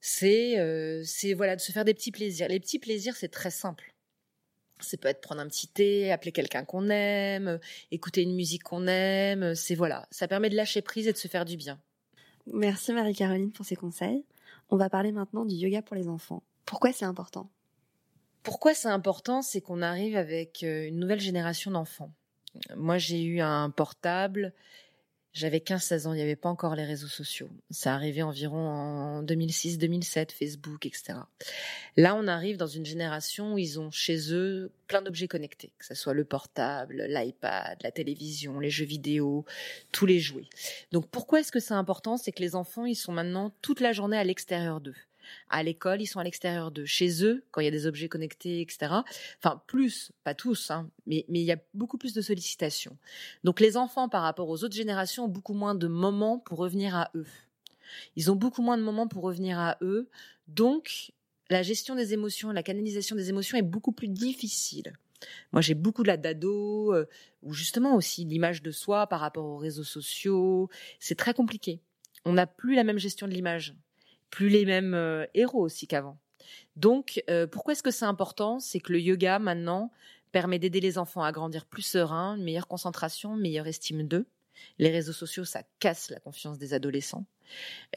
c'est 0.00 1.02
c'est 1.04 1.34
voilà 1.34 1.56
de 1.56 1.60
se 1.60 1.72
faire 1.72 1.84
des 1.84 1.94
petits 1.94 2.12
plaisirs. 2.12 2.48
Les 2.48 2.60
petits 2.60 2.78
plaisirs, 2.78 3.16
c'est 3.16 3.28
très 3.28 3.50
simple. 3.50 3.94
Ça 4.80 4.96
peut 4.96 5.08
être 5.08 5.20
prendre 5.20 5.40
un 5.40 5.48
petit 5.48 5.66
thé, 5.66 6.12
appeler 6.12 6.30
quelqu'un 6.30 6.64
qu'on 6.64 6.88
aime, 6.88 7.58
écouter 7.90 8.22
une 8.22 8.34
musique 8.34 8.62
qu'on 8.62 8.86
aime. 8.86 9.54
C'est 9.54 9.74
voilà, 9.74 10.06
ça 10.10 10.28
permet 10.28 10.50
de 10.50 10.56
lâcher 10.56 10.82
prise 10.82 11.08
et 11.08 11.12
de 11.12 11.18
se 11.18 11.26
faire 11.28 11.44
du 11.44 11.56
bien. 11.56 11.80
Merci 12.46 12.92
Marie-Caroline 12.92 13.52
pour 13.52 13.66
ces 13.66 13.76
conseils. 13.76 14.24
On 14.70 14.76
va 14.76 14.88
parler 14.88 15.12
maintenant 15.12 15.44
du 15.44 15.54
yoga 15.54 15.82
pour 15.82 15.96
les 15.96 16.08
enfants. 16.08 16.42
Pourquoi 16.64 16.92
c'est 16.92 17.04
important? 17.04 17.50
Pourquoi 18.42 18.74
c'est 18.74 18.88
important? 18.88 19.42
C'est 19.42 19.60
qu'on 19.60 19.82
arrive 19.82 20.16
avec 20.16 20.62
euh, 20.62 20.86
une 20.86 20.98
nouvelle 20.98 21.20
génération 21.20 21.70
d'enfants. 21.70 22.12
Moi, 22.76 22.98
j'ai 22.98 23.22
eu 23.22 23.40
un 23.40 23.70
portable 23.70 24.54
j'avais 25.38 25.58
15-16 25.58 26.08
ans, 26.08 26.12
il 26.12 26.16
n'y 26.16 26.22
avait 26.22 26.34
pas 26.36 26.48
encore 26.48 26.74
les 26.74 26.84
réseaux 26.84 27.06
sociaux. 27.06 27.48
Ça 27.70 27.94
arrivait 27.94 28.22
environ 28.22 28.58
en 28.58 29.22
2006-2007, 29.22 30.32
Facebook, 30.32 30.84
etc. 30.84 31.14
Là, 31.96 32.16
on 32.16 32.26
arrive 32.26 32.56
dans 32.56 32.66
une 32.66 32.84
génération 32.84 33.54
où 33.54 33.58
ils 33.58 33.78
ont 33.78 33.92
chez 33.92 34.32
eux 34.34 34.72
plein 34.88 35.00
d'objets 35.00 35.28
connectés, 35.28 35.70
que 35.78 35.86
ce 35.86 35.94
soit 35.94 36.12
le 36.12 36.24
portable, 36.24 37.06
l'iPad, 37.08 37.78
la 37.82 37.92
télévision, 37.92 38.58
les 38.58 38.70
jeux 38.70 38.84
vidéo, 38.84 39.44
tous 39.92 40.06
les 40.06 40.18
jouets. 40.18 40.48
Donc 40.90 41.08
pourquoi 41.08 41.40
est-ce 41.40 41.52
que 41.52 41.60
c'est 41.60 41.74
important? 41.74 42.16
C'est 42.16 42.32
que 42.32 42.42
les 42.42 42.56
enfants, 42.56 42.84
ils 42.84 42.96
sont 42.96 43.12
maintenant 43.12 43.52
toute 43.62 43.80
la 43.80 43.92
journée 43.92 44.18
à 44.18 44.24
l'extérieur 44.24 44.80
d'eux 44.80 44.96
à 45.48 45.62
l'école, 45.62 46.02
ils 46.02 46.06
sont 46.06 46.20
à 46.20 46.24
l'extérieur 46.24 46.70
de 46.70 46.84
chez 46.84 47.24
eux, 47.24 47.44
quand 47.50 47.60
il 47.60 47.64
y 47.64 47.68
a 47.68 47.72
des 47.72 47.86
objets 47.86 48.08
connectés, 48.08 48.60
etc. 48.60 48.94
Enfin, 49.42 49.62
plus, 49.66 50.12
pas 50.24 50.34
tous, 50.34 50.70
hein, 50.70 50.90
mais, 51.06 51.24
mais 51.28 51.40
il 51.40 51.46
y 51.46 51.52
a 51.52 51.58
beaucoup 51.74 51.98
plus 51.98 52.12
de 52.12 52.20
sollicitations. 52.20 52.96
Donc 53.44 53.60
les 53.60 53.76
enfants, 53.76 54.08
par 54.08 54.22
rapport 54.22 54.48
aux 54.48 54.64
autres 54.64 54.76
générations, 54.76 55.24
ont 55.24 55.28
beaucoup 55.28 55.54
moins 55.54 55.74
de 55.74 55.88
moments 55.88 56.38
pour 56.38 56.58
revenir 56.58 56.96
à 56.96 57.10
eux. 57.14 57.26
Ils 58.16 58.30
ont 58.30 58.36
beaucoup 58.36 58.62
moins 58.62 58.78
de 58.78 58.82
moments 58.82 59.08
pour 59.08 59.22
revenir 59.22 59.58
à 59.58 59.78
eux. 59.82 60.08
Donc, 60.46 61.12
la 61.50 61.62
gestion 61.62 61.94
des 61.94 62.12
émotions, 62.12 62.50
la 62.50 62.62
canalisation 62.62 63.16
des 63.16 63.30
émotions 63.30 63.56
est 63.58 63.62
beaucoup 63.62 63.92
plus 63.92 64.08
difficile. 64.08 64.92
Moi, 65.52 65.62
j'ai 65.62 65.74
beaucoup 65.74 66.02
de 66.02 66.08
la 66.08 66.16
dado, 66.16 66.94
euh, 66.94 67.06
ou 67.42 67.52
justement 67.52 67.96
aussi 67.96 68.24
l'image 68.24 68.62
de 68.62 68.70
soi 68.70 69.06
par 69.06 69.20
rapport 69.20 69.44
aux 69.44 69.56
réseaux 69.56 69.84
sociaux. 69.84 70.68
C'est 71.00 71.16
très 71.16 71.34
compliqué. 71.34 71.80
On 72.24 72.34
n'a 72.34 72.46
plus 72.46 72.74
la 72.74 72.84
même 72.84 72.98
gestion 72.98 73.26
de 73.26 73.32
l'image 73.32 73.74
plus 74.30 74.48
les 74.48 74.64
mêmes 74.64 74.94
euh, 74.94 75.26
héros 75.34 75.62
aussi 75.62 75.86
qu'avant. 75.86 76.18
Donc, 76.76 77.22
euh, 77.28 77.46
pourquoi 77.46 77.72
est-ce 77.72 77.82
que 77.82 77.90
c'est 77.90 78.04
important? 78.04 78.60
C'est 78.60 78.80
que 78.80 78.92
le 78.92 79.00
yoga, 79.00 79.38
maintenant, 79.38 79.90
permet 80.32 80.58
d'aider 80.58 80.80
les 80.80 80.98
enfants 80.98 81.22
à 81.22 81.32
grandir 81.32 81.66
plus 81.66 81.82
serein, 81.82 82.36
une 82.36 82.44
meilleure 82.44 82.68
concentration, 82.68 83.34
une 83.34 83.42
meilleure 83.42 83.66
estime 83.66 84.06
d'eux. 84.06 84.26
Les 84.78 84.90
réseaux 84.90 85.12
sociaux, 85.12 85.44
ça 85.44 85.62
casse 85.78 86.10
la 86.10 86.20
confiance 86.20 86.58
des 86.58 86.74
adolescents. 86.74 87.26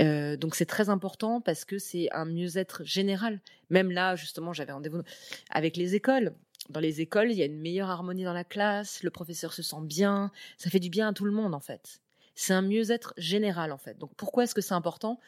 Euh, 0.01 0.37
donc 0.37 0.55
c'est 0.55 0.65
très 0.65 0.89
important 0.89 1.41
parce 1.41 1.65
que 1.65 1.77
c'est 1.77 2.09
un 2.11 2.25
mieux-être 2.25 2.83
général. 2.83 3.41
Même 3.69 3.91
là, 3.91 4.15
justement, 4.15 4.53
j'avais 4.53 4.71
rendez-vous 4.71 5.01
avec 5.49 5.77
les 5.77 5.95
écoles. 5.95 6.33
Dans 6.69 6.79
les 6.79 7.01
écoles, 7.01 7.31
il 7.31 7.37
y 7.37 7.41
a 7.41 7.45
une 7.45 7.59
meilleure 7.59 7.89
harmonie 7.89 8.23
dans 8.23 8.33
la 8.33 8.43
classe, 8.43 9.03
le 9.03 9.09
professeur 9.09 9.51
se 9.53 9.63
sent 9.63 9.81
bien, 9.81 10.31
ça 10.57 10.69
fait 10.69 10.79
du 10.79 10.89
bien 10.89 11.09
à 11.09 11.13
tout 11.13 11.25
le 11.25 11.31
monde 11.31 11.55
en 11.55 11.59
fait. 11.59 12.01
C'est 12.35 12.53
un 12.53 12.61
mieux-être 12.61 13.13
général 13.17 13.71
en 13.71 13.77
fait. 13.77 13.97
Donc 13.97 14.11
pourquoi 14.15 14.43
est-ce 14.43 14.55
que 14.55 14.61
c'est 14.61 14.73
important? 14.73 15.19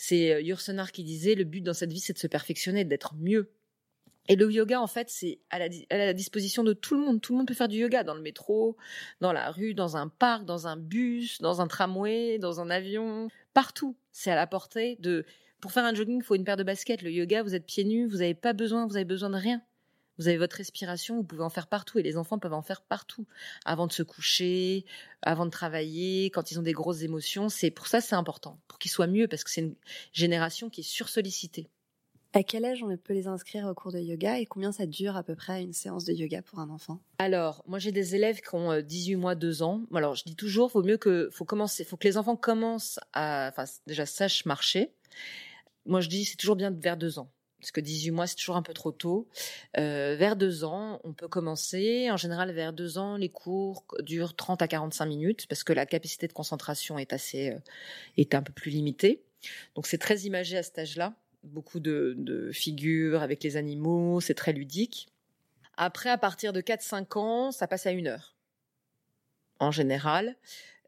C'est 0.00 0.32
euh, 0.32 0.86
qui 0.94 1.04
disait 1.04 1.34
le 1.34 1.44
but 1.44 1.60
dans 1.60 1.74
cette 1.74 1.92
vie, 1.92 2.00
c'est 2.00 2.14
de 2.14 2.18
se 2.18 2.26
perfectionner, 2.26 2.86
d'être 2.86 3.14
mieux. 3.16 3.52
Et 4.28 4.36
le 4.36 4.50
yoga, 4.50 4.80
en 4.80 4.86
fait, 4.86 5.10
c'est 5.10 5.40
à 5.50 5.58
la, 5.58 6.14
disposition 6.14 6.64
de 6.64 6.72
tout 6.72 6.94
le 6.94 7.00
monde. 7.00 7.20
Tout 7.20 7.34
le 7.34 7.38
monde 7.38 7.46
peut 7.46 7.52
faire 7.52 7.68
du 7.68 7.76
yoga 7.76 8.02
dans 8.02 8.14
le 8.14 8.22
métro, 8.22 8.78
dans 9.20 9.34
la 9.34 9.50
rue, 9.50 9.74
dans 9.74 9.98
un 9.98 10.08
parc, 10.08 10.46
dans 10.46 10.66
un 10.66 10.78
bus, 10.78 11.42
dans 11.42 11.60
un 11.60 11.66
tramway, 11.66 12.38
dans 12.38 12.62
un 12.62 12.70
avion, 12.70 13.28
partout. 13.52 13.94
C'est 14.10 14.30
à 14.30 14.36
la 14.36 14.46
portée 14.46 14.96
de. 15.00 15.26
Pour 15.60 15.70
faire 15.70 15.84
un 15.84 15.92
jogging, 15.92 16.20
il 16.20 16.24
faut 16.24 16.34
une 16.34 16.44
paire 16.44 16.56
de 16.56 16.62
baskets. 16.62 17.02
Le 17.02 17.10
yoga, 17.10 17.42
vous 17.42 17.54
êtes 17.54 17.66
pieds 17.66 17.84
nus, 17.84 18.06
vous 18.06 18.18
n'avez 18.18 18.34
pas 18.34 18.54
besoin, 18.54 18.86
vous 18.86 18.96
avez 18.96 19.04
besoin 19.04 19.28
de 19.28 19.36
rien. 19.36 19.60
Vous 20.20 20.28
avez 20.28 20.36
votre 20.36 20.56
respiration, 20.56 21.16
vous 21.16 21.22
pouvez 21.22 21.42
en 21.42 21.48
faire 21.48 21.66
partout 21.66 21.98
et 21.98 22.02
les 22.02 22.18
enfants 22.18 22.38
peuvent 22.38 22.52
en 22.52 22.60
faire 22.60 22.82
partout. 22.82 23.26
Avant 23.64 23.86
de 23.86 23.92
se 23.92 24.02
coucher, 24.02 24.84
avant 25.22 25.46
de 25.46 25.50
travailler, 25.50 26.26
quand 26.26 26.50
ils 26.50 26.58
ont 26.58 26.62
des 26.62 26.74
grosses 26.74 27.00
émotions. 27.00 27.48
C'est 27.48 27.70
pour 27.70 27.86
ça 27.86 28.02
c'est 28.02 28.14
important, 28.14 28.60
pour 28.68 28.78
qu'ils 28.78 28.90
soient 28.90 29.06
mieux 29.06 29.28
parce 29.28 29.44
que 29.44 29.50
c'est 29.50 29.62
une 29.62 29.76
génération 30.12 30.68
qui 30.68 30.82
est 30.82 30.84
sursollicitée. 30.84 31.70
À 32.34 32.42
quel 32.42 32.66
âge 32.66 32.82
on 32.82 32.94
peut 32.98 33.14
les 33.14 33.28
inscrire 33.28 33.66
au 33.66 33.72
cours 33.72 33.92
de 33.92 33.98
yoga 33.98 34.38
et 34.38 34.44
combien 34.44 34.72
ça 34.72 34.84
dure 34.84 35.16
à 35.16 35.22
peu 35.22 35.34
près 35.34 35.62
une 35.62 35.72
séance 35.72 36.04
de 36.04 36.12
yoga 36.12 36.42
pour 36.42 36.58
un 36.58 36.68
enfant? 36.68 37.00
Alors, 37.16 37.64
moi 37.66 37.78
j'ai 37.78 37.90
des 37.90 38.14
élèves 38.14 38.42
qui 38.42 38.54
ont 38.54 38.78
18 38.78 39.14
euh, 39.14 39.18
mois, 39.18 39.34
2 39.34 39.62
ans. 39.62 39.84
Alors, 39.94 40.16
je 40.16 40.24
dis 40.24 40.36
toujours, 40.36 40.70
faut 40.70 40.82
mieux 40.82 40.98
que 40.98 41.30
faut 41.32 41.46
commencer, 41.46 41.82
faut 41.82 41.96
que 41.96 42.06
les 42.06 42.18
enfants 42.18 42.36
commencent 42.36 43.00
à 43.14 43.48
enfin 43.50 43.64
déjà 43.86 44.04
sachent 44.04 44.44
marcher. 44.44 44.92
Moi 45.86 46.02
je 46.02 46.10
dis 46.10 46.26
c'est 46.26 46.36
toujours 46.36 46.56
bien 46.56 46.70
vers 46.70 46.98
2 46.98 47.18
ans 47.18 47.32
parce 47.60 47.70
que 47.70 47.80
18 47.80 48.10
mois, 48.10 48.26
c'est 48.26 48.36
toujours 48.36 48.56
un 48.56 48.62
peu 48.62 48.72
trop 48.72 48.92
tôt. 48.92 49.28
Euh, 49.78 50.16
vers 50.18 50.36
deux 50.36 50.64
ans, 50.64 51.00
on 51.04 51.12
peut 51.12 51.28
commencer. 51.28 52.10
En 52.10 52.16
général, 52.16 52.50
vers 52.52 52.72
deux 52.72 52.98
ans, 52.98 53.16
les 53.16 53.28
cours 53.28 53.84
durent 54.00 54.34
30 54.34 54.62
à 54.62 54.68
45 54.68 55.06
minutes 55.06 55.46
parce 55.46 55.62
que 55.62 55.72
la 55.72 55.86
capacité 55.86 56.26
de 56.26 56.32
concentration 56.32 56.98
est 56.98 57.12
assez, 57.12 57.50
euh, 57.50 57.58
est 58.16 58.34
un 58.34 58.42
peu 58.42 58.52
plus 58.52 58.70
limitée. 58.70 59.22
Donc, 59.74 59.86
c'est 59.86 59.98
très 59.98 60.20
imagé 60.20 60.56
à 60.56 60.62
cet 60.62 60.78
âge-là. 60.78 61.14
Beaucoup 61.44 61.80
de, 61.80 62.14
de 62.18 62.50
figures 62.52 63.22
avec 63.22 63.42
les 63.42 63.56
animaux, 63.56 64.20
c'est 64.20 64.34
très 64.34 64.52
ludique. 64.52 65.08
Après, 65.76 66.10
à 66.10 66.18
partir 66.18 66.52
de 66.52 66.60
4-5 66.60 67.18
ans, 67.18 67.52
ça 67.52 67.66
passe 67.66 67.86
à 67.86 67.92
une 67.92 68.08
heure. 68.08 68.34
En 69.58 69.70
général. 69.70 70.36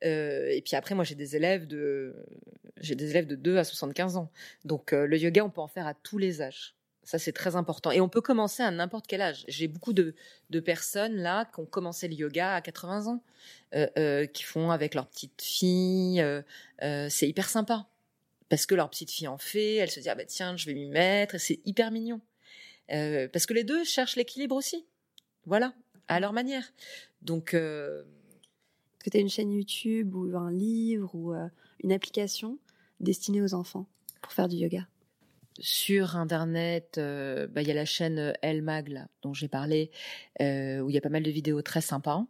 Euh, 0.05 0.49
et 0.51 0.63
puis 0.63 0.77
après, 0.77 0.95
moi, 0.95 1.05
j'ai 1.05 1.15
des 1.15 1.37
élèves 1.37 1.67
de, 1.67 2.15
j'ai 2.79 2.95
des 2.95 3.11
élèves 3.11 3.27
de 3.27 3.37
2 3.37 3.57
à 3.59 3.65
75 3.65 4.17
ans. 4.17 4.31
Donc, 4.65 4.93
euh, 4.93 5.07
le 5.07 5.19
yoga, 5.19 5.45
on 5.45 5.51
peut 5.51 5.61
en 5.61 5.69
faire 5.69 5.87
à 5.87 5.95
tous 5.95 6.19
les 6.19 6.43
âges. 6.43 6.75
Ça, 7.05 7.19
c'est 7.19 7.33
très 7.33 7.57
important. 7.57 7.91
Et 7.91 8.01
on 8.01 8.09
peut 8.09 8.21
commencer 8.21 8.63
à 8.63 8.71
n'importe 8.71 9.07
quel 9.09 9.23
âge. 9.23 9.45
J'ai 9.49 9.67
beaucoup 9.67 9.93
de, 9.93 10.15
de, 10.51 10.61
personnes 10.61 11.17
là 11.17 11.47
qui 11.53 11.61
ont 11.61 11.67
commencé 11.67 12.07
le 12.07 12.15
yoga 12.15 12.55
à 12.55 12.61
80 12.61 13.07
ans, 13.09 13.23
euh, 13.75 14.27
qui 14.27 14.45
font 14.45 14.71
avec 14.71 14.95
leur 14.95 15.09
petite 15.09 15.43
fille. 15.43 16.25
c'est 16.81 17.29
hyper 17.29 17.49
sympa. 17.49 17.87
Parce 18.49 18.67
que 18.67 18.75
leur 18.75 18.91
petite 18.91 19.11
fille 19.11 19.29
en 19.29 19.39
fait, 19.39 19.77
elle 19.77 19.91
se 19.91 19.99
dit, 19.99 20.11
ah 20.11 20.15
bah 20.15 20.27
tiens, 20.27 20.57
je 20.57 20.67
vais 20.67 20.75
m'y 20.75 20.87
mettre. 20.87 21.35
Et 21.35 21.39
c'est 21.39 21.61
hyper 21.65 21.91
mignon. 21.91 22.21
parce 22.89 23.47
que 23.47 23.55
les 23.55 23.65
deux 23.65 23.83
cherchent 23.83 24.17
l'équilibre 24.17 24.55
aussi. 24.55 24.87
Voilà, 25.45 25.75
à 26.07 26.21
leur 26.21 26.33
manière. 26.33 26.73
Donc, 27.23 27.57
que 29.03 29.11
tu 29.11 29.17
as 29.17 29.21
une 29.21 29.29
chaîne 29.29 29.53
YouTube 29.53 30.15
ou 30.15 30.37
un 30.37 30.51
livre 30.51 31.15
ou 31.15 31.33
euh, 31.33 31.49
une 31.83 31.93
application 31.93 32.59
destinée 33.01 33.43
aux 33.43 33.55
enfants 33.55 33.87
pour 34.23 34.33
faire 34.33 34.49
du 34.49 34.57
yoga? 34.57 34.87
Sur 35.59 36.17
internet, 36.17 36.97
euh, 36.97 37.47
bah, 37.47 37.63
il 37.63 37.69
y 37.69 37.71
a 37.71 37.75
la 37.75 37.85
chaîne 37.85 38.19
euh, 38.19 38.33
El 38.43 38.63
Mag 38.63 39.07
dont 39.23 39.35
j'ai 39.35 39.49
parlé, 39.49 39.91
où 40.41 40.89
il 40.89 40.93
y 40.93 40.99
a 40.99 41.01
pas 41.03 41.09
mal 41.09 41.23
de 41.23 41.31
vidéos 41.31 41.63
très 41.63 41.83
sympas. 41.83 42.25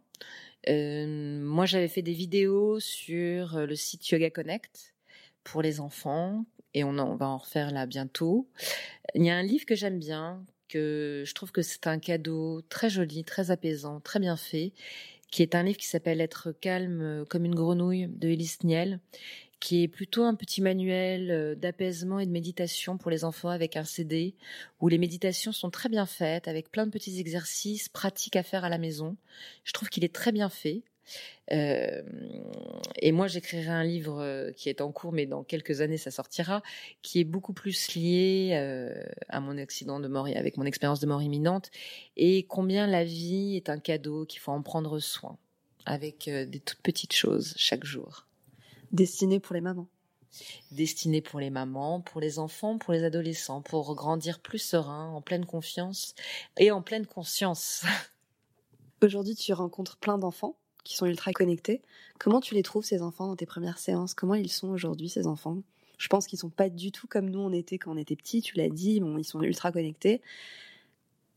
moi, 0.67 1.65
j'avais 1.65 1.87
fait 1.87 2.01
des 2.01 2.13
vidéos 2.13 2.79
sur 2.79 3.65
le 3.65 3.75
site 3.75 4.09
Yoga 4.09 4.29
Connect 4.29 4.93
pour 5.43 5.61
les 5.61 5.79
enfants, 5.79 6.45
et 6.73 6.83
on 6.83 7.15
va 7.15 7.27
en 7.27 7.37
refaire 7.37 7.71
là 7.71 7.85
bientôt. 7.85 8.47
Il 9.15 9.25
y 9.25 9.29
a 9.29 9.35
un 9.35 9.43
livre 9.43 9.65
que 9.65 9.75
j'aime 9.75 9.99
bien, 9.99 10.45
que 10.69 11.23
je 11.25 11.33
trouve 11.33 11.51
que 11.51 11.61
c'est 11.61 11.85
un 11.85 11.99
cadeau 11.99 12.61
très 12.67 12.89
joli, 12.89 13.23
très 13.23 13.51
apaisant, 13.51 13.99
très 13.99 14.19
bien 14.19 14.35
fait, 14.35 14.73
qui 15.33 15.41
est 15.41 15.55
un 15.55 15.63
livre 15.63 15.79
qui 15.79 15.87
s'appelle 15.87 16.21
Être 16.21 16.51
calme 16.51 17.25
comme 17.27 17.43
une 17.43 17.55
grenouille 17.55 18.07
de 18.07 18.27
Élise 18.27 18.59
Niel, 18.63 18.99
qui 19.59 19.81
est 19.81 19.87
plutôt 19.87 20.25
un 20.25 20.35
petit 20.35 20.61
manuel 20.61 21.31
euh, 21.31 21.55
d'apaisement 21.55 22.19
et 22.19 22.27
de 22.27 22.31
méditation 22.31 22.99
pour 22.99 23.09
les 23.09 23.23
enfants 23.23 23.49
avec 23.49 23.75
un 23.75 23.83
CD, 23.83 24.35
où 24.79 24.89
les 24.89 24.99
méditations 24.99 25.51
sont 25.51 25.71
très 25.71 25.89
bien 25.89 26.05
faites, 26.05 26.47
avec 26.47 26.69
plein 26.69 26.85
de 26.85 26.91
petits 26.91 27.19
exercices 27.19 27.89
pratiques 27.89 28.35
à 28.35 28.43
faire 28.43 28.63
à 28.63 28.69
la 28.69 28.77
maison. 28.77 29.17
Je 29.63 29.73
trouve 29.73 29.89
qu'il 29.89 30.03
est 30.03 30.13
très 30.13 30.31
bien 30.31 30.49
fait. 30.49 30.83
Euh, 31.51 32.01
et 32.97 33.11
moi, 33.11 33.27
j'écrirai 33.27 33.69
un 33.69 33.83
livre 33.83 34.21
euh, 34.21 34.51
qui 34.51 34.69
est 34.69 34.81
en 34.81 34.91
cours, 34.91 35.11
mais 35.11 35.25
dans 35.25 35.43
quelques 35.43 35.81
années, 35.81 35.97
ça 35.97 36.11
sortira, 36.11 36.61
qui 37.01 37.19
est 37.19 37.23
beaucoup 37.25 37.53
plus 37.53 37.95
lié 37.95 38.53
à 39.29 39.39
mon 39.39 39.57
accident 39.57 39.99
de 39.99 40.07
mort, 40.07 40.27
avec 40.27 40.57
mon 40.57 40.65
expérience 40.65 40.99
de 40.99 41.07
mort 41.07 41.21
imminente, 41.21 41.69
et 42.17 42.43
combien 42.43 42.87
la 42.87 43.03
vie 43.03 43.55
est 43.55 43.69
un 43.69 43.79
cadeau, 43.79 44.25
qu'il 44.25 44.39
faut 44.39 44.51
en 44.51 44.61
prendre 44.61 44.99
soin, 44.99 45.37
avec 45.85 46.29
des 46.29 46.59
toutes 46.59 46.81
petites 46.81 47.13
choses 47.13 47.53
chaque 47.57 47.83
jour. 47.83 48.27
Destiné 48.91 49.39
pour 49.39 49.55
les 49.55 49.61
mamans. 49.61 49.87
Destiné 50.71 51.21
pour 51.21 51.39
les 51.39 51.49
mamans, 51.49 52.01
pour 52.01 52.19
les 52.19 52.39
enfants, 52.39 52.77
pour 52.77 52.93
les 52.93 53.03
adolescents, 53.03 53.61
pour 53.61 53.93
grandir 53.95 54.39
plus 54.39 54.59
serein, 54.59 55.09
en 55.09 55.21
pleine 55.21 55.45
confiance 55.45 56.15
et 56.57 56.71
en 56.71 56.81
pleine 56.81 57.05
conscience. 57.05 57.83
Aujourd'hui, 59.03 59.35
tu 59.35 59.53
rencontres 59.53 59.97
plein 59.97 60.17
d'enfants 60.17 60.55
qui 60.83 60.95
sont 60.95 61.05
ultra 61.05 61.31
connectés. 61.31 61.81
Comment 62.19 62.41
tu 62.41 62.53
les 62.53 62.63
trouves, 62.63 62.85
ces 62.85 63.01
enfants, 63.01 63.27
dans 63.27 63.35
tes 63.35 63.45
premières 63.45 63.77
séances? 63.77 64.13
Comment 64.13 64.35
ils 64.35 64.51
sont 64.51 64.69
aujourd'hui, 64.69 65.09
ces 65.09 65.27
enfants? 65.27 65.59
Je 65.97 66.07
pense 66.07 66.27
qu'ils 66.27 66.39
sont 66.39 66.49
pas 66.49 66.69
du 66.69 66.91
tout 66.91 67.07
comme 67.07 67.29
nous, 67.29 67.39
on 67.39 67.53
était 67.53 67.77
quand 67.77 67.93
on 67.93 67.97
était 67.97 68.15
petits, 68.15 68.41
tu 68.41 68.57
l'as 68.57 68.69
dit, 68.69 69.01
ils 69.17 69.25
sont 69.25 69.41
ultra 69.41 69.71
connectés. 69.71 70.21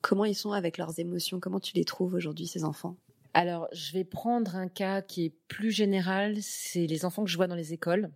Comment 0.00 0.24
ils 0.24 0.34
sont 0.34 0.52
avec 0.52 0.78
leurs 0.78 0.98
émotions? 0.98 1.40
Comment 1.40 1.60
tu 1.60 1.74
les 1.74 1.84
trouves 1.84 2.14
aujourd'hui, 2.14 2.46
ces 2.46 2.64
enfants? 2.64 2.96
Alors, 3.34 3.68
je 3.72 3.92
vais 3.92 4.04
prendre 4.04 4.56
un 4.56 4.68
cas 4.68 5.02
qui 5.02 5.26
est 5.26 5.32
plus 5.46 5.70
général, 5.70 6.36
c'est 6.40 6.86
les 6.86 7.04
enfants 7.04 7.24
que 7.24 7.30
je 7.30 7.36
vois 7.36 7.46
dans 7.46 7.54
les 7.54 7.74
écoles. 7.74 8.10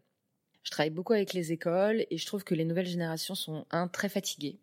Je 0.62 0.70
travaille 0.70 0.90
beaucoup 0.90 1.12
avec 1.12 1.32
les 1.32 1.52
écoles 1.52 2.06
et 2.10 2.16
je 2.16 2.26
trouve 2.26 2.44
que 2.44 2.54
les 2.54 2.64
nouvelles 2.64 2.86
générations 2.86 3.34
sont, 3.34 3.66
un, 3.70 3.86
très 3.88 4.08
fatiguées. 4.08 4.56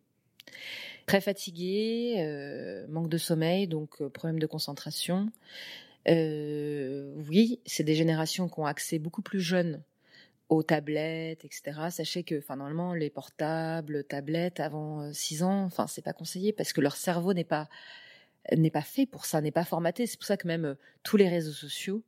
Très 1.05 1.21
fatiguées, 1.21 2.15
euh, 2.19 2.87
manque 2.87 3.09
de 3.09 3.17
sommeil, 3.17 3.67
donc 3.67 4.01
euh, 4.01 4.09
problème 4.09 4.39
de 4.39 4.47
concentration. 4.47 5.31
Euh, 6.09 7.13
oui, 7.29 7.59
c'est 7.65 7.83
des 7.83 7.95
générations 7.95 8.47
qui 8.47 8.59
ont 8.59 8.65
accès 8.65 8.99
beaucoup 8.99 9.21
plus 9.21 9.41
jeunes 9.41 9.83
aux 10.49 10.63
tablettes, 10.63 11.43
etc. 11.43 11.89
Sachez 11.89 12.23
que, 12.23 12.37
enfin, 12.37 12.55
normalement, 12.55 12.93
les 12.93 13.09
portables, 13.09 14.05
tablettes, 14.05 14.59
avant 14.59 15.11
6 15.13 15.43
ans, 15.43 15.63
enfin, 15.63 15.87
c'est 15.87 16.01
pas 16.01 16.13
conseillé 16.13 16.53
parce 16.53 16.71
que 16.71 16.81
leur 16.81 16.95
cerveau 16.95 17.33
n'est 17.33 17.43
pas 17.43 17.67
n'est 18.55 18.71
pas 18.71 18.81
fait 18.81 19.05
pour 19.05 19.25
ça, 19.25 19.41
n'est 19.41 19.51
pas 19.51 19.65
formaté. 19.65 20.07
C'est 20.07 20.17
pour 20.17 20.25
ça 20.25 20.37
que 20.37 20.47
même 20.47 20.63
euh, 20.63 20.75
tous 21.03 21.17
les 21.17 21.27
réseaux 21.27 21.51
sociaux, 21.51 22.01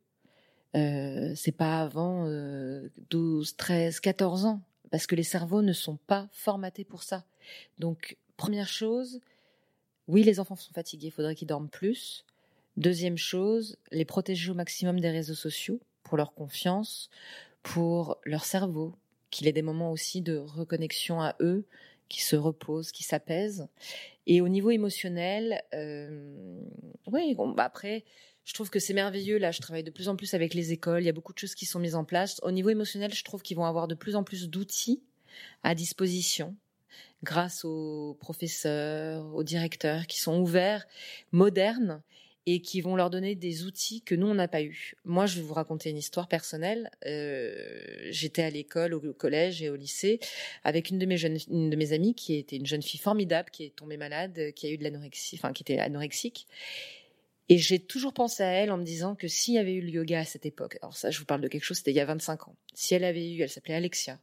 euh, 0.74 1.32
c'est 1.36 1.52
pas 1.52 1.82
avant 1.82 2.24
12, 3.10 3.56
13, 3.56 4.00
14 4.00 4.46
ans, 4.46 4.62
parce 4.90 5.06
que 5.06 5.14
les 5.14 5.22
cerveaux 5.22 5.60
ne 5.60 5.74
sont 5.74 5.98
pas 6.06 6.28
formatés 6.32 6.84
pour 6.84 7.02
ça. 7.02 7.24
Donc, 7.78 8.16
première 8.38 8.68
chose, 8.68 9.20
oui, 10.08 10.22
les 10.22 10.40
enfants 10.40 10.56
sont 10.56 10.72
fatigués, 10.72 11.08
il 11.08 11.12
faudrait 11.12 11.34
qu'ils 11.34 11.48
dorment 11.48 11.68
plus. 11.68 12.24
Deuxième 12.76 13.18
chose, 13.18 13.76
les 13.90 14.04
protéger 14.04 14.50
au 14.50 14.54
maximum 14.54 15.00
des 15.00 15.10
réseaux 15.10 15.34
sociaux 15.34 15.80
pour 16.02 16.16
leur 16.16 16.34
confiance, 16.34 17.10
pour 17.62 18.18
leur 18.24 18.44
cerveau, 18.44 18.94
qu'il 19.30 19.46
ait 19.46 19.52
des 19.52 19.62
moments 19.62 19.92
aussi 19.92 20.22
de 20.22 20.36
reconnexion 20.36 21.20
à 21.20 21.36
eux, 21.40 21.66
qui 22.08 22.22
se 22.22 22.36
reposent, 22.36 22.90
qui 22.90 23.04
s'apaisent. 23.04 23.68
Et 24.26 24.40
au 24.40 24.48
niveau 24.48 24.70
émotionnel, 24.70 25.62
euh, 25.74 26.60
oui, 27.06 27.36
bah 27.56 27.64
après, 27.64 28.04
je 28.44 28.52
trouve 28.52 28.68
que 28.68 28.80
c'est 28.80 28.94
merveilleux. 28.94 29.38
Là, 29.38 29.52
je 29.52 29.60
travaille 29.60 29.84
de 29.84 29.90
plus 29.90 30.08
en 30.08 30.16
plus 30.16 30.34
avec 30.34 30.54
les 30.54 30.72
écoles. 30.72 31.02
Il 31.02 31.06
y 31.06 31.10
a 31.10 31.12
beaucoup 31.12 31.32
de 31.32 31.38
choses 31.38 31.54
qui 31.54 31.66
sont 31.66 31.78
mises 31.78 31.94
en 31.94 32.04
place. 32.04 32.40
Au 32.42 32.50
niveau 32.50 32.70
émotionnel, 32.70 33.14
je 33.14 33.22
trouve 33.22 33.42
qu'ils 33.42 33.56
vont 33.56 33.64
avoir 33.64 33.86
de 33.86 33.94
plus 33.94 34.16
en 34.16 34.24
plus 34.24 34.48
d'outils 34.50 35.02
à 35.62 35.74
disposition 35.74 36.56
grâce 37.22 37.64
aux 37.64 38.16
professeurs, 38.18 39.32
aux 39.34 39.44
directeurs 39.44 40.06
qui 40.06 40.18
sont 40.18 40.40
ouverts, 40.40 40.86
modernes 41.32 42.02
et 42.46 42.62
qui 42.62 42.80
vont 42.80 42.96
leur 42.96 43.10
donner 43.10 43.34
des 43.34 43.64
outils 43.64 44.02
que 44.02 44.14
nous, 44.14 44.26
on 44.26 44.34
n'a 44.34 44.48
pas 44.48 44.62
eu. 44.62 44.94
Moi, 45.04 45.26
je 45.26 45.36
vais 45.36 45.42
vous 45.42 45.54
raconter 45.54 45.90
une 45.90 45.98
histoire 45.98 46.28
personnelle. 46.28 46.90
Euh, 47.06 48.08
J'étais 48.10 48.42
à 48.42 48.50
l'école, 48.50 48.94
au 48.94 49.12
collège 49.12 49.62
et 49.62 49.70
au 49.70 49.76
lycée 49.76 50.20
avec 50.64 50.90
une 50.90 50.98
de 50.98 51.06
mes 51.06 51.16
jeunes, 51.16 51.38
une 51.48 51.70
de 51.70 51.76
mes 51.76 51.92
amies 51.92 52.14
qui 52.14 52.36
était 52.36 52.56
une 52.56 52.66
jeune 52.66 52.82
fille 52.82 53.00
formidable, 53.00 53.50
qui 53.50 53.64
est 53.64 53.76
tombée 53.76 53.96
malade, 53.96 54.52
qui 54.54 54.66
a 54.66 54.70
eu 54.70 54.78
de 54.78 54.84
l'anorexie, 54.84 55.36
enfin, 55.36 55.52
qui 55.52 55.62
était 55.62 55.78
anorexique. 55.78 56.46
Et 57.48 57.58
j'ai 57.58 57.80
toujours 57.80 58.14
pensé 58.14 58.44
à 58.44 58.50
elle 58.50 58.70
en 58.70 58.78
me 58.78 58.84
disant 58.84 59.16
que 59.16 59.26
s'il 59.26 59.54
y 59.54 59.58
avait 59.58 59.74
eu 59.74 59.80
le 59.80 59.90
yoga 59.90 60.20
à 60.20 60.24
cette 60.24 60.46
époque, 60.46 60.78
alors 60.82 60.96
ça, 60.96 61.10
je 61.10 61.18
vous 61.18 61.24
parle 61.24 61.40
de 61.40 61.48
quelque 61.48 61.64
chose, 61.64 61.78
c'était 61.78 61.90
il 61.90 61.96
y 61.96 62.00
a 62.00 62.04
25 62.04 62.46
ans. 62.46 62.54
Si 62.74 62.94
elle 62.94 63.02
avait 63.02 63.28
eu, 63.28 63.42
elle 63.42 63.48
s'appelait 63.48 63.74
Alexia. 63.74 64.20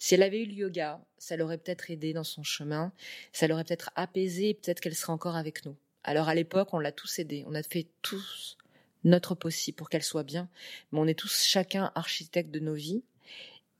Si 0.00 0.14
elle 0.14 0.24
avait 0.24 0.40
eu 0.40 0.46
le 0.46 0.54
yoga, 0.54 1.00
ça 1.16 1.36
l'aurait 1.36 1.58
peut-être 1.58 1.90
aidé 1.90 2.12
dans 2.12 2.24
son 2.24 2.42
chemin, 2.42 2.92
ça 3.32 3.46
l'aurait 3.46 3.64
peut-être 3.64 3.90
apaisé, 3.94 4.54
peut-être 4.54 4.80
qu'elle 4.80 4.94
serait 4.96 5.12
encore 5.12 5.36
avec 5.36 5.64
nous. 5.64 5.76
Alors 6.04 6.28
à 6.28 6.34
l'époque, 6.34 6.68
on 6.72 6.78
l'a 6.78 6.92
tous 6.92 7.18
aidé, 7.18 7.44
on 7.46 7.54
a 7.54 7.62
fait 7.62 7.86
tous 8.02 8.58
notre 9.04 9.34
possible 9.34 9.76
pour 9.76 9.88
qu'elle 9.88 10.02
soit 10.02 10.22
bien, 10.22 10.48
mais 10.92 10.98
on 10.98 11.06
est 11.06 11.18
tous 11.18 11.44
chacun 11.44 11.90
architecte 11.94 12.50
de 12.50 12.60
nos 12.60 12.74
vies. 12.74 13.02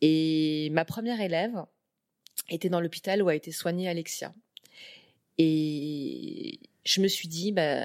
Et 0.00 0.68
ma 0.72 0.84
première 0.84 1.20
élève 1.20 1.64
était 2.48 2.68
dans 2.68 2.80
l'hôpital 2.80 3.22
où 3.22 3.28
a 3.28 3.34
été 3.34 3.52
soignée 3.52 3.88
Alexia. 3.88 4.34
Et 5.38 6.60
je 6.84 7.00
me 7.00 7.08
suis 7.08 7.28
dit, 7.28 7.52
bah, 7.52 7.84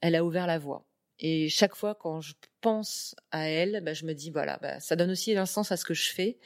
elle 0.00 0.14
a 0.14 0.24
ouvert 0.24 0.46
la 0.46 0.58
voie. 0.58 0.84
Et 1.18 1.48
chaque 1.48 1.74
fois 1.74 1.94
quand 1.94 2.20
je 2.20 2.34
pense 2.60 3.14
à 3.30 3.48
elle, 3.48 3.80
bah, 3.82 3.94
je 3.94 4.04
me 4.04 4.12
dis, 4.12 4.30
voilà, 4.30 4.58
bah, 4.60 4.80
ça 4.80 4.96
donne 4.96 5.10
aussi 5.10 5.36
un 5.36 5.46
sens 5.46 5.72
à 5.72 5.76
ce 5.76 5.84
que 5.84 5.94
je 5.94 6.10
fais. 6.10 6.38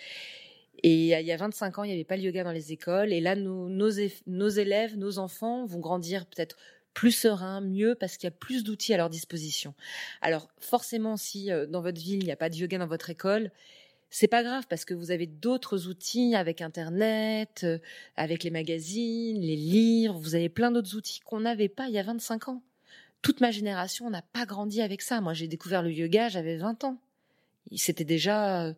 Et 0.83 1.09
il 1.19 1.27
y 1.27 1.33
a 1.33 1.37
25 1.37 1.79
ans, 1.79 1.85
il 1.85 1.89
n'y 1.89 1.95
avait 1.95 2.05
pas 2.05 2.17
le 2.17 2.23
yoga 2.23 2.45
dans 2.45 2.53
les 2.53 2.73
écoles. 2.73 3.13
Et 3.13 3.21
là, 3.21 3.37
nos 3.37 3.89
élèves, 4.49 4.97
nos 4.97 5.19
enfants 5.19 5.67
vont 5.67 5.81
grandir 5.81 6.25
peut-être 6.27 6.57
plus 6.95 7.13
serein, 7.13 7.61
mieux, 7.61 7.95
parce 7.95 8.17
qu'il 8.17 8.27
y 8.27 8.33
a 8.33 8.37
plus 8.37 8.65
d'outils 8.65 8.95
à 8.95 8.97
leur 8.97 9.11
disposition. 9.11 9.75
Alors 10.21 10.49
forcément, 10.59 11.17
si 11.17 11.51
euh, 11.51 11.67
dans 11.67 11.83
votre 11.83 12.01
ville 12.01 12.23
il 12.23 12.27
n'y 12.27 12.33
a 12.33 12.37
pas 12.37 12.51
de 12.51 12.57
yoga 12.57 12.79
dans 12.79 12.87
votre 12.87 13.11
école, 13.11 13.51
c'est 14.11 14.29
pas 14.29 14.43
grave 14.43 14.67
parce 14.69 14.85
que 14.85 14.93
vous 14.93 15.13
avez 15.13 15.27
d'autres 15.27 15.87
outils 15.87 16.35
avec 16.35 16.61
Internet, 16.61 17.61
euh, 17.63 17.79
avec 18.17 18.43
les 18.43 18.51
magazines, 18.51 19.41
les 19.41 19.57
livres. 19.57 20.19
Vous 20.19 20.35
avez 20.35 20.49
plein 20.49 20.73
d'autres 20.73 20.97
outils 20.97 21.21
qu'on 21.21 21.41
n'avait 21.41 21.69
pas 21.69 21.87
il 21.87 21.95
y 21.95 21.99
a 21.99 22.03
25 22.03 22.49
ans. 22.49 22.63
Toute 23.23 23.41
ma 23.41 23.53
génération 23.53 24.11
n'a 24.11 24.23
pas 24.23 24.47
grandi 24.47 24.83
avec 24.83 25.03
ça. 25.03 25.21
Moi, 25.21 25.33
j'ai 25.33 25.47
découvert 25.47 25.83
le 25.83 25.93
yoga, 25.93 26.29
j'avais 26.29 26.57
20 26.57 26.85
ans. 26.85 26.99
C'était 27.77 28.05
déjà. 28.05 28.65
Euh, 28.65 28.75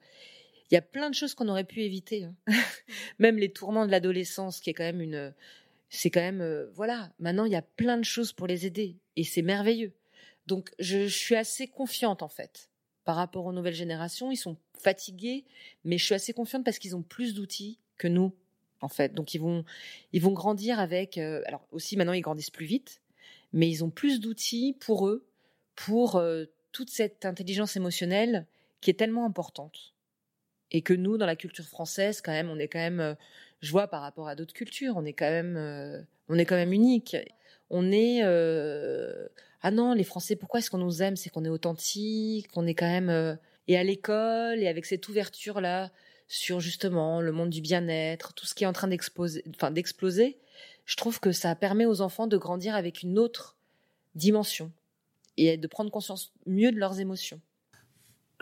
il 0.70 0.74
y 0.74 0.78
a 0.78 0.82
plein 0.82 1.10
de 1.10 1.14
choses 1.14 1.34
qu'on 1.34 1.48
aurait 1.48 1.64
pu 1.64 1.82
éviter. 1.82 2.24
Hein. 2.24 2.34
même 3.18 3.36
les 3.38 3.52
tourments 3.52 3.86
de 3.86 3.90
l'adolescence, 3.90 4.60
qui 4.60 4.70
est 4.70 4.74
quand 4.74 4.84
même 4.84 5.00
une 5.00 5.32
c'est 5.94 6.10
quand 6.10 6.22
même, 6.22 6.40
euh, 6.40 6.70
voilà, 6.72 7.12
maintenant 7.18 7.44
il 7.44 7.52
y 7.52 7.56
a 7.56 7.60
plein 7.60 7.98
de 7.98 8.04
choses 8.04 8.32
pour 8.32 8.46
les 8.46 8.64
aider 8.64 8.96
et 9.16 9.24
c'est 9.24 9.42
merveilleux. 9.42 9.92
Donc 10.46 10.72
je, 10.78 11.06
suis 11.06 11.36
assez 11.36 11.68
confiante 11.68 12.22
en 12.22 12.28
fait 12.28 12.70
par 13.04 13.14
rapport 13.14 13.44
aux 13.44 13.52
nouvelles 13.52 13.74
générations. 13.74 14.30
Ils 14.30 14.38
sont 14.38 14.56
fatigués, 14.78 15.44
mais 15.84 15.98
je 15.98 16.04
suis 16.06 16.14
assez 16.14 16.32
confiante 16.32 16.64
parce 16.64 16.78
qu'ils 16.78 16.96
ont 16.96 17.02
plus 17.02 17.34
d'outils 17.34 17.78
que 17.98 18.08
nous 18.08 18.34
en 18.80 18.88
fait. 18.88 19.12
Donc 19.12 19.34
ils 19.34 19.38
vont, 19.38 19.66
ils 20.14 20.22
vont 20.22 20.32
grandir 20.32 20.80
avec. 20.80 21.18
Euh, 21.18 21.42
alors 21.44 21.68
aussi 21.72 21.98
maintenant 21.98 22.14
ils 22.14 22.22
grandissent 22.22 22.50
plus 22.50 22.66
vite, 22.66 23.02
mais 23.52 23.68
ils 23.68 23.84
ont 23.84 23.90
plus 23.90 24.18
d'outils 24.18 24.74
pour 24.80 25.06
eux, 25.06 25.26
pour 25.76 26.16
euh, 26.16 26.46
toute 26.72 26.88
cette 26.88 27.26
intelligence 27.26 27.76
émotionnelle 27.76 28.46
qui 28.80 28.88
est 28.88 28.94
tellement 28.94 29.26
importante 29.26 29.92
et 30.70 30.80
que 30.80 30.94
nous 30.94 31.18
dans 31.18 31.26
la 31.26 31.36
culture 31.36 31.66
française 31.66 32.22
quand 32.22 32.32
même, 32.32 32.48
on 32.48 32.58
est 32.58 32.68
quand 32.68 32.78
même 32.78 33.14
je 33.62 33.70
vois 33.70 33.86
par 33.88 34.02
rapport 34.02 34.28
à 34.28 34.34
d'autres 34.34 34.52
cultures, 34.52 34.94
on 34.96 35.04
est 35.04 35.12
quand 35.12 35.30
même, 35.30 35.56
euh, 35.56 36.02
on 36.28 36.36
est 36.36 36.44
quand 36.44 36.56
même 36.56 36.72
unique. 36.72 37.16
On 37.70 37.90
est, 37.92 38.20
euh, 38.24 39.28
ah 39.62 39.70
non, 39.70 39.94
les 39.94 40.04
Français, 40.04 40.36
pourquoi 40.36 40.58
est-ce 40.58 40.70
qu'on 40.70 40.78
nous 40.78 41.00
aime? 41.02 41.16
C'est 41.16 41.30
qu'on 41.30 41.44
est 41.44 41.48
authentique, 41.48 42.48
qu'on 42.48 42.66
est 42.66 42.74
quand 42.74 42.88
même, 42.88 43.08
euh, 43.08 43.36
et 43.68 43.78
à 43.78 43.84
l'école, 43.84 44.58
et 44.58 44.68
avec 44.68 44.84
cette 44.84 45.08
ouverture 45.08 45.60
là 45.60 45.90
sur 46.28 46.60
justement 46.60 47.20
le 47.20 47.30
monde 47.30 47.50
du 47.50 47.60
bien-être, 47.60 48.34
tout 48.34 48.46
ce 48.46 48.54
qui 48.54 48.64
est 48.64 48.66
en 48.66 48.72
train 48.72 48.88
d'exploser, 48.88 49.44
d'exploser, 49.70 50.38
je 50.84 50.96
trouve 50.96 51.20
que 51.20 51.30
ça 51.30 51.54
permet 51.54 51.86
aux 51.86 52.00
enfants 52.00 52.26
de 52.26 52.36
grandir 52.36 52.74
avec 52.74 53.02
une 53.02 53.18
autre 53.18 53.56
dimension 54.14 54.72
et 55.36 55.56
de 55.56 55.66
prendre 55.66 55.90
conscience 55.90 56.32
mieux 56.46 56.72
de 56.72 56.78
leurs 56.78 57.00
émotions 57.00 57.40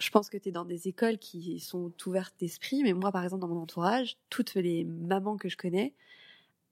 je 0.01 0.11
pense 0.11 0.31
que 0.31 0.39
tu 0.39 0.49
es 0.49 0.53
dans 0.53 0.65
des 0.65 0.89
écoles 0.89 1.19
qui 1.19 1.61
sont 1.61 1.93
ouvertes 2.07 2.35
d'esprit, 2.41 2.83
mais 2.83 2.95
moi, 2.95 3.13
par 3.13 3.23
exemple, 3.23 3.43
dans 3.43 3.49
mon 3.49 3.61
entourage, 3.61 4.17
toutes 4.31 4.55
les 4.55 4.85
mamans 4.85 5.37
que 5.37 5.49
je 5.49 5.57
connais, 5.57 5.95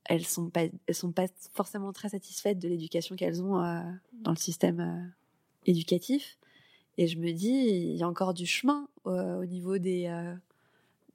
elles 0.05 0.25
sont 0.25 0.49
pas, 0.49 0.63
elles 0.87 0.95
sont 0.95 1.13
pas 1.13 1.27
forcément 1.53 1.93
très 1.93 2.09
satisfaites 2.09 2.59
de 2.59 2.69
l'éducation 2.69 3.15
qu'elles 3.15 3.43
ont 3.43 3.63
euh, 3.63 3.83
dans 4.13 4.31
le 4.31 4.37
système 4.37 4.81
euh, 4.81 5.07
éducatif. 5.67 6.39
Et 6.97 7.07
je 7.07 7.19
me 7.19 7.31
dis, 7.33 7.51
il 7.51 7.97
y 7.97 8.03
a 8.03 8.09
encore 8.09 8.33
du 8.33 8.47
chemin 8.47 8.89
euh, 9.07 9.41
au 9.41 9.45
niveau 9.45 9.77
des, 9.79 10.09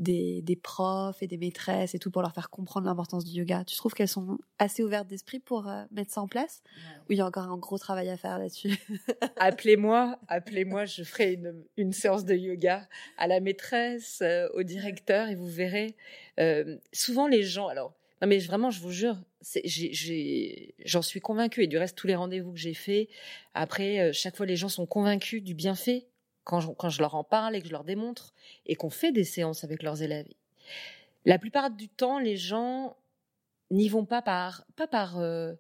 des, 0.04 0.42
des 0.42 0.56
profs 0.56 1.24
et 1.24 1.28
des 1.28 1.38
maîtresses 1.38 1.96
et 1.96 2.00
tout 2.00 2.12
pour 2.12 2.22
leur 2.22 2.34
faire 2.34 2.50
comprendre 2.50 2.86
l'importance 2.86 3.26
du 3.26 3.39
yoga. 3.39 3.63
Tu 3.66 3.76
trouves 3.76 3.94
qu'elles 3.94 4.08
sont 4.08 4.38
assez 4.60 4.84
ouvertes 4.84 5.08
d'esprit 5.08 5.39
pour 5.39 5.68
euh, 5.68 5.84
mettre 5.92 6.12
ça 6.12 6.22
en 6.22 6.28
place? 6.28 6.62
Ou 7.10 7.13
il 7.13 7.18
y 7.18 7.22
a 7.22 7.26
encore 7.26 7.44
un 7.44 7.58
gros 7.58 7.78
travail 7.78 8.10
à 8.10 8.18
faire 8.18 8.38
là-dessus? 8.38 8.78
Appelez-moi, 9.38 10.20
appelez-moi, 10.28 10.86
je 10.86 11.04
ferai 11.04 11.34
une, 11.34 11.63
une, 11.78 11.94
séance 11.94 12.26
de 12.26 12.36
yoga 12.36 12.88
à 13.18 13.28
la 13.28 13.39
maîtresse, 13.39 14.20
euh, 14.22 14.48
au 14.54 14.63
directeur 14.63 15.30
et 15.30 15.36
vous 15.36 15.50
verrez. 15.50 15.96
Euh, 16.39 16.78
souvent 16.92 17.28
les 17.28 17.44
gens, 17.44 17.68
alors, 17.68 17.94
non 18.22 18.28
mais 18.28 18.38
vraiment, 18.38 18.70
je 18.70 18.80
vous 18.80 18.92
jure, 18.92 19.18
j'en 20.86 21.02
suis 21.02 21.20
convaincue 21.20 21.63
et 21.63 21.68
du 21.68 21.78
reste 21.78 21.98
tous 21.98 22.08
les 22.08 22.16
rendez-vous 22.16 22.54
que 22.54 22.60
j'ai 22.60 22.74
faits, 22.74 23.10
après 23.54 24.13
chaque 24.13 24.38
fois 24.38 24.46
les 24.46 24.56
gens 24.56 24.70
sont 24.70 24.86
convaincus 24.86 25.44
du 25.44 25.54
bienfait 25.54 26.08
quand 26.43 26.60
je, 26.89 26.99
leur 26.99 27.15
en 27.15 27.23
parle 27.23 27.56
et 27.56 27.62
que 27.62 27.67
je 27.67 27.71
leur 27.71 27.84
démontre 27.84 28.34
et 28.65 28.75
qu'on 28.75 28.89
fait 28.89 29.12
des 29.12 29.23
séances 29.23 29.63
avec 29.63 29.84
leurs 29.84 30.01
élèves. 30.01 30.27
La 31.25 31.39
plupart 31.39 31.71
du 31.71 31.88
temps, 31.88 32.19
les 32.19 32.38
gens 32.38 32.97
n'y 33.71 33.89
vont 33.89 34.06
pas 34.06 34.21
par 34.21 34.65
euh, 35.19 35.53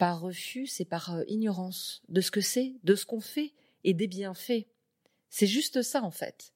refus, 0.00 0.66
c'est 0.66 0.84
par 0.84 1.14
euh, 1.14 1.24
ignorance 1.28 2.02
de 2.08 2.20
ce 2.20 2.30
que 2.30 2.40
c'est, 2.40 2.74
de 2.84 2.94
ce 2.94 3.06
qu'on 3.06 3.20
fait 3.20 3.52
et 3.84 3.94
des 3.94 4.06
bienfaits. 4.06 4.66
C'est 5.30 5.46
juste 5.46 5.82
ça 5.82 6.02
en 6.02 6.10
fait. 6.10 6.52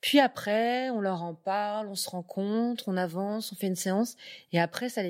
Puis 0.00 0.20
après, 0.20 0.90
on 0.90 1.00
leur 1.00 1.22
en 1.22 1.34
parle, 1.34 1.88
on 1.88 1.94
se 1.94 2.08
rencontre, 2.08 2.84
on 2.88 2.96
avance, 2.96 3.52
on 3.52 3.56
fait 3.56 3.66
une 3.66 3.76
séance 3.76 4.16
et 4.52 4.60
après 4.60 4.88
ça 4.88 5.02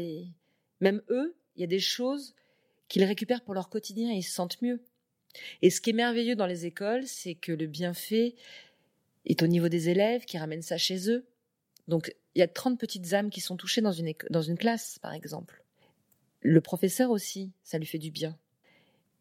même 0.81 1.03
eux, 1.11 1.37
il 1.57 1.61
y 1.61 1.65
a 1.65 1.69
des 1.69 1.81
choses 1.81 2.35
qu'ils 2.89 3.05
récupèrent 3.05 3.43
pour 3.43 3.55
leur 3.55 3.69
quotidien 3.69 4.11
et 4.13 4.17
ils 4.17 4.23
se 4.23 4.33
sentent 4.33 4.61
mieux. 4.63 4.83
Et 5.63 5.71
ce 5.71 5.81
qui 5.81 5.91
est 5.91 5.95
merveilleux 5.95 6.37
dans 6.37 6.47
les 6.47 6.67
écoles, 6.67 7.07
c'est 7.07 7.35
que 7.35 7.53
le 7.53 7.67
bienfait 7.67 8.35
est 9.25 9.43
au 9.43 9.47
niveau 9.47 9.69
des 9.69 9.89
élèves 9.89 10.25
qui 10.25 10.39
ramènent 10.39 10.63
ça 10.63 10.79
chez 10.79 11.11
eux. 11.11 11.25
Donc, 11.89 12.15
il 12.35 12.41
y 12.41 12.43
a 12.43 12.49
30 12.49 12.79
petites 12.79 13.13
âmes 13.13 13.31
qui 13.31 13.41
sont 13.41 13.57
touchées 13.57 13.81
dans 13.81 13.93
une, 13.93 14.13
dans 14.31 14.43
une 14.43 14.59
classe, 14.59 14.99
par 15.01 15.13
exemple. 15.13 15.63
Le 16.41 16.61
professeur 16.61 17.11
aussi, 17.11 17.53
ça 17.65 17.79
lui 17.79 17.87
fait 17.87 17.99
du 17.99 18.11
bien. 18.11 18.37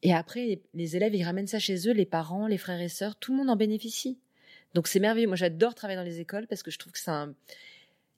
Et 0.04 0.14
après, 0.14 0.62
les 0.74 0.96
élèves, 0.96 1.16
ils 1.16 1.24
ramènent 1.24 1.48
ça 1.48 1.60
chez 1.60 1.88
eux, 1.88 1.92
les 1.94 2.06
parents, 2.06 2.48
les 2.48 2.58
frères 2.58 2.82
et 2.82 2.90
sœurs, 2.90 3.16
tout 3.16 3.32
le 3.32 3.38
monde 3.38 3.50
en 3.50 3.56
bénéficie. 3.56 4.20
Donc 4.76 4.88
c'est 4.88 5.00
merveilleux. 5.00 5.28
Moi, 5.28 5.38
j'adore 5.38 5.74
travailler 5.74 5.98
dans 5.98 6.04
les 6.04 6.20
écoles 6.20 6.48
parce 6.48 6.62
que 6.62 6.70
je 6.70 6.78
trouve 6.78 6.92
que 6.92 7.00
c'est 7.00 7.10
un, 7.10 7.34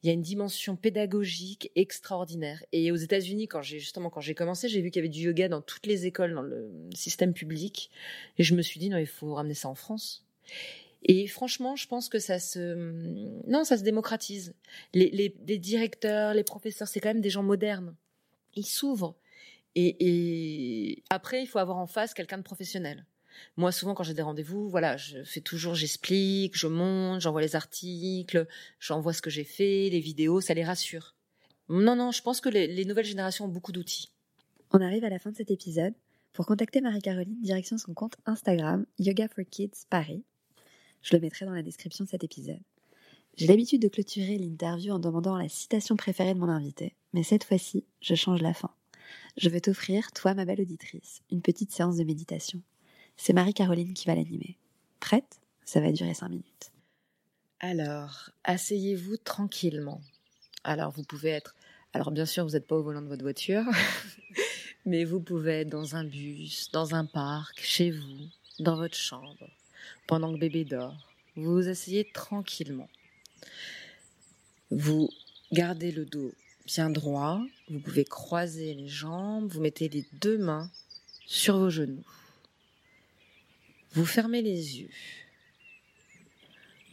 il 0.07 0.11
y 0.11 0.11
a 0.11 0.13
une 0.13 0.21
dimension 0.21 0.77
pédagogique 0.77 1.69
extraordinaire. 1.75 2.63
Et 2.71 2.93
aux 2.93 2.95
États-Unis, 2.95 3.49
quand 3.49 3.61
j'ai 3.61 3.77
justement 3.77 4.09
quand 4.09 4.21
j'ai 4.21 4.35
commencé, 4.35 4.69
j'ai 4.69 4.79
vu 4.79 4.89
qu'il 4.89 5.01
y 5.01 5.05
avait 5.05 5.13
du 5.13 5.19
yoga 5.19 5.49
dans 5.49 5.59
toutes 5.59 5.85
les 5.85 6.05
écoles 6.05 6.33
dans 6.33 6.41
le 6.41 6.71
système 6.95 7.33
public, 7.33 7.91
et 8.37 8.43
je 8.43 8.55
me 8.55 8.61
suis 8.61 8.79
dit 8.79 8.89
non, 8.89 8.97
il 8.97 9.05
faut 9.05 9.33
ramener 9.33 9.53
ça 9.53 9.67
en 9.67 9.75
France. 9.75 10.25
Et 11.03 11.27
franchement, 11.27 11.75
je 11.75 11.87
pense 11.87 12.07
que 12.07 12.19
ça 12.19 12.39
se 12.39 12.73
non, 13.49 13.65
ça 13.65 13.77
se 13.77 13.83
démocratise. 13.83 14.53
Les, 14.93 15.09
les, 15.09 15.57
directeurs, 15.57 16.33
les 16.33 16.45
professeurs, 16.45 16.87
c'est 16.87 17.01
quand 17.01 17.09
même 17.09 17.21
des 17.21 17.29
gens 17.29 17.43
modernes. 17.43 17.93
Ils 18.55 18.65
s'ouvrent. 18.65 19.15
Et 19.75 21.03
après, 21.09 21.43
il 21.43 21.47
faut 21.47 21.59
avoir 21.59 21.77
en 21.77 21.85
face 21.85 22.13
quelqu'un 22.13 22.37
de 22.37 22.43
professionnel. 22.43 23.05
Moi, 23.55 23.71
souvent, 23.71 23.93
quand 23.93 24.03
j'ai 24.03 24.13
des 24.13 24.21
rendez-vous, 24.21 24.69
voilà, 24.69 24.97
je 24.97 25.23
fais 25.23 25.41
toujours, 25.41 25.75
j'explique, 25.75 26.57
je 26.57 26.67
monte, 26.67 27.21
j'envoie 27.21 27.41
les 27.41 27.55
articles, 27.55 28.47
j'envoie 28.79 29.13
ce 29.13 29.21
que 29.21 29.29
j'ai 29.29 29.43
fait, 29.43 29.89
les 29.89 29.99
vidéos, 29.99 30.41
ça 30.41 30.53
les 30.53 30.63
rassure. 30.63 31.15
Non, 31.69 31.95
non, 31.95 32.11
je 32.11 32.21
pense 32.21 32.39
que 32.39 32.49
les, 32.49 32.85
nouvelles 32.85 33.05
générations 33.05 33.45
ont 33.45 33.49
beaucoup 33.49 33.71
d'outils. 33.71 34.11
On 34.71 34.81
arrive 34.81 35.03
à 35.03 35.09
la 35.09 35.19
fin 35.19 35.31
de 35.31 35.35
cet 35.35 35.51
épisode. 35.51 35.93
Pour 36.33 36.45
contacter 36.45 36.81
Marie-Caroline, 36.81 37.41
direction 37.41 37.77
son 37.77 37.93
compte 37.93 38.15
Instagram, 38.25 38.85
Yoga 38.99 39.27
for 39.27 39.43
Kids 39.49 39.85
Paris. 39.89 40.23
Je 41.01 41.15
le 41.15 41.21
mettrai 41.21 41.45
dans 41.45 41.53
la 41.53 41.63
description 41.63 42.05
de 42.05 42.09
cet 42.09 42.23
épisode. 42.23 42.61
J'ai 43.35 43.47
l'habitude 43.47 43.81
de 43.81 43.87
clôturer 43.87 44.37
l'interview 44.37 44.93
en 44.93 44.99
demandant 44.99 45.37
la 45.37 45.49
citation 45.49 45.95
préférée 45.95 46.33
de 46.33 46.39
mon 46.39 46.49
invité, 46.49 46.95
mais 47.13 47.23
cette 47.23 47.43
fois-ci, 47.43 47.85
je 48.01 48.15
change 48.15 48.41
la 48.41 48.53
fin. 48.53 48.71
Je 49.37 49.49
veux 49.49 49.61
t'offrir, 49.61 50.11
toi 50.11 50.33
ma 50.33 50.45
belle 50.45 50.61
auditrice, 50.61 51.21
une 51.31 51.41
petite 51.41 51.71
séance 51.71 51.97
de 51.97 52.03
méditation. 52.03 52.61
C'est 53.17 53.33
Marie-Caroline 53.33 53.93
qui 53.93 54.05
va 54.05 54.15
l'animer. 54.15 54.57
Prête? 54.99 55.39
Ça 55.65 55.81
va 55.81 55.91
durer 55.91 56.13
cinq 56.13 56.29
minutes. 56.29 56.71
Alors, 57.59 58.29
asseyez-vous 58.43 59.17
tranquillement. 59.17 60.01
Alors, 60.63 60.91
vous 60.91 61.03
pouvez 61.03 61.29
être... 61.29 61.55
Alors, 61.93 62.11
bien 62.11 62.25
sûr, 62.25 62.45
vous 62.45 62.51
n'êtes 62.51 62.67
pas 62.67 62.75
au 62.75 62.83
volant 62.83 63.01
de 63.01 63.07
votre 63.07 63.23
voiture, 63.23 63.63
mais 64.85 65.03
vous 65.03 65.19
pouvez 65.19 65.61
être 65.61 65.69
dans 65.69 65.95
un 65.95 66.03
bus, 66.03 66.69
dans 66.71 66.93
un 66.93 67.05
parc, 67.05 67.59
chez 67.59 67.91
vous, 67.91 68.27
dans 68.59 68.75
votre 68.75 68.95
chambre, 68.95 69.49
pendant 70.07 70.31
que 70.33 70.39
bébé 70.39 70.63
dort. 70.63 70.95
Vous 71.35 71.53
vous 71.55 71.67
asseyez 71.67 72.09
tranquillement. 72.13 72.89
Vous 74.69 75.09
gardez 75.51 75.91
le 75.91 76.05
dos 76.05 76.31
bien 76.67 76.89
droit. 76.89 77.41
Vous 77.69 77.79
pouvez 77.79 78.05
croiser 78.05 78.73
les 78.73 78.87
jambes. 78.87 79.51
Vous 79.51 79.61
mettez 79.61 79.89
les 79.89 80.05
deux 80.13 80.37
mains 80.37 80.69
sur 81.25 81.57
vos 81.57 81.69
genoux. 81.69 82.03
Vous 83.97 84.05
fermez 84.05 84.43
les 84.43 84.77
yeux. 84.77 84.91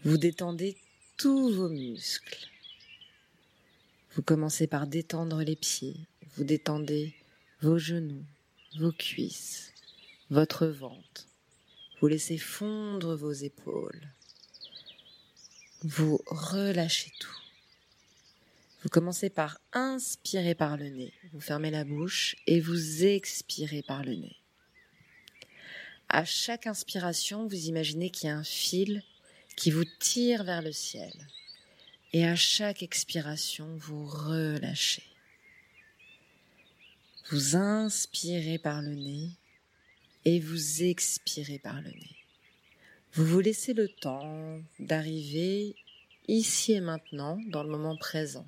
Vous 0.05 0.17
détendez 0.17 0.75
tous 1.19 1.53
vos 1.53 1.69
muscles. 1.69 2.49
Vous 4.15 4.23
commencez 4.23 4.67
par 4.67 4.87
détendre 4.87 5.43
les 5.43 5.55
pieds. 5.55 5.97
Vous 6.35 6.45
détendez 6.45 7.15
vos 7.61 7.77
genoux, 7.77 8.25
vos 8.79 8.91
cuisses, 8.91 9.75
votre 10.31 10.67
ventre. 10.67 11.29
Vous 12.01 12.07
laissez 12.07 12.39
fondre 12.39 13.17
vos 13.17 13.33
épaules. 13.33 14.09
Vous 15.83 16.23
relâchez 16.25 17.13
tout. 17.21 17.43
Vous 18.83 18.89
commencez 18.89 19.29
par 19.29 19.61
inspirer 19.75 20.55
par 20.55 20.79
le 20.79 20.89
nez. 20.89 21.13
Vous 21.35 21.41
fermez 21.41 21.71
la 21.71 21.85
bouche 21.85 22.35
et 22.47 22.61
vous 22.61 23.05
expirez 23.05 23.83
par 23.83 24.03
le 24.05 24.15
nez. 24.15 24.37
À 26.09 26.25
chaque 26.25 26.67
inspiration, 26.67 27.47
vous 27.47 27.67
imaginez 27.67 28.11
qu'il 28.11 28.29
y 28.29 28.33
a 28.33 28.37
un 28.37 28.45
fil 28.45 29.03
qui 29.57 29.71
vous 29.71 29.85
tire 29.99 30.45
vers 30.45 30.63
le 30.63 30.73
ciel. 30.73 31.13
Et 32.13 32.25
à 32.25 32.37
chaque 32.37 32.83
expiration, 32.83 33.77
vous 33.77 34.07
relâchez. 34.07 35.03
Vous 37.31 37.57
inspirez 37.57 38.59
par 38.59 38.83
le 38.83 38.95
nez 38.95 39.31
et 40.25 40.41
vous 40.41 40.83
expirez 40.83 41.59
par 41.59 41.81
le 41.81 41.91
nez. 41.91 42.17
Vous 43.15 43.25
vous 43.25 43.41
laissez 43.41 43.75
le 43.75 43.89
temps 43.89 44.61
d'arriver 44.79 45.75
ici 46.29 46.73
et 46.73 46.81
maintenant 46.81 47.39
dans 47.49 47.63
le 47.63 47.71
moment 47.71 47.97
présent. 47.97 48.47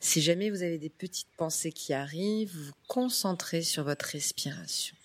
Si 0.00 0.20
jamais 0.20 0.50
vous 0.50 0.62
avez 0.62 0.78
des 0.78 0.90
petites 0.90 1.34
pensées 1.36 1.72
qui 1.72 1.92
arrivent, 1.92 2.54
vous 2.54 2.64
vous 2.66 2.72
concentrez 2.86 3.62
sur 3.62 3.84
votre 3.84 4.06
respiration. 4.06 4.96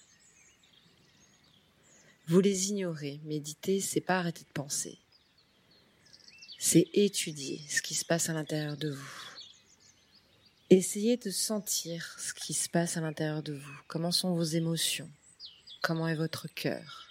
Vous 2.31 2.39
les 2.39 2.69
ignorez. 2.69 3.19
Méditer, 3.25 3.81
c'est 3.81 3.99
pas 3.99 4.17
arrêter 4.17 4.45
de 4.45 4.53
penser. 4.53 4.97
C'est 6.57 6.87
étudier 6.93 7.61
ce 7.67 7.81
qui 7.81 7.93
se 7.93 8.05
passe 8.05 8.29
à 8.29 8.33
l'intérieur 8.33 8.77
de 8.77 8.91
vous. 8.91 9.19
Essayez 10.69 11.17
de 11.17 11.29
sentir 11.29 12.17
ce 12.17 12.33
qui 12.33 12.53
se 12.53 12.69
passe 12.69 12.95
à 12.95 13.01
l'intérieur 13.01 13.43
de 13.43 13.51
vous. 13.51 13.81
Comment 13.89 14.13
sont 14.13 14.33
vos 14.33 14.45
émotions? 14.45 15.11
Comment 15.81 16.07
est 16.07 16.15
votre 16.15 16.47
cœur? 16.47 17.09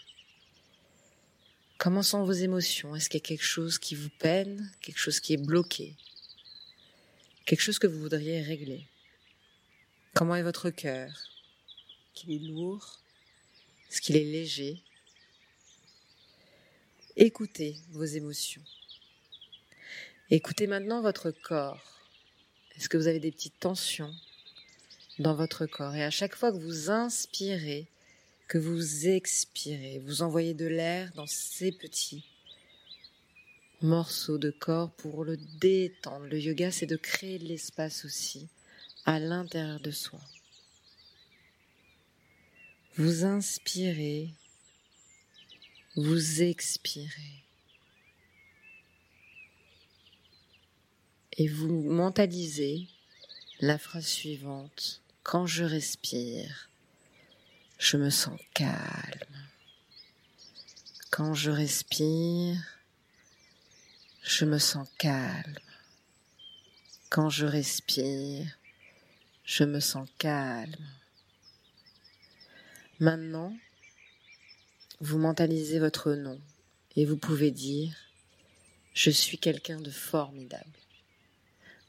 Comment 1.77 2.03
sont 2.03 2.25
vos 2.25 2.33
émotions? 2.33 2.97
Est-ce 2.97 3.11
qu'il 3.11 3.21
y 3.21 3.23
a 3.23 3.29
quelque 3.29 3.45
chose 3.45 3.79
qui 3.79 3.95
vous 3.95 4.09
peine? 4.09 4.73
Quelque 4.81 5.01
chose 5.01 5.21
qui 5.21 5.35
est 5.35 5.45
bloqué? 5.47 5.99
Quelque 7.45 7.61
chose 7.61 7.79
que 7.79 7.87
vous 7.87 8.01
voudriez 8.01 8.41
régler? 8.41 8.87
Comment 10.15 10.37
est 10.37 10.43
votre 10.43 10.71
cœur? 10.71 11.11
Est-ce 11.11 12.23
qu'il 12.23 12.33
est 12.33 12.49
lourd? 12.49 13.01
Est-ce 13.91 14.01
qu'il 14.01 14.17
est 14.17 14.25
léger? 14.25 14.83
Écoutez 17.23 17.77
vos 17.91 18.05
émotions. 18.05 18.63
Écoutez 20.31 20.67
maintenant 20.67 21.03
votre 21.03 21.31
corps. 21.31 22.01
Est-ce 22.75 22.89
que 22.89 22.97
vous 22.97 23.09
avez 23.09 23.21
des 23.21 23.31
petites 23.31 23.61
tensions 23.61 24.11
dans 25.19 25.35
votre 25.35 25.67
corps? 25.67 25.95
Et 25.95 26.03
à 26.03 26.09
chaque 26.09 26.35
fois 26.35 26.51
que 26.51 26.57
vous 26.57 26.89
inspirez, 26.89 27.87
que 28.49 28.57
vous 28.57 29.07
expirez, 29.07 29.99
vous 29.99 30.23
envoyez 30.23 30.55
de 30.55 30.65
l'air 30.65 31.13
dans 31.13 31.27
ces 31.27 31.73
petits 31.73 32.25
morceaux 33.83 34.39
de 34.39 34.51
corps 34.51 34.91
pour 34.91 35.23
le 35.23 35.37
détendre. 35.37 36.25
Le 36.25 36.41
yoga, 36.41 36.71
c'est 36.71 36.87
de 36.87 36.97
créer 36.97 37.39
de 37.39 37.45
l'espace 37.45 38.07
aussi 38.07 38.49
à 39.05 39.19
l'intérieur 39.19 39.81
de 39.81 39.91
soi. 39.91 40.21
Vous 42.97 43.27
inspirez 43.27 44.31
vous 45.97 46.43
expirez. 46.43 47.45
Et 51.33 51.49
vous 51.49 51.69
mentalisez 51.69 52.89
la 53.61 53.79
phrase 53.79 54.07
suivante. 54.07 55.03
Quand 55.23 55.47
je 55.47 55.65
respire, 55.65 56.71
je 57.79 57.97
me 57.97 58.11
sens 58.11 58.39
calme. 58.55 59.49
Quand 61.11 61.35
je 61.35 61.51
respire, 61.51 62.57
je 64.23 64.45
me 64.45 64.59
sens 64.59 64.89
calme. 64.99 65.59
Quand 67.09 67.31
je 67.31 67.47
respire, 67.47 68.47
je 69.45 69.65
me 69.65 69.81
sens 69.81 70.09
calme. 70.19 70.89
Maintenant, 73.01 73.57
vous 75.01 75.19
mentalisez 75.19 75.79
votre 75.79 76.13
nom 76.13 76.39
et 76.97 77.07
vous 77.07 77.17
pouvez 77.17 77.51
dire 77.51 77.97
Je 78.93 79.11
suis 79.11 79.39
quelqu'un 79.39 79.81
de 79.81 79.91
formidable. 79.91 80.65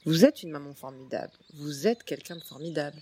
Vous 0.05 0.26
êtes 0.26 0.43
une 0.43 0.51
maman 0.51 0.74
formidable. 0.74 1.34
Vous 1.53 1.88
êtes 1.88 2.03
quelqu'un 2.03 2.38
de 2.38 2.43
formidable. 2.43 2.97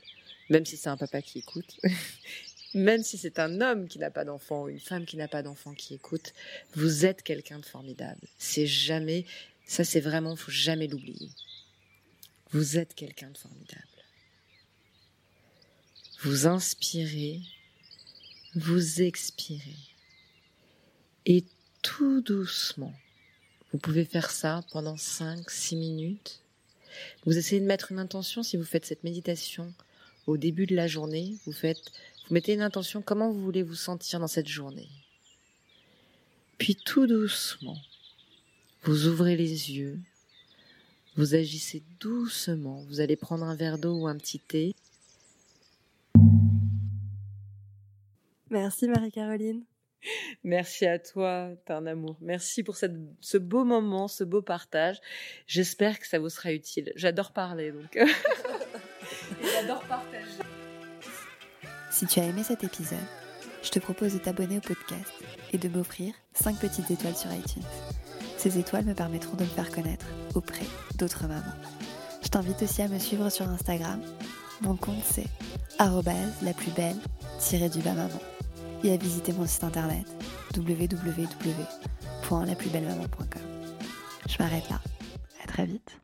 Même 0.50 0.66
si 0.66 0.78
c'est 0.78 0.90
un 0.90 0.98
papa 0.98 1.22
qui 1.22 1.40
écoute. 1.40 1.80
Même 2.74 3.04
si 3.04 3.18
c'est 3.18 3.40
un 3.40 3.62
homme 3.62 3.88
qui 3.88 4.00
n'a 4.00 4.12
pas 4.12 4.26
d'enfant 4.26 4.64
ou 4.64 4.70
une 4.70 4.80
femme 4.80 5.06
qui 5.06 5.18
n'a 5.18 5.28
pas 5.28 5.42
d'enfant 5.42 5.74
qui 5.74 5.96
écoute, 5.96 6.34
vous 6.76 7.06
êtes 7.06 7.24
quelqu'un 7.24 7.60
de 7.60 7.66
formidable. 7.66 8.28
C'est 8.38 8.68
jamais, 8.68 9.26
ça 9.66 9.84
c'est 9.84 10.02
vraiment, 10.02 10.36
faut 10.36 10.52
jamais 10.52 10.88
l'oublier. 10.88 11.30
Vous 12.52 12.78
êtes 12.78 12.94
quelqu'un 12.94 13.30
de 13.30 13.38
formidable. 13.38 13.86
Vous 16.22 16.46
inspirez, 16.46 17.42
vous 18.56 19.02
expirez. 19.02 19.89
Et 21.30 21.46
tout 21.84 22.22
doucement, 22.22 22.94
vous 23.72 23.78
pouvez 23.78 24.04
faire 24.04 24.32
ça 24.32 24.62
pendant 24.72 24.96
5-6 24.96 25.78
minutes. 25.78 26.42
Vous 27.26 27.38
essayez 27.38 27.62
de 27.62 27.68
mettre 27.68 27.92
une 27.92 28.00
intention 28.00 28.44
si 28.44 28.58
vous 28.58 28.66
faites 28.66 28.86
cette 28.86 29.04
méditation 29.04 29.74
au 30.26 30.38
début 30.38 30.66
de 30.66 30.76
la 30.76 30.88
journée. 30.88 31.38
Vous 31.46 31.54
faites 31.54 31.92
vous 32.28 32.36
mettez 32.36 32.54
une 32.54 32.62
intention, 32.62 33.02
comment 33.02 33.32
vous 33.32 33.42
voulez 33.42 33.64
vous 33.64 33.74
sentir 33.74 34.20
dans 34.20 34.28
cette 34.28 34.48
journée. 34.48 34.90
Puis 36.60 36.76
tout 36.76 37.08
doucement, 37.08 37.78
vous 38.84 39.08
ouvrez 39.08 39.36
les 39.36 39.72
yeux, 39.72 40.00
vous 41.16 41.34
agissez 41.34 41.82
doucement, 42.00 42.84
vous 42.88 43.02
allez 43.02 43.16
prendre 43.16 43.46
un 43.46 43.56
verre 43.56 43.80
d'eau 43.80 44.02
ou 44.02 44.08
un 44.08 44.18
petit 44.18 44.40
thé. 44.40 44.76
Merci 48.52 48.88
Marie-Caroline. 48.88 49.64
Merci 50.44 50.86
à 50.86 51.00
toi, 51.00 51.50
t'es 51.66 51.74
un 51.74 51.86
amour. 51.86 52.18
Merci 52.22 52.64
pour 52.64 52.76
cette, 52.76 52.94
ce 53.22 53.38
beau 53.38 53.64
moment, 53.64 54.08
ce 54.08 54.24
beau 54.24 54.42
partage. 54.42 54.98
J'espère 55.48 56.00
que 56.00 56.08
ça 56.08 56.20
vous 56.20 56.30
sera 56.30 56.54
utile. 56.54 56.92
J'adore 56.96 57.32
parler, 57.32 57.72
donc. 57.72 57.98
J'adore 59.42 59.82
partager. 59.84 60.26
Si 61.92 62.06
tu 62.06 62.20
as 62.20 62.26
aimé 62.26 62.44
cet 62.44 62.64
épisode, 62.64 62.98
je 63.62 63.70
te 63.70 63.80
propose 63.80 64.14
de 64.14 64.20
t'abonner 64.20 64.58
au 64.58 64.62
podcast 64.62 65.12
et 65.52 65.58
de 65.58 65.68
m'offrir 65.68 66.14
5 66.34 66.60
petites 66.60 66.90
étoiles 66.92 67.16
sur 67.16 67.34
iTunes. 67.34 67.64
Ces 68.38 68.58
étoiles 68.58 68.86
me 68.86 68.94
permettront 68.94 69.36
de 69.36 69.44
me 69.44 69.50
faire 69.50 69.70
connaître 69.70 70.06
auprès 70.34 70.66
d'autres 70.98 71.28
mamans. 71.28 71.44
Je 72.24 72.30
t'invite 72.30 72.62
aussi 72.62 72.82
à 72.82 72.88
me 72.88 73.00
suivre 73.00 73.30
sur 73.30 73.50
Instagram. 73.50 74.02
Mon 74.62 74.76
compte 74.76 75.04
c'est 75.04 75.28
la 75.80 76.54
plus 76.54 76.72
belle 76.72 76.98
du 77.72 77.80
bas 77.80 77.94
maman 77.94 78.39
et 78.84 78.94
à 78.94 78.98
visiter 78.98 79.34
mon 79.34 79.46
site 79.46 79.64
internet 79.64 80.08
www.laplusbellemaman.com. 80.56 83.42
Je 84.28 84.36
m'arrête 84.40 84.68
là. 84.70 84.80
À 85.44 85.48
très 85.48 85.66
vite. 85.66 86.00